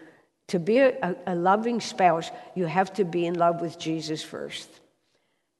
To 0.48 0.58
be 0.58 0.78
a, 0.78 1.16
a 1.26 1.34
loving 1.34 1.80
spouse, 1.80 2.30
you 2.54 2.66
have 2.66 2.92
to 2.94 3.04
be 3.04 3.26
in 3.26 3.34
love 3.34 3.60
with 3.60 3.78
Jesus 3.78 4.22
first. 4.22 4.68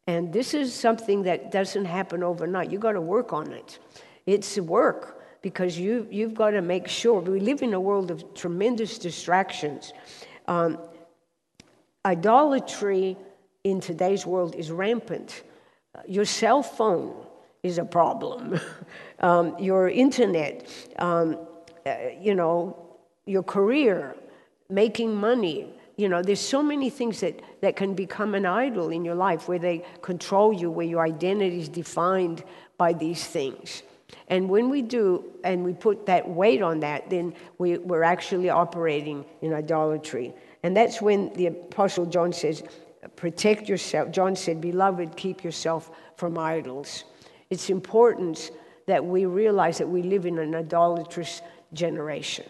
And 0.06 0.32
this 0.32 0.54
is 0.54 0.74
something 0.74 1.22
that 1.22 1.50
doesn't 1.50 1.84
happen 1.84 2.22
overnight. 2.22 2.70
You've 2.70 2.80
got 2.80 2.92
to 2.92 3.00
work 3.00 3.32
on 3.32 3.52
it. 3.52 3.78
It's 4.26 4.58
work 4.58 5.22
because 5.42 5.78
you, 5.78 6.06
you've 6.10 6.34
got 6.34 6.50
to 6.50 6.62
make 6.62 6.88
sure. 6.88 7.20
We 7.20 7.40
live 7.40 7.62
in 7.62 7.72
a 7.74 7.80
world 7.80 8.10
of 8.10 8.34
tremendous 8.34 8.98
distractions. 8.98 9.92
Um, 10.48 10.78
idolatry 12.04 13.16
in 13.64 13.80
today's 13.80 14.26
world 14.26 14.54
is 14.54 14.70
rampant. 14.70 15.42
Your 16.06 16.24
cell 16.24 16.62
phone 16.62 17.14
is 17.62 17.78
a 17.78 17.84
problem. 17.84 18.58
um, 19.20 19.56
your 19.58 19.88
internet, 19.88 20.68
um, 20.98 21.38
Uh, 21.86 21.96
you 22.20 22.34
know, 22.34 22.76
your 23.26 23.42
career, 23.42 24.16
making 24.68 25.14
money. 25.14 25.72
You 25.96 26.08
know, 26.08 26.22
there's 26.22 26.40
so 26.40 26.62
many 26.62 26.90
things 26.90 27.20
that, 27.20 27.40
that 27.60 27.76
can 27.76 27.94
become 27.94 28.34
an 28.34 28.46
idol 28.46 28.90
in 28.90 29.04
your 29.04 29.14
life 29.14 29.48
where 29.48 29.58
they 29.58 29.84
control 30.02 30.52
you, 30.52 30.70
where 30.70 30.86
your 30.86 31.02
identity 31.02 31.60
is 31.60 31.68
defined 31.68 32.42
by 32.78 32.92
these 32.92 33.24
things. 33.26 33.82
And 34.28 34.48
when 34.48 34.68
we 34.70 34.82
do, 34.82 35.24
and 35.44 35.64
we 35.64 35.72
put 35.74 36.06
that 36.06 36.28
weight 36.28 36.62
on 36.62 36.80
that, 36.80 37.10
then 37.10 37.34
we, 37.58 37.78
we're 37.78 38.02
actually 38.02 38.50
operating 38.50 39.24
in 39.42 39.52
idolatry. 39.52 40.34
And 40.62 40.76
that's 40.76 41.00
when 41.00 41.32
the 41.34 41.46
Apostle 41.46 42.06
John 42.06 42.32
says, 42.32 42.62
Protect 43.16 43.68
yourself. 43.68 44.10
John 44.10 44.36
said, 44.36 44.60
Beloved, 44.60 45.16
keep 45.16 45.42
yourself 45.42 45.90
from 46.16 46.38
idols. 46.38 47.04
It's 47.48 47.70
important 47.70 48.50
that 48.86 49.04
we 49.04 49.24
realize 49.24 49.78
that 49.78 49.88
we 49.88 50.02
live 50.02 50.26
in 50.26 50.38
an 50.38 50.54
idolatrous 50.54 51.42
generation. 51.72 52.46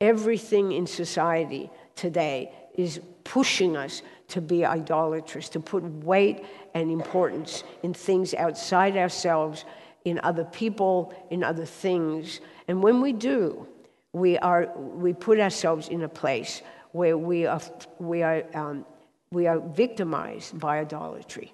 Everything 0.00 0.72
in 0.72 0.86
society 0.86 1.70
today 1.94 2.52
is 2.74 3.00
pushing 3.24 3.76
us 3.76 4.02
to 4.28 4.40
be 4.40 4.64
idolatrous, 4.64 5.48
to 5.50 5.60
put 5.60 5.84
weight 6.04 6.44
and 6.74 6.90
importance 6.90 7.64
in 7.82 7.92
things 7.92 8.34
outside 8.34 8.96
ourselves, 8.96 9.64
in 10.04 10.18
other 10.22 10.44
people, 10.44 11.14
in 11.30 11.44
other 11.44 11.66
things. 11.66 12.40
And 12.66 12.82
when 12.82 13.00
we 13.00 13.12
do, 13.12 13.66
we, 14.12 14.38
are, 14.38 14.72
we 14.76 15.12
put 15.12 15.38
ourselves 15.38 15.88
in 15.88 16.02
a 16.02 16.08
place 16.08 16.62
where 16.92 17.16
we 17.16 17.46
are, 17.46 17.60
we 17.98 18.22
are, 18.22 18.44
um, 18.54 18.84
we 19.30 19.46
are 19.46 19.60
victimized 19.60 20.58
by 20.58 20.80
idolatry. 20.80 21.52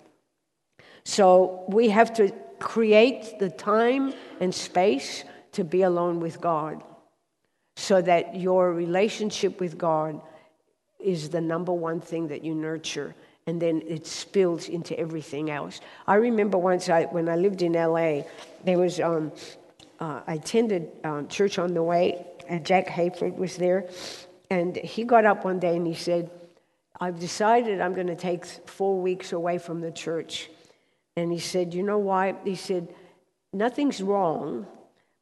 So 1.05 1.65
we 1.69 1.89
have 1.91 2.13
to 2.15 2.33
create 2.59 3.39
the 3.39 3.51
time 3.51 4.15
and 4.41 4.55
space 4.55 5.25
to 5.53 5.65
be 5.65 5.83
alone 5.83 6.21
with 6.21 6.41
God 6.41 6.83
so 7.79 8.03
that 8.03 8.35
your 8.35 8.73
relationship 8.73 9.61
with 9.61 9.79
God 9.79 10.21
is 10.99 11.29
the 11.29 11.41
number 11.41 11.73
one 11.73 12.01
thing 12.01 12.27
that 12.27 12.43
you 12.43 12.53
nurture 12.53 13.15
and 13.47 13.63
then 13.63 13.83
it 13.87 14.05
spills 14.05 14.69
into 14.69 14.99
everything 14.99 15.49
else. 15.49 15.81
I 16.07 16.17
remember 16.17 16.59
once 16.59 16.89
I, 16.91 17.05
when 17.05 17.29
I 17.29 17.37
lived 17.37 17.63
in 17.63 17.73
LA, 17.73 18.23
there 18.65 18.79
was, 18.79 18.99
um, 18.99 19.33
uh, 20.01 20.21
I 20.27 20.35
attended 20.35 20.91
um, 21.05 21.29
Church 21.29 21.59
on 21.59 21.73
the 21.73 21.83
Way, 21.83 22.27
and 22.49 22.67
Jack 22.67 22.89
Hayford 22.89 23.37
was 23.37 23.57
there, 23.57 23.89
and 24.51 24.77
he 24.77 25.05
got 25.05 25.25
up 25.25 25.45
one 25.45 25.61
day 25.61 25.77
and 25.77 25.87
he 25.87 25.95
said, 25.95 26.31
I've 27.01 27.21
decided 27.21 27.81
I'm 27.81 27.95
going 27.95 28.09
to 28.09 28.17
take 28.17 28.45
four 28.45 29.01
weeks 29.01 29.33
away 29.33 29.57
from 29.59 29.81
the 29.81 29.93
church. 29.93 30.51
And 31.17 31.33
he 31.33 31.39
said, 31.39 31.73
You 31.73 31.85
know 31.85 31.99
why? 31.99 32.35
He 32.45 32.57
said, 32.57 32.93
Nothing's 33.53 34.03
wrong, 34.03 34.67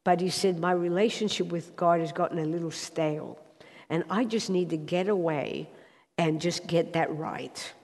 but 0.07 0.21
he 0.21 0.31
said, 0.31 0.61
My 0.61 0.71
relationship 0.71 1.49
with 1.49 1.75
God 1.75 1.99
has 1.99 2.13
gotten 2.13 2.39
a 2.39 2.45
little 2.45 2.71
stale. 2.71 3.41
And 3.91 4.05
I 4.09 4.25
just 4.25 4.51
need 4.51 4.71
to 4.71 4.77
get 4.77 5.09
away 5.09 5.69
and 6.17 6.41
just 6.41 6.69
get 6.69 6.93
that 6.93 7.13
right. 7.17 7.75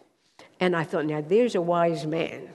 And 0.60 0.76
I 0.76 0.84
thought, 0.84 1.06
Now 1.06 1.20
there's 1.20 1.56
a 1.56 1.60
wise 1.60 2.06
man. 2.06 2.50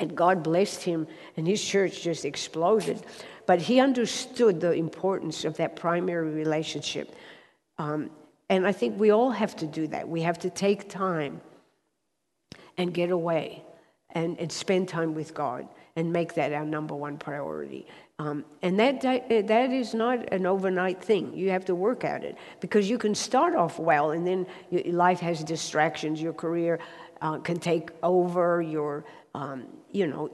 And 0.00 0.16
God 0.16 0.42
blessed 0.42 0.82
him, 0.82 1.06
and 1.36 1.46
his 1.46 1.64
church 1.64 2.02
just 2.02 2.24
exploded. 2.24 3.00
But 3.46 3.60
he 3.60 3.78
understood 3.78 4.60
the 4.60 4.72
importance 4.72 5.44
of 5.44 5.56
that 5.58 5.76
primary 5.76 6.30
relationship. 6.30 7.14
Um, 7.78 8.10
and 8.48 8.66
I 8.66 8.72
think 8.72 8.98
we 8.98 9.10
all 9.10 9.30
have 9.30 9.54
to 9.56 9.66
do 9.68 9.86
that. 9.88 10.08
We 10.08 10.22
have 10.22 10.40
to 10.40 10.50
take 10.50 10.88
time 10.88 11.40
and 12.76 12.92
get 12.92 13.10
away 13.10 13.62
and, 14.10 14.36
and 14.40 14.50
spend 14.50 14.88
time 14.88 15.14
with 15.14 15.34
God 15.34 15.68
and 15.96 16.12
make 16.12 16.34
that 16.34 16.52
our 16.52 16.64
number 16.64 16.94
one 16.94 17.18
priority. 17.18 17.86
Um, 18.18 18.44
and 18.62 18.78
that, 18.78 19.00
that 19.00 19.72
is 19.72 19.94
not 19.94 20.32
an 20.32 20.46
overnight 20.46 21.02
thing. 21.02 21.36
You 21.36 21.50
have 21.50 21.64
to 21.66 21.74
work 21.74 22.04
at 22.04 22.24
it 22.24 22.36
because 22.60 22.88
you 22.88 22.98
can 22.98 23.14
start 23.14 23.54
off 23.54 23.78
well 23.78 24.12
and 24.12 24.26
then 24.26 24.46
life 24.86 25.20
has 25.20 25.42
distractions. 25.42 26.22
Your 26.22 26.32
career 26.32 26.78
uh, 27.20 27.38
can 27.38 27.58
take 27.58 27.90
over, 28.02 28.62
your, 28.62 29.04
um, 29.34 29.64
you 29.90 30.06
know, 30.06 30.30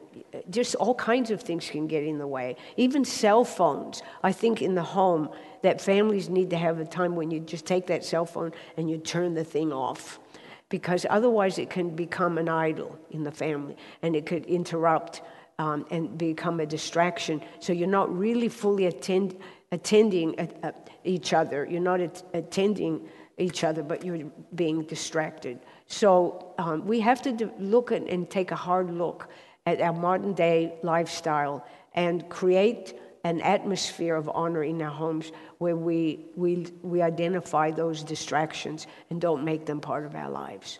just 0.50 0.74
all 0.74 0.94
kinds 0.94 1.30
of 1.30 1.40
things 1.40 1.68
can 1.70 1.86
get 1.86 2.02
in 2.04 2.18
the 2.18 2.26
way. 2.26 2.56
Even 2.76 3.04
cell 3.04 3.44
phones. 3.44 4.02
I 4.22 4.32
think 4.32 4.60
in 4.60 4.74
the 4.74 4.82
home 4.82 5.30
that 5.62 5.80
families 5.80 6.28
need 6.28 6.50
to 6.50 6.56
have 6.56 6.78
a 6.80 6.84
time 6.84 7.16
when 7.16 7.30
you 7.30 7.40
just 7.40 7.64
take 7.64 7.86
that 7.86 8.04
cell 8.04 8.26
phone 8.26 8.52
and 8.76 8.90
you 8.90 8.98
turn 8.98 9.34
the 9.34 9.44
thing 9.44 9.72
off. 9.72 10.20
Because 10.68 11.06
otherwise, 11.08 11.58
it 11.58 11.70
can 11.70 11.96
become 11.96 12.36
an 12.36 12.48
idol 12.48 12.98
in 13.10 13.24
the 13.24 13.32
family 13.32 13.76
and 14.02 14.14
it 14.14 14.26
could 14.26 14.44
interrupt 14.44 15.22
um, 15.58 15.86
and 15.90 16.16
become 16.16 16.60
a 16.60 16.66
distraction. 16.66 17.42
So 17.60 17.72
you're 17.72 17.88
not 17.88 18.16
really 18.16 18.48
fully 18.48 18.86
attend, 18.86 19.36
attending 19.72 20.38
uh, 20.38 20.46
uh, 20.62 20.72
each 21.04 21.32
other. 21.32 21.66
You're 21.68 21.80
not 21.80 22.00
at, 22.00 22.22
attending 22.34 23.08
each 23.38 23.64
other, 23.64 23.82
but 23.82 24.04
you're 24.04 24.24
being 24.54 24.82
distracted. 24.82 25.58
So 25.86 26.54
um, 26.58 26.86
we 26.86 27.00
have 27.00 27.22
to 27.22 27.50
look 27.58 27.92
at, 27.92 28.02
and 28.02 28.28
take 28.28 28.50
a 28.50 28.56
hard 28.56 28.90
look 28.90 29.28
at 29.66 29.80
our 29.80 29.92
modern 29.92 30.34
day 30.34 30.74
lifestyle 30.82 31.66
and 31.94 32.28
create 32.28 32.94
an 33.24 33.40
atmosphere 33.40 34.14
of 34.14 34.28
honor 34.28 34.62
in 34.62 34.80
our 34.80 34.90
homes 34.90 35.32
where 35.58 35.76
we, 35.76 36.26
we, 36.36 36.66
we 36.82 37.02
identify 37.02 37.70
those 37.70 38.02
distractions 38.02 38.86
and 39.10 39.20
don't 39.20 39.44
make 39.44 39.66
them 39.66 39.80
part 39.80 40.06
of 40.06 40.14
our 40.14 40.30
lives. 40.30 40.78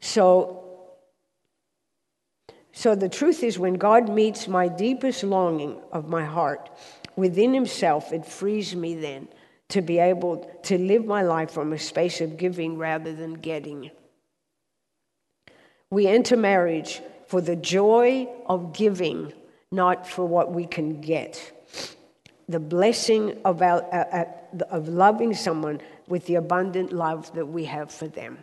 So, 0.00 0.69
so 2.72 2.94
the 2.94 3.08
truth 3.08 3.42
is, 3.42 3.58
when 3.58 3.74
God 3.74 4.08
meets 4.08 4.48
my 4.48 4.68
deepest 4.68 5.24
longing 5.24 5.80
of 5.92 6.08
my 6.08 6.24
heart 6.24 6.70
within 7.16 7.52
Himself, 7.52 8.12
it 8.12 8.24
frees 8.24 8.74
me 8.74 8.94
then 8.94 9.28
to 9.68 9.82
be 9.82 9.98
able 9.98 10.50
to 10.64 10.78
live 10.78 11.04
my 11.04 11.22
life 11.22 11.50
from 11.52 11.72
a 11.72 11.78
space 11.78 12.20
of 12.20 12.36
giving 12.36 12.78
rather 12.78 13.14
than 13.14 13.34
getting. 13.34 13.90
We 15.90 16.06
enter 16.06 16.36
marriage 16.36 17.00
for 17.26 17.40
the 17.40 17.56
joy 17.56 18.28
of 18.46 18.72
giving, 18.72 19.32
not 19.70 20.08
for 20.08 20.24
what 20.26 20.52
we 20.52 20.66
can 20.66 21.00
get. 21.00 21.52
the 22.50 22.58
blessing 22.58 23.38
of, 23.44 23.62
our, 23.62 23.82
uh, 23.94 24.24
uh, 24.24 24.64
of 24.70 24.88
loving 24.88 25.34
someone 25.34 25.80
with 26.08 26.26
the 26.26 26.34
abundant 26.34 26.92
love 26.92 27.32
that 27.34 27.46
we 27.46 27.64
have 27.64 27.92
for 27.92 28.08
them. 28.08 28.38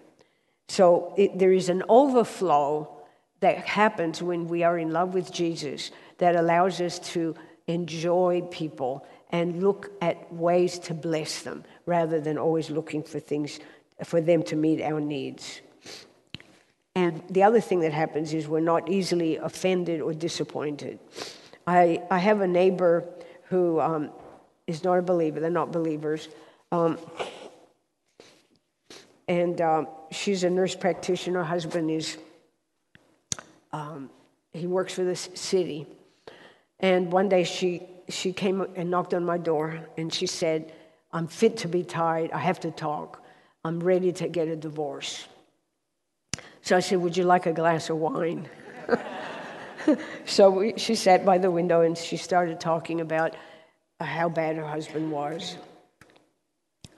So 0.70 1.14
it, 1.18 1.38
there 1.38 1.52
is 1.52 1.68
an 1.68 1.84
overflow 1.90 2.97
that 3.40 3.58
happens 3.60 4.22
when 4.22 4.48
we 4.48 4.64
are 4.64 4.78
in 4.78 4.92
love 4.92 5.14
with 5.14 5.32
Jesus 5.32 5.92
that 6.18 6.36
allows 6.36 6.82
us 6.82 7.00
to 7.00 7.36
enjoy 7.68 8.42
people 8.50 9.06
and 9.30 9.62
look 9.62 9.92
at 10.02 10.34
ways 10.34 10.80
to 10.80 10.94
bless 10.94 11.42
them 11.44 11.64
rather 11.86 12.20
than 12.20 12.38
always 12.38 12.70
looking 12.70 13.04
for 13.04 13.20
things 13.20 13.60
for 14.04 14.22
them 14.22 14.44
to 14.44 14.56
meet 14.56 14.82
our 14.82 15.00
needs. 15.00 15.62
And 16.96 17.22
the 17.30 17.44
other 17.44 17.60
thing 17.60 17.82
that 17.82 17.94
happens 17.94 18.34
is 18.34 18.48
we're 18.48 18.60
not 18.60 18.90
easily 18.90 19.38
offended 19.38 20.02
or 20.02 20.14
disappointed. 20.14 21.00
I, 21.66 22.02
I 22.10 22.18
have 22.18 22.42
a 22.42 22.48
neighbor 22.48 23.06
who 23.50 23.80
um, 23.80 24.10
is 24.66 24.84
not 24.84 24.98
a 24.98 25.02
believer, 25.02 25.40
they're 25.40 25.50
not 25.50 25.72
believers. 25.72 26.30
Um, 26.72 26.98
and 29.28 29.60
uh, 29.60 29.86
she's 30.12 30.44
a 30.44 30.50
nurse 30.50 30.76
practitioner. 30.76 31.40
Her 31.40 31.46
husband 31.46 31.92
is, 31.92 32.18
um, 33.78 34.10
he 34.54 34.66
works 34.66 34.94
for 34.94 35.04
the 35.04 35.16
city. 35.16 35.86
And 36.80 37.12
one 37.12 37.30
day 37.30 37.44
she, 37.44 37.84
she 38.10 38.34
came 38.34 38.62
and 38.76 38.90
knocked 38.90 39.14
on 39.14 39.24
my 39.24 39.38
door 39.38 39.88
and 39.98 40.14
she 40.14 40.26
said, 40.26 40.74
I'm 41.12 41.28
fit 41.28 41.58
to 41.58 41.68
be 41.68 41.84
tied. 41.84 42.32
I 42.32 42.40
have 42.40 42.60
to 42.62 42.72
talk. 42.72 43.24
I'm 43.64 43.80
ready 43.80 44.12
to 44.14 44.28
get 44.28 44.48
a 44.48 44.56
divorce. 44.56 45.28
So 46.62 46.76
I 46.76 46.80
said, 46.80 47.00
Would 47.00 47.16
you 47.16 47.24
like 47.24 47.46
a 47.46 47.54
glass 47.54 47.90
of 47.90 47.98
wine? 47.98 48.50
so 50.26 50.50
we, 50.50 50.74
she 50.78 50.96
sat 50.96 51.26
by 51.26 51.38
the 51.38 51.52
window 51.52 51.82
and 51.82 51.98
she 51.98 52.18
started 52.18 52.60
talking 52.60 53.02
about 53.02 53.36
how 54.00 54.28
bad 54.30 54.58
her 54.58 54.66
husband 54.66 55.12
was. 55.12 55.58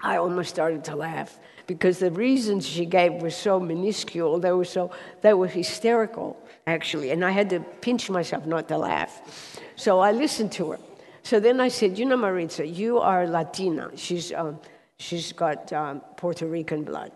I 0.01 0.17
almost 0.17 0.49
started 0.49 0.83
to 0.85 0.95
laugh 0.95 1.37
because 1.67 1.99
the 1.99 2.11
reasons 2.11 2.67
she 2.67 2.85
gave 2.85 3.21
were 3.21 3.29
so 3.29 3.59
minuscule. 3.59 4.39
They 4.39 4.51
were 4.51 4.65
so 4.65 4.91
they 5.21 5.33
were 5.33 5.47
hysterical, 5.47 6.35
actually, 6.67 7.11
and 7.11 7.23
I 7.23 7.31
had 7.31 7.49
to 7.51 7.59
pinch 7.59 8.09
myself 8.09 8.45
not 8.45 8.67
to 8.67 8.77
laugh. 8.77 9.59
So 9.75 9.99
I 9.99 10.11
listened 10.11 10.51
to 10.53 10.71
her. 10.71 10.79
So 11.23 11.39
then 11.39 11.59
I 11.59 11.67
said, 11.67 11.97
"You 11.97 12.05
know, 12.05 12.17
Maritza, 12.17 12.65
you 12.65 12.99
are 12.99 13.27
Latina. 13.27 13.91
She's 13.95 14.31
um, 14.33 14.59
she's 14.97 15.33
got 15.33 15.71
um, 15.73 16.01
Puerto 16.17 16.45
Rican 16.45 16.83
blood. 16.83 17.11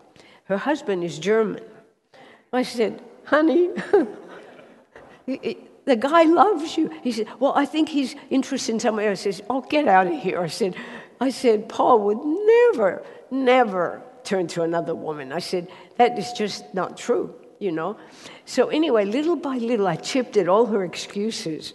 Her 0.46 0.58
husband 0.58 1.04
is 1.04 1.20
German." 1.20 1.64
I 2.52 2.64
said, 2.64 3.02
"Honey." 3.26 3.70
the 5.26 5.96
guy 5.96 6.24
loves 6.24 6.78
you. 6.78 6.90
He 7.02 7.12
said, 7.12 7.28
Well, 7.40 7.54
I 7.56 7.66
think 7.66 7.90
he's 7.90 8.16
interested 8.30 8.74
in 8.74 8.80
somebody 8.80 9.08
else. 9.08 9.26
I 9.26 9.32
said, 9.32 9.46
Oh, 9.50 9.62
get 9.62 9.88
out 9.88 10.08
of 10.08 10.14
here. 10.14 10.42
I 10.42 10.48
said, 10.48 10.76
I 11.20 11.30
said, 11.30 11.70
Paul 11.70 12.02
would 12.02 12.20
never, 12.24 13.04
never 13.32 14.02
turn 14.24 14.48
to 14.48 14.64
another 14.64 14.96
woman. 14.96 15.32
I 15.32 15.40
said, 15.40 15.68
that 15.98 16.18
is 16.18 16.32
just 16.34 16.74
not 16.74 16.98
true, 16.98 17.34
you 17.64 17.72
know? 17.72 17.98
So, 18.46 18.68
anyway, 18.68 19.06
little 19.06 19.36
by 19.36 19.58
little, 19.58 19.88
I 19.88 19.96
chipped 19.96 20.38
at 20.38 20.48
all 20.48 20.68
her 20.68 20.84
excuses. 20.84 21.74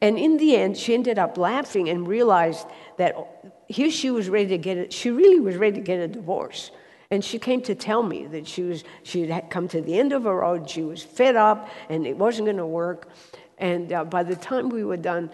And 0.00 0.18
in 0.18 0.36
the 0.38 0.56
end, 0.56 0.76
she 0.76 0.94
ended 0.94 1.18
up 1.18 1.36
laughing 1.36 1.88
and 1.88 2.06
realized 2.06 2.66
that 2.96 3.14
here 3.68 3.90
she 3.90 4.10
was 4.10 4.28
ready 4.28 4.48
to 4.48 4.58
get 4.58 4.78
it. 4.78 4.92
She 4.92 5.10
really 5.10 5.40
was 5.40 5.56
ready 5.56 5.76
to 5.76 5.82
get 5.82 6.00
a 6.00 6.08
divorce. 6.08 6.70
And 7.10 7.24
she 7.24 7.38
came 7.38 7.62
to 7.62 7.74
tell 7.74 8.02
me 8.02 8.26
that 8.26 8.46
she, 8.46 8.62
was, 8.62 8.84
she 9.02 9.26
had 9.26 9.50
come 9.50 9.66
to 9.68 9.80
the 9.80 9.98
end 9.98 10.12
of 10.12 10.24
her 10.24 10.36
road. 10.36 10.68
She 10.68 10.82
was 10.82 11.02
fed 11.02 11.36
up 11.36 11.68
and 11.88 12.06
it 12.06 12.16
wasn't 12.16 12.46
going 12.46 12.58
to 12.58 12.66
work. 12.66 13.08
And 13.56 13.92
uh, 13.92 14.04
by 14.04 14.22
the 14.22 14.36
time 14.36 14.68
we 14.68 14.84
were 14.84 14.98
done, 14.98 15.30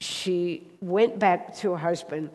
she 0.00 0.68
went 0.80 1.18
back 1.18 1.56
to 1.58 1.72
her 1.72 1.78
husband 1.78 2.30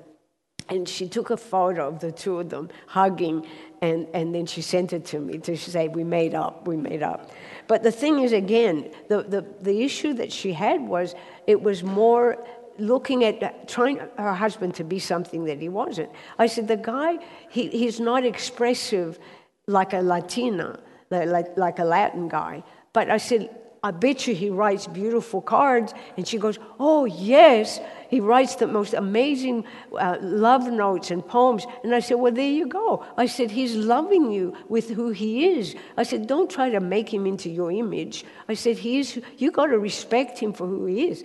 and 0.69 0.89
she 0.89 1.07
took 1.07 1.29
a 1.29 1.37
photo 1.37 1.87
of 1.87 1.99
the 1.99 2.11
two 2.11 2.39
of 2.39 2.49
them 2.49 2.69
hugging, 2.87 3.45
and, 3.81 4.07
and 4.13 4.33
then 4.33 4.45
she 4.45 4.61
sent 4.61 4.93
it 4.93 5.05
to 5.05 5.19
me 5.19 5.37
to 5.39 5.57
say, 5.57 5.87
We 5.87 6.03
made 6.03 6.33
up, 6.33 6.67
we 6.67 6.77
made 6.77 7.03
up. 7.03 7.31
But 7.67 7.83
the 7.83 7.91
thing 7.91 8.19
is, 8.19 8.31
again, 8.31 8.91
the, 9.09 9.23
the, 9.23 9.45
the 9.61 9.83
issue 9.83 10.13
that 10.13 10.31
she 10.31 10.53
had 10.53 10.81
was 10.81 11.15
it 11.47 11.61
was 11.61 11.83
more 11.83 12.45
looking 12.77 13.23
at 13.23 13.67
trying 13.67 13.99
her 14.17 14.33
husband 14.33 14.75
to 14.75 14.83
be 14.83 14.99
something 14.99 15.45
that 15.45 15.61
he 15.61 15.69
wasn't. 15.69 16.09
I 16.37 16.47
said, 16.47 16.67
The 16.67 16.77
guy, 16.77 17.17
he, 17.49 17.67
he's 17.69 17.99
not 17.99 18.25
expressive 18.25 19.19
like 19.67 19.93
a 19.93 20.01
Latina, 20.01 20.79
like, 21.09 21.57
like 21.57 21.79
a 21.79 21.85
Latin 21.85 22.27
guy. 22.27 22.63
But 22.93 23.09
I 23.09 23.17
said, 23.17 23.49
I 23.85 23.91
bet 23.91 24.25
you 24.25 24.33
he 24.33 24.49
writes 24.49 24.87
beautiful 24.87 25.41
cards. 25.41 25.93
And 26.17 26.27
she 26.27 26.39
goes, 26.39 26.57
Oh, 26.79 27.05
yes. 27.05 27.79
He 28.09 28.19
writes 28.19 28.55
the 28.55 28.65
most 28.65 28.95
amazing 28.95 29.65
uh, 29.93 30.17
love 30.21 30.71
notes 30.71 31.11
and 31.11 31.25
poems. 31.25 31.67
And 31.83 31.93
I 31.93 31.99
said, 31.99 32.15
Well, 32.15 32.33
there 32.33 32.49
you 32.49 32.65
go. 32.67 33.05
I 33.15 33.27
said, 33.27 33.51
He's 33.51 33.75
loving 33.75 34.31
you 34.31 34.55
with 34.69 34.89
who 34.89 35.09
he 35.09 35.49
is. 35.49 35.75
I 35.97 36.01
said, 36.03 36.25
Don't 36.25 36.49
try 36.49 36.71
to 36.71 36.79
make 36.79 37.13
him 37.13 37.27
into 37.27 37.47
your 37.47 37.71
image. 37.71 38.25
I 38.49 38.55
said, 38.55 38.79
He 38.79 38.97
is, 38.97 39.21
you 39.37 39.51
got 39.51 39.67
to 39.67 39.77
respect 39.77 40.39
him 40.39 40.51
for 40.51 40.65
who 40.65 40.87
he 40.87 41.09
is. 41.09 41.23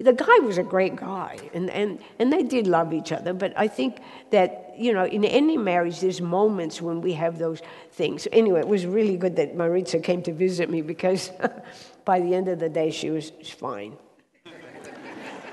The 0.00 0.14
guy 0.14 0.38
was 0.38 0.56
a 0.56 0.62
great 0.62 0.96
guy, 0.96 1.36
and, 1.52 1.68
and, 1.68 1.98
and 2.18 2.32
they 2.32 2.42
did 2.42 2.66
love 2.66 2.94
each 2.94 3.12
other. 3.12 3.34
But 3.34 3.52
I 3.54 3.68
think 3.68 3.98
that, 4.30 4.72
you 4.78 4.94
know, 4.94 5.04
in 5.04 5.26
any 5.26 5.58
marriage, 5.58 6.00
there's 6.00 6.22
moments 6.22 6.80
when 6.80 7.02
we 7.02 7.12
have 7.12 7.38
those 7.38 7.60
things. 7.92 8.26
Anyway, 8.32 8.60
it 8.60 8.68
was 8.68 8.86
really 8.86 9.18
good 9.18 9.36
that 9.36 9.54
Maritza 9.54 9.98
came 9.98 10.22
to 10.22 10.32
visit 10.32 10.70
me 10.70 10.80
because 10.80 11.30
by 12.04 12.20
the 12.20 12.34
end 12.34 12.48
of 12.48 12.58
the 12.58 12.68
day, 12.68 12.90
she 12.90 13.10
was 13.10 13.30
fine. 13.58 13.96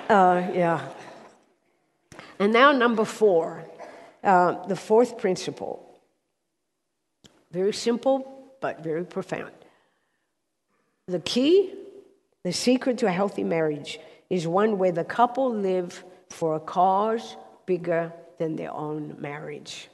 Uh, 0.09 0.47
yeah. 0.53 0.87
And 2.39 2.53
now, 2.53 2.71
number 2.71 3.03
four, 3.03 3.65
uh, 4.23 4.65
the 4.67 4.75
fourth 4.75 5.17
principle. 5.17 5.83
Very 7.51 7.73
simple, 7.73 8.51
but 8.61 8.83
very 8.83 9.05
profound. 9.05 9.51
The 11.07 11.19
key, 11.19 11.73
the 12.43 12.51
secret 12.51 12.97
to 12.99 13.07
a 13.07 13.11
healthy 13.11 13.43
marriage 13.43 13.99
is 14.29 14.47
one 14.47 14.77
where 14.77 14.91
the 14.91 15.03
couple 15.03 15.53
live 15.53 16.03
for 16.29 16.55
a 16.55 16.59
cause 16.59 17.37
bigger 17.65 18.11
than 18.37 18.55
their 18.55 18.71
own 18.71 19.15
marriage. 19.19 19.87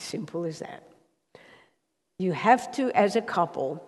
Simple 0.00 0.44
as 0.44 0.58
that. 0.58 0.82
You 2.18 2.32
have 2.32 2.72
to, 2.72 2.90
as 2.96 3.16
a 3.16 3.22
couple, 3.22 3.82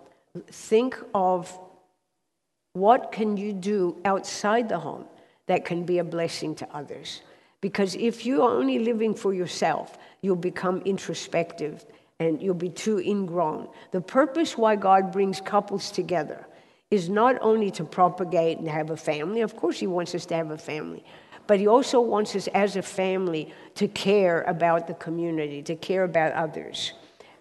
think 0.50 0.96
of 1.14 1.58
what 2.72 3.10
can 3.10 3.36
you 3.36 3.52
do 3.52 3.96
outside 4.04 4.68
the 4.68 4.78
home 4.78 5.06
that 5.46 5.64
can 5.64 5.84
be 5.84 5.98
a 5.98 6.04
blessing 6.04 6.54
to 6.56 6.68
others? 6.76 7.22
Because 7.60 7.94
if 7.94 8.26
you're 8.26 8.42
only 8.42 8.78
living 8.78 9.14
for 9.14 9.32
yourself, 9.32 9.96
you'll 10.20 10.36
become 10.36 10.82
introspective 10.84 11.84
and 12.20 12.40
you'll 12.40 12.54
be 12.54 12.68
too 12.68 12.98
ingrown. 13.00 13.68
The 13.92 14.00
purpose 14.00 14.56
why 14.56 14.76
God 14.76 15.12
brings 15.12 15.40
couples 15.40 15.90
together 15.90 16.46
is 16.90 17.08
not 17.08 17.36
only 17.40 17.70
to 17.72 17.84
propagate 17.84 18.58
and 18.58 18.68
have 18.68 18.90
a 18.90 18.96
family, 18.96 19.40
of 19.40 19.56
course, 19.56 19.80
He 19.80 19.86
wants 19.86 20.14
us 20.14 20.26
to 20.26 20.34
have 20.34 20.50
a 20.50 20.58
family, 20.58 21.04
but 21.46 21.58
He 21.58 21.66
also 21.66 22.00
wants 22.00 22.36
us 22.36 22.46
as 22.48 22.76
a 22.76 22.82
family 22.82 23.52
to 23.74 23.88
care 23.88 24.42
about 24.42 24.86
the 24.86 24.94
community, 24.94 25.62
to 25.62 25.74
care 25.76 26.04
about 26.04 26.32
others 26.32 26.92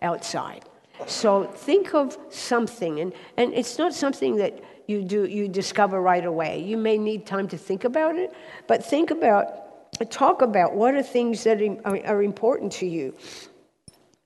outside. 0.02 0.66
So 1.08 1.43
think 1.43 1.93
of 1.93 2.18
something, 2.30 3.00
and, 3.00 3.14
and 3.38 3.54
it's 3.54 3.78
not 3.78 3.93
something 3.93 4.38
that 4.38 4.64
you 4.88 5.04
do 5.04 5.26
you 5.26 5.48
discover 5.48 6.02
right 6.02 6.26
away. 6.26 6.62
You 6.62 6.78
may 6.78 6.98
need 6.98 7.26
time 7.26 7.48
to 7.50 7.58
think 7.58 7.84
about 7.84 8.16
it, 8.16 8.34
but 8.68 8.86
think 8.86 9.12
about, 9.12 10.02
talk 10.10 10.41
about 10.41 10.74
what 10.74 10.96
are 10.96 11.04
things 11.04 11.43
that 11.43 11.62
are, 11.62 12.06
are 12.06 12.24
important 12.24 12.72
to 12.74 12.86
you. 12.86 13.14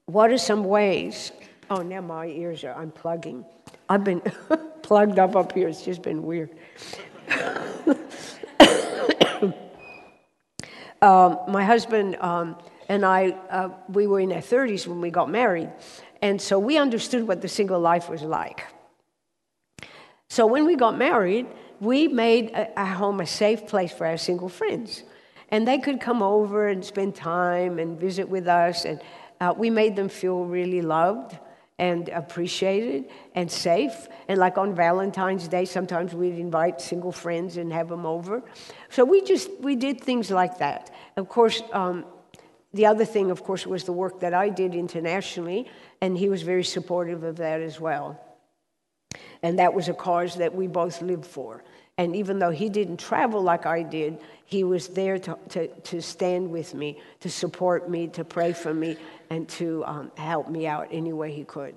What 0.06 0.32
are 0.32 0.38
some 0.38 0.64
ways? 0.64 1.32
Oh, 1.70 1.82
now 1.82 2.02
my 2.02 2.28
ears 2.28 2.64
are 2.64 2.74
unplugging. 2.74 3.46
I've 3.88 4.04
been 4.04 4.22
plugged 4.82 5.20
up 5.20 5.36
up 5.36 5.52
here. 5.52 5.68
It's 5.68 5.84
just 5.84 6.02
been 6.02 6.24
weird. 6.24 6.50
um, 11.02 11.40
my 11.48 11.64
husband 11.64 12.16
um, 12.20 12.56
and 12.90 13.06
I, 13.06 13.30
uh, 13.52 13.70
we 13.88 14.08
were 14.08 14.20
in 14.20 14.32
our 14.34 14.42
30s 14.42 14.88
when 14.88 15.00
we 15.00 15.12
got 15.12 15.30
married, 15.30 15.70
and 16.22 16.42
so 16.42 16.60
we 16.60 16.78
understood 16.78 17.28
what 17.28 17.42
the 17.42 17.48
single 17.48 17.80
life 17.80 18.10
was 18.10 18.22
like. 18.22 18.66
So 20.30 20.46
when 20.46 20.66
we 20.66 20.76
got 20.76 20.98
married, 20.98 21.48
we 21.80 22.08
made 22.08 22.52
our 22.76 22.86
home 22.86 23.20
a 23.20 23.26
safe 23.26 23.68
place 23.68 23.92
for 23.92 24.06
our 24.06 24.18
single 24.18 24.50
friends. 24.50 25.04
And 25.50 25.68
they 25.68 25.80
could 25.80 26.00
come 26.00 26.22
over 26.22 26.68
and 26.68 26.86
spend 26.86 27.16
time 27.16 27.80
and 27.80 28.00
visit 28.00 28.30
with 28.30 28.48
us. 28.48 28.86
And 28.86 29.02
uh, 29.42 29.54
we 29.58 29.70
made 29.70 29.96
them 29.96 30.10
feel 30.10 30.46
really 30.46 30.82
loved 30.82 31.38
and 31.80 32.10
appreciated 32.10 33.06
and 33.34 33.50
safe. 33.50 34.08
And 34.28 34.38
like 34.38 34.58
on 34.58 34.76
Valentine's 34.76 35.48
Day, 35.48 35.66
sometimes 35.66 36.14
we'd 36.14 36.38
invite 36.38 36.82
single 36.82 37.12
friends 37.12 37.58
and 37.58 37.72
have 37.74 37.88
them 37.88 38.06
over. 38.06 38.44
So 38.90 39.06
we 39.06 39.22
just, 39.22 39.50
we 39.62 39.76
did 39.76 40.02
things 40.02 40.30
like 40.30 40.60
that. 40.60 40.92
Of 41.16 41.30
course, 41.30 41.64
um, 41.72 42.06
the 42.74 42.86
other 42.86 43.06
thing, 43.06 43.32
of 43.32 43.44
course, 43.44 43.66
was 43.66 43.86
the 43.86 43.94
work 43.94 44.20
that 44.20 44.34
I 44.34 44.50
did 44.50 44.76
internationally, 44.76 45.72
and 46.02 46.18
he 46.18 46.30
was 46.30 46.42
very 46.42 46.64
supportive 46.64 47.24
of 47.24 47.38
that 47.38 47.62
as 47.62 47.80
well. 47.80 48.20
And 49.42 49.60
that 49.60 49.74
was 49.74 49.90
a 49.90 49.94
cause 49.94 50.36
that 50.36 50.54
we 50.54 50.68
both 50.68 51.02
lived 51.02 51.26
for. 51.26 51.64
And 51.98 52.16
even 52.16 52.40
though 52.40 52.52
he 52.52 52.70
didn't 52.70 52.98
travel 52.98 53.42
like 53.42 53.66
I 53.66 53.84
did, 53.84 54.20
he 54.46 54.64
was 54.64 54.88
there 54.88 55.20
to, 55.20 55.38
to, 55.50 55.68
to 55.68 56.02
stand 56.02 56.50
with 56.50 56.74
me, 56.74 57.02
to 57.20 57.30
support 57.30 57.90
me, 57.90 58.08
to 58.08 58.24
pray 58.24 58.54
for 58.54 58.74
me, 58.74 58.96
and 59.30 59.48
to 59.50 59.84
um, 59.86 60.12
help 60.16 60.50
me 60.50 60.66
out 60.66 60.88
any 60.92 61.12
way 61.12 61.32
he 61.32 61.44
could. 61.44 61.76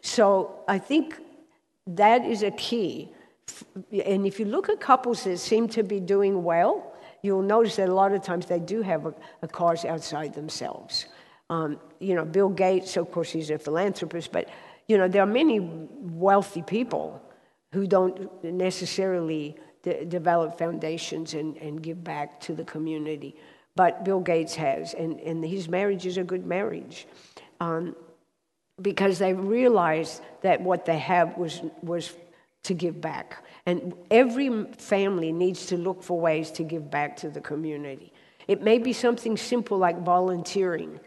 So 0.00 0.60
I 0.68 0.78
think 0.78 1.18
that 1.88 2.24
is 2.24 2.42
a 2.42 2.52
key. 2.52 3.10
And 4.04 4.26
if 4.26 4.38
you 4.38 4.46
look 4.46 4.68
at 4.68 4.80
couples 4.80 5.24
that 5.24 5.38
seem 5.38 5.68
to 5.70 5.82
be 5.82 5.98
doing 5.98 6.44
well, 6.44 6.94
you'll 7.22 7.42
notice 7.42 7.76
that 7.76 7.88
a 7.88 7.94
lot 7.94 8.12
of 8.12 8.22
times 8.22 8.46
they 8.46 8.60
do 8.60 8.82
have 8.82 9.06
a, 9.06 9.14
a 9.42 9.48
cause 9.48 9.84
outside 9.84 10.34
themselves. 10.34 11.06
Um, 11.50 11.78
you 12.00 12.14
know, 12.14 12.24
Bill 12.24 12.48
Gates, 12.48 12.96
of 12.96 13.10
course, 13.12 13.30
he's 13.30 13.50
a 13.50 13.58
philanthropist, 13.58 14.32
but 14.32 14.48
you 14.88 14.98
know, 14.98 15.08
there 15.08 15.22
are 15.22 15.26
many 15.26 15.60
wealthy 15.60 16.62
people 16.62 17.20
who 17.72 17.86
don't 17.86 18.44
necessarily 18.44 19.56
de- 19.82 20.04
develop 20.04 20.58
foundations 20.58 21.34
and, 21.34 21.56
and 21.56 21.82
give 21.82 22.02
back 22.02 22.40
to 22.40 22.54
the 22.54 22.64
community. 22.64 23.36
But 23.76 24.04
Bill 24.04 24.20
Gates 24.20 24.54
has, 24.54 24.94
and, 24.94 25.18
and 25.20 25.44
his 25.44 25.68
marriage 25.68 26.06
is 26.06 26.16
a 26.16 26.24
good 26.24 26.46
marriage. 26.46 27.06
Um, 27.60 27.96
because 28.80 29.18
they 29.18 29.32
realized 29.32 30.20
that 30.42 30.60
what 30.60 30.84
they 30.84 30.98
have 30.98 31.36
was, 31.36 31.62
was 31.82 32.12
to 32.64 32.74
give 32.74 33.00
back. 33.00 33.44
And 33.66 33.94
every 34.10 34.66
family 34.78 35.32
needs 35.32 35.66
to 35.66 35.76
look 35.76 36.02
for 36.02 36.18
ways 36.18 36.50
to 36.52 36.64
give 36.64 36.90
back 36.90 37.16
to 37.18 37.30
the 37.30 37.40
community. 37.40 38.12
It 38.48 38.62
may 38.62 38.78
be 38.78 38.92
something 38.92 39.36
simple 39.36 39.78
like 39.78 40.02
volunteering. 40.02 41.00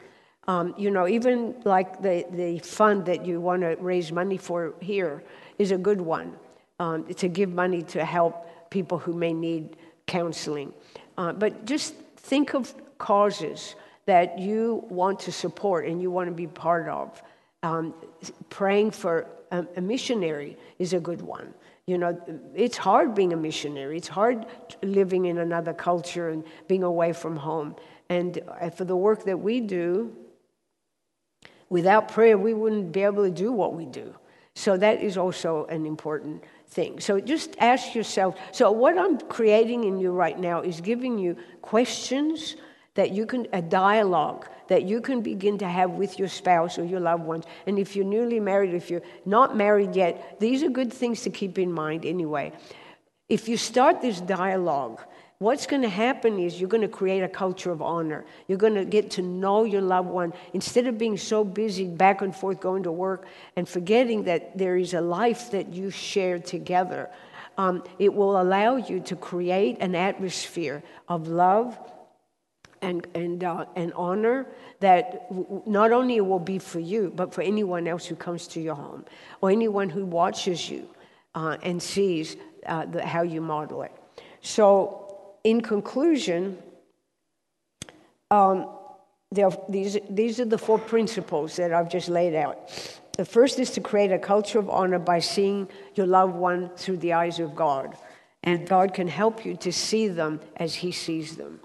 Um, 0.48 0.74
you 0.78 0.92
know, 0.92 1.08
even 1.08 1.56
like 1.66 2.02
the, 2.02 2.26
the 2.32 2.60
fund 2.60 3.06
that 3.08 3.26
you 3.26 3.42
want 3.42 3.64
to 3.64 3.76
raise 3.80 4.12
money 4.12 4.38
for 4.38 4.74
here 4.80 5.24
is 5.60 5.72
a 5.72 5.78
good 5.78 6.00
one 6.00 6.36
um, 6.80 7.06
to 7.16 7.28
give 7.28 7.52
money 7.52 7.82
to 7.84 8.06
help 8.06 8.70
people 8.70 8.98
who 8.98 9.14
may 9.14 9.34
need 9.34 9.76
counseling. 10.06 10.74
Uh, 11.18 11.34
but 11.34 11.66
just 11.66 11.96
think 12.16 12.54
of 12.54 12.74
causes 12.98 13.76
that 14.06 14.40
you 14.40 14.86
want 14.90 15.20
to 15.20 15.32
support 15.32 15.86
and 15.86 16.02
you 16.02 16.10
want 16.10 16.30
to 16.30 16.34
be 16.34 16.48
part 16.48 16.88
of. 16.88 17.22
Um, 17.64 17.94
praying 18.50 18.92
for 18.92 19.28
a, 19.52 19.66
a, 19.76 19.82
missionary 19.82 20.58
is 20.80 20.94
a 20.94 21.00
good 21.00 21.22
one. 21.22 21.54
You 21.88 21.98
know, 21.98 22.22
it's 22.56 22.78
hard 22.78 23.16
being 23.16 23.34
a 23.34 23.38
missionary. 23.38 23.98
It's 23.98 24.08
hard 24.08 24.46
living 24.84 25.26
in 25.26 25.40
another 25.40 25.74
culture 25.74 26.30
and 26.30 26.44
being 26.68 26.84
away 26.84 27.14
from 27.14 27.36
home. 27.36 27.76
And 28.10 28.40
uh, 28.62 28.70
for 28.70 28.86
the 28.86 28.96
work 28.96 29.24
that 29.26 29.40
we 29.40 29.60
do, 29.60 30.16
without 31.70 32.10
prayer, 32.10 32.38
we 32.38 32.54
wouldn't 32.54 32.92
be 32.92 33.04
able 33.04 33.24
to 33.24 33.32
do 33.32 33.52
what 33.52 33.74
we 33.74 33.86
do. 33.86 34.14
So 34.54 34.76
that 34.78 35.04
is 35.04 35.18
also 35.18 35.66
an 35.66 35.86
important 35.86 36.44
thing. 36.68 37.00
So 37.00 37.20
just 37.20 37.56
ask 37.60 37.94
yourself. 37.94 38.36
So 38.52 38.72
what 38.72 38.98
I'm 38.98 39.20
creating 39.20 39.84
in 39.84 40.00
you 40.00 40.12
right 40.12 40.38
now 40.38 40.62
is 40.62 40.82
giving 40.82 41.20
you 41.20 41.38
questions 41.62 42.56
that 42.96 43.12
you 43.12 43.28
can, 43.28 43.48
a 43.54 43.62
dialogue 43.62 44.48
that 44.68 44.84
you 44.84 45.00
can 45.00 45.22
begin 45.22 45.60
to 45.60 45.68
have 45.68 45.92
with 45.92 46.18
your 46.20 46.28
spouse 46.28 46.80
or 46.80 46.84
your 46.84 47.00
loved 47.00 47.24
ones. 47.24 47.46
And 47.68 47.78
if 47.78 47.96
you're 47.96 48.06
newly 48.06 48.40
married, 48.40 48.74
if 48.74 48.90
you're 48.90 49.04
not 49.26 49.56
married 49.56 49.96
yet, 49.96 50.40
these 50.40 50.64
are 50.64 50.70
good 50.70 50.92
things 50.92 51.22
to 51.22 51.30
keep 51.30 51.60
in 51.60 51.72
mind 51.72 52.06
anyway. 52.06 52.52
If 53.30 53.48
you 53.48 53.58
start 53.58 54.02
this 54.02 54.20
dialogue, 54.20 55.02
what's 55.40 55.68
going 55.68 55.84
to 55.84 55.90
happen 55.90 56.40
is 56.40 56.60
you're 56.60 56.70
going 56.70 56.82
to 56.82 56.88
create 56.88 57.22
a 57.22 57.28
culture 57.28 57.72
of 57.72 57.82
honor. 57.82 58.26
You're 58.48 58.58
going 58.58 58.76
to 58.76 58.86
get 58.86 59.12
to 59.12 59.22
know 59.22 59.64
your 59.64 59.82
loved 59.82 60.10
one 60.10 60.34
instead 60.54 60.88
of 60.88 60.98
being 60.98 61.18
so 61.18 61.44
busy 61.44 61.88
back 61.88 62.22
and 62.22 62.36
forth 62.36 62.60
going 62.60 62.84
to 62.84 62.92
work 62.92 63.26
and 63.56 63.68
forgetting 63.68 64.24
that 64.24 64.58
there 64.58 64.78
is 64.78 64.94
a 64.94 65.02
life 65.02 65.52
that 65.52 65.74
you 65.74 65.90
share 65.92 66.40
together. 66.40 67.10
Um, 67.58 67.84
it 68.00 68.14
will 68.14 68.40
allow 68.40 68.78
you 68.78 69.00
to 69.02 69.16
create 69.16 69.78
an 69.80 69.96
atmosphere 69.96 70.84
of 71.08 71.28
love 71.28 71.78
and, 72.82 73.06
and, 73.16 73.44
uh, 73.44 73.66
and 73.76 73.94
honor 73.94 74.46
that 74.80 75.28
w- 75.30 75.64
not 75.66 75.92
only 75.92 76.22
will 76.22 76.40
be 76.40 76.60
for 76.60 76.80
you, 76.80 77.12
but 77.16 77.34
for 77.34 77.42
anyone 77.42 77.88
else 77.88 78.06
who 78.06 78.16
comes 78.16 78.48
to 78.50 78.62
your 78.62 78.76
home 78.76 79.06
or 79.42 79.50
anyone 79.50 79.90
who 79.90 80.06
watches 80.06 80.70
you 80.70 80.88
uh, 81.34 81.58
and 81.64 81.82
sees 81.82 82.38
uh, 82.68 82.86
the, 82.86 83.04
how 83.04 83.24
you 83.24 83.42
model 83.42 83.82
it. 83.82 83.92
So, 84.42 85.07
in 85.48 85.62
conclusion, 85.62 86.58
um, 88.30 88.70
are, 89.42 89.58
these, 89.70 89.98
these 90.10 90.42
are 90.42 90.46
the 90.46 90.58
four 90.58 90.78
principles 90.78 91.56
that 91.56 91.74
I've 91.74 91.90
just 91.90 92.10
laid 92.10 92.36
out. 92.36 93.00
The 93.16 93.24
first 93.24 93.58
is 93.58 93.72
to 93.72 93.82
create 93.82 94.12
a 94.12 94.20
culture 94.20 94.60
of 94.60 94.70
honor 94.70 95.00
by 95.00 95.20
seeing 95.20 95.70
your 95.96 96.06
loved 96.06 96.36
one 96.36 96.70
through 96.76 96.98
the 96.98 97.14
eyes 97.14 97.40
of 97.40 97.56
God. 97.56 97.98
And 98.44 98.68
God 98.68 98.94
can 98.94 99.08
help 99.08 99.46
you 99.46 99.56
to 99.58 99.72
see 99.72 100.10
them 100.10 100.42
as 100.58 100.76
He 100.76 100.92
sees 100.92 101.38
them. 101.38 101.62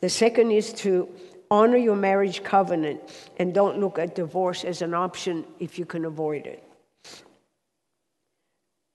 The 0.00 0.10
second 0.10 0.50
is 0.50 0.72
to 0.84 1.08
honor 1.48 1.76
your 1.76 1.96
marriage 1.96 2.42
covenant 2.42 3.00
and 3.38 3.54
don't 3.54 3.78
look 3.78 4.00
at 4.00 4.16
divorce 4.16 4.64
as 4.64 4.82
an 4.82 4.94
option 4.94 5.44
if 5.60 5.78
you 5.78 5.86
can 5.86 6.04
avoid 6.04 6.44
it. 6.46 6.62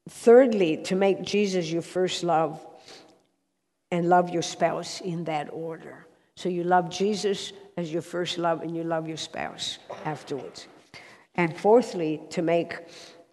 Thirdly, 0.10 0.78
to 0.84 0.96
make 0.96 1.22
Jesus 1.22 1.72
your 1.72 1.82
first 1.82 2.24
love 2.24 2.60
and 3.92 4.10
love 4.10 4.30
your 4.30 4.42
spouse 4.42 5.02
in 5.02 5.26
that 5.26 5.50
order. 5.52 6.08
So 6.36 6.50
you 6.50 6.64
love 6.64 6.90
Jesus 6.90 7.54
as 7.78 7.92
your 7.92 8.02
first 8.02 8.38
love 8.38 8.62
and 8.62 8.76
you 8.76 8.84
love 8.84 9.08
your 9.08 9.18
spouse 9.18 9.78
afterwards. 10.06 10.68
And 11.36 11.56
fourthly, 11.56 12.22
to 12.32 12.42
make 12.42 12.78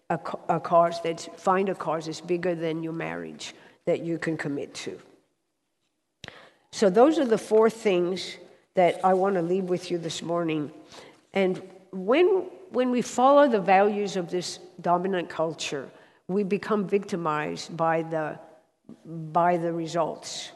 a, 0.09 0.19
a 0.47 0.59
cause 0.59 1.01
that's, 1.01 1.25
find 1.37 1.69
a 1.69 1.75
cause 1.75 2.05
that's 2.05 2.21
bigger 2.21 2.55
than 2.55 2.83
your 2.83 2.93
marriage 2.93 3.53
that 3.85 4.01
you 4.01 4.17
can 4.17 4.37
commit 4.37 4.73
to. 4.73 4.99
So, 6.71 6.89
those 6.89 7.17
are 7.17 7.25
the 7.25 7.37
four 7.37 7.69
things 7.69 8.37
that 8.75 9.03
I 9.03 9.13
want 9.13 9.35
to 9.35 9.41
leave 9.41 9.65
with 9.65 9.89
you 9.89 9.97
this 9.97 10.21
morning. 10.21 10.71
And 11.33 11.61
when, 11.91 12.45
when 12.69 12.91
we 12.91 13.01
follow 13.01 13.47
the 13.47 13.59
values 13.59 14.15
of 14.15 14.29
this 14.29 14.59
dominant 14.79 15.29
culture, 15.29 15.89
we 16.27 16.43
become 16.43 16.87
victimized 16.87 17.75
by 17.75 18.03
the, 18.03 18.39
by 19.05 19.57
the 19.57 19.73
results. 19.73 20.51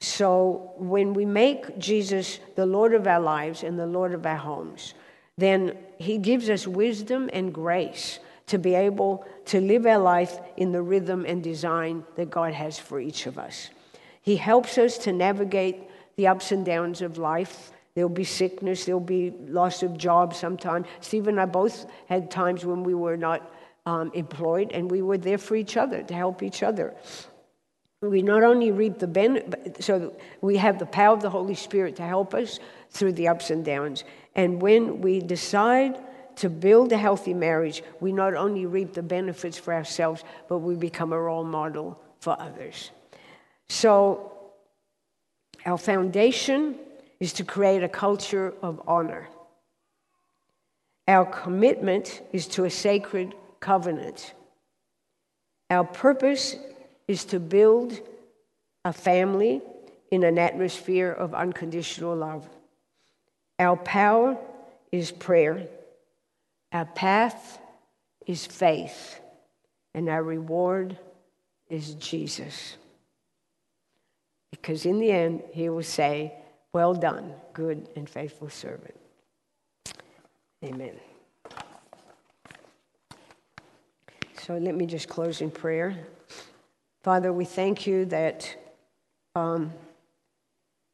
So, 0.00 0.72
when 0.76 1.12
we 1.12 1.24
make 1.24 1.78
Jesus 1.78 2.38
the 2.54 2.66
Lord 2.66 2.94
of 2.94 3.06
our 3.06 3.20
lives 3.20 3.64
and 3.64 3.78
the 3.78 3.86
Lord 3.86 4.14
of 4.14 4.24
our 4.26 4.36
homes, 4.36 4.94
then 5.36 5.76
He 5.98 6.18
gives 6.18 6.48
us 6.48 6.66
wisdom 6.66 7.28
and 7.32 7.52
grace 7.52 8.20
to 8.46 8.58
be 8.58 8.74
able 8.74 9.24
to 9.46 9.60
live 9.60 9.86
our 9.86 9.98
life 9.98 10.38
in 10.56 10.72
the 10.72 10.82
rhythm 10.82 11.24
and 11.26 11.42
design 11.42 12.04
that 12.16 12.30
God 12.30 12.54
has 12.54 12.78
for 12.78 13.00
each 13.00 13.26
of 13.26 13.38
us. 13.38 13.70
He 14.22 14.36
helps 14.36 14.78
us 14.78 14.98
to 14.98 15.12
navigate 15.12 15.88
the 16.16 16.28
ups 16.28 16.52
and 16.52 16.64
downs 16.64 17.02
of 17.02 17.18
life. 17.18 17.72
There'll 17.94 18.08
be 18.08 18.24
sickness, 18.24 18.84
there'll 18.84 19.00
be 19.00 19.32
loss 19.46 19.82
of 19.82 19.98
job 19.98 20.34
sometime. 20.34 20.84
Steve 21.00 21.28
and 21.28 21.40
I 21.40 21.46
both 21.46 21.86
had 22.08 22.30
times 22.30 22.64
when 22.64 22.84
we 22.84 22.94
were 22.94 23.16
not 23.16 23.50
um, 23.86 24.10
employed, 24.14 24.70
and 24.72 24.90
we 24.90 25.02
were 25.02 25.18
there 25.18 25.38
for 25.38 25.56
each 25.56 25.76
other 25.76 26.02
to 26.02 26.14
help 26.14 26.42
each 26.42 26.62
other. 26.62 26.94
We 28.00 28.22
not 28.22 28.44
only 28.44 28.70
reap 28.70 29.00
the 29.00 29.08
benefit, 29.08 29.82
so 29.82 30.14
we 30.40 30.56
have 30.58 30.78
the 30.78 30.86
power 30.86 31.14
of 31.14 31.22
the 31.22 31.30
Holy 31.30 31.56
Spirit 31.56 31.96
to 31.96 32.04
help 32.04 32.32
us 32.32 32.60
through 32.90 33.12
the 33.12 33.26
ups 33.26 33.50
and 33.50 33.64
downs. 33.64 34.04
And 34.36 34.62
when 34.62 35.00
we 35.00 35.20
decide 35.20 35.98
to 36.36 36.48
build 36.48 36.92
a 36.92 36.96
healthy 36.96 37.34
marriage, 37.34 37.82
we 37.98 38.12
not 38.12 38.34
only 38.34 38.66
reap 38.66 38.94
the 38.94 39.02
benefits 39.02 39.58
for 39.58 39.74
ourselves, 39.74 40.22
but 40.48 40.58
we 40.58 40.76
become 40.76 41.12
a 41.12 41.20
role 41.20 41.42
model 41.42 42.00
for 42.20 42.40
others. 42.40 42.92
So, 43.68 44.32
our 45.66 45.76
foundation 45.76 46.76
is 47.18 47.32
to 47.34 47.44
create 47.44 47.82
a 47.82 47.88
culture 47.88 48.54
of 48.62 48.80
honor. 48.86 49.28
Our 51.08 51.26
commitment 51.26 52.22
is 52.32 52.46
to 52.48 52.64
a 52.64 52.70
sacred 52.70 53.34
covenant. 53.58 54.34
Our 55.68 55.84
purpose 55.84 56.54
is 57.08 57.24
to 57.24 57.40
build 57.40 57.98
a 58.84 58.92
family 58.92 59.62
in 60.10 60.22
an 60.22 60.38
atmosphere 60.38 61.10
of 61.10 61.34
unconditional 61.34 62.14
love. 62.14 62.48
Our 63.58 63.76
power 63.76 64.38
is 64.92 65.10
prayer. 65.10 65.66
Our 66.72 66.84
path 66.84 67.58
is 68.26 68.46
faith. 68.46 69.20
And 69.94 70.08
our 70.08 70.22
reward 70.22 70.96
is 71.68 71.94
Jesus. 71.94 72.76
Because 74.50 74.86
in 74.86 75.00
the 75.00 75.10
end, 75.10 75.42
he 75.52 75.68
will 75.68 75.82
say, 75.82 76.34
Well 76.72 76.94
done, 76.94 77.32
good 77.52 77.88
and 77.96 78.08
faithful 78.08 78.50
servant. 78.50 78.94
Amen. 80.64 80.96
So 84.42 84.56
let 84.56 84.74
me 84.74 84.86
just 84.86 85.08
close 85.08 85.40
in 85.40 85.50
prayer. 85.50 86.06
Father, 87.02 87.32
we 87.32 87.44
thank 87.44 87.86
you 87.86 88.04
that 88.06 88.56
um, 89.36 89.72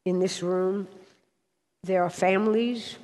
in 0.05 0.19
this 0.19 0.43
room 0.43 0.87
there 1.83 2.03
are 2.03 2.11
families 2.11 2.97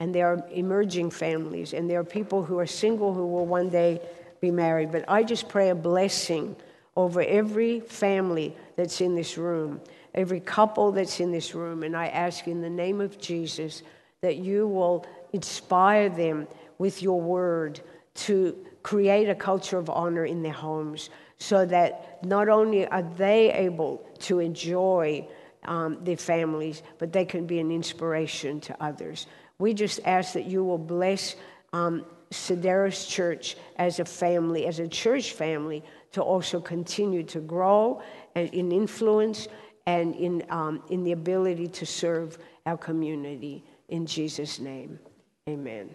and 0.00 0.14
there 0.14 0.32
are 0.32 0.42
emerging 0.50 1.10
families 1.10 1.74
and 1.74 1.90
there 1.90 2.00
are 2.00 2.04
people 2.04 2.42
who 2.42 2.58
are 2.58 2.66
single 2.66 3.12
who 3.12 3.26
will 3.26 3.46
one 3.46 3.68
day 3.68 4.00
be 4.40 4.50
married. 4.50 4.92
But 4.92 5.04
I 5.08 5.24
just 5.24 5.48
pray 5.48 5.68
a 5.68 5.74
blessing 5.74 6.56
over 6.96 7.22
every 7.22 7.80
family 7.80 8.56
that's 8.76 9.00
in 9.00 9.14
this 9.14 9.36
room, 9.36 9.80
every 10.14 10.40
couple 10.40 10.90
that's 10.92 11.20
in 11.20 11.30
this 11.30 11.54
room. 11.54 11.82
And 11.82 11.96
I 11.96 12.06
ask 12.06 12.48
in 12.48 12.62
the 12.62 12.70
name 12.70 13.00
of 13.00 13.20
Jesus 13.20 13.82
that 14.22 14.36
you 14.36 14.66
will 14.66 15.06
inspire 15.32 16.08
them 16.08 16.48
with 16.78 17.02
your 17.02 17.20
word 17.20 17.80
to 18.14 18.56
create 18.82 19.28
a 19.28 19.34
culture 19.34 19.76
of 19.76 19.90
honor 19.90 20.24
in 20.24 20.42
their 20.42 20.52
homes 20.52 21.10
so 21.38 21.64
that 21.66 22.24
not 22.24 22.48
only 22.48 22.86
are 22.86 23.02
they 23.16 23.52
able 23.52 24.04
to 24.20 24.40
enjoy 24.40 25.26
um, 25.64 25.98
their 26.02 26.16
families, 26.16 26.82
but 26.98 27.12
they 27.12 27.24
can 27.24 27.46
be 27.46 27.58
an 27.58 27.70
inspiration 27.70 28.60
to 28.60 28.82
others. 28.82 29.26
We 29.58 29.74
just 29.74 30.00
ask 30.04 30.32
that 30.32 30.46
you 30.46 30.64
will 30.64 30.78
bless 30.78 31.36
um, 31.72 32.04
Sideris 32.30 33.08
Church 33.08 33.56
as 33.76 34.00
a 34.00 34.04
family, 34.04 34.66
as 34.66 34.78
a 34.78 34.88
church 34.88 35.32
family, 35.32 35.82
to 36.12 36.22
also 36.22 36.60
continue 36.60 37.22
to 37.24 37.40
grow 37.40 38.02
and 38.34 38.48
in 38.50 38.72
influence 38.72 39.48
and 39.86 40.14
in, 40.14 40.44
um, 40.50 40.82
in 40.90 41.02
the 41.02 41.12
ability 41.12 41.68
to 41.68 41.86
serve 41.86 42.38
our 42.66 42.76
community. 42.76 43.64
In 43.88 44.06
Jesus' 44.06 44.58
name, 44.58 44.98
amen. 45.48 45.94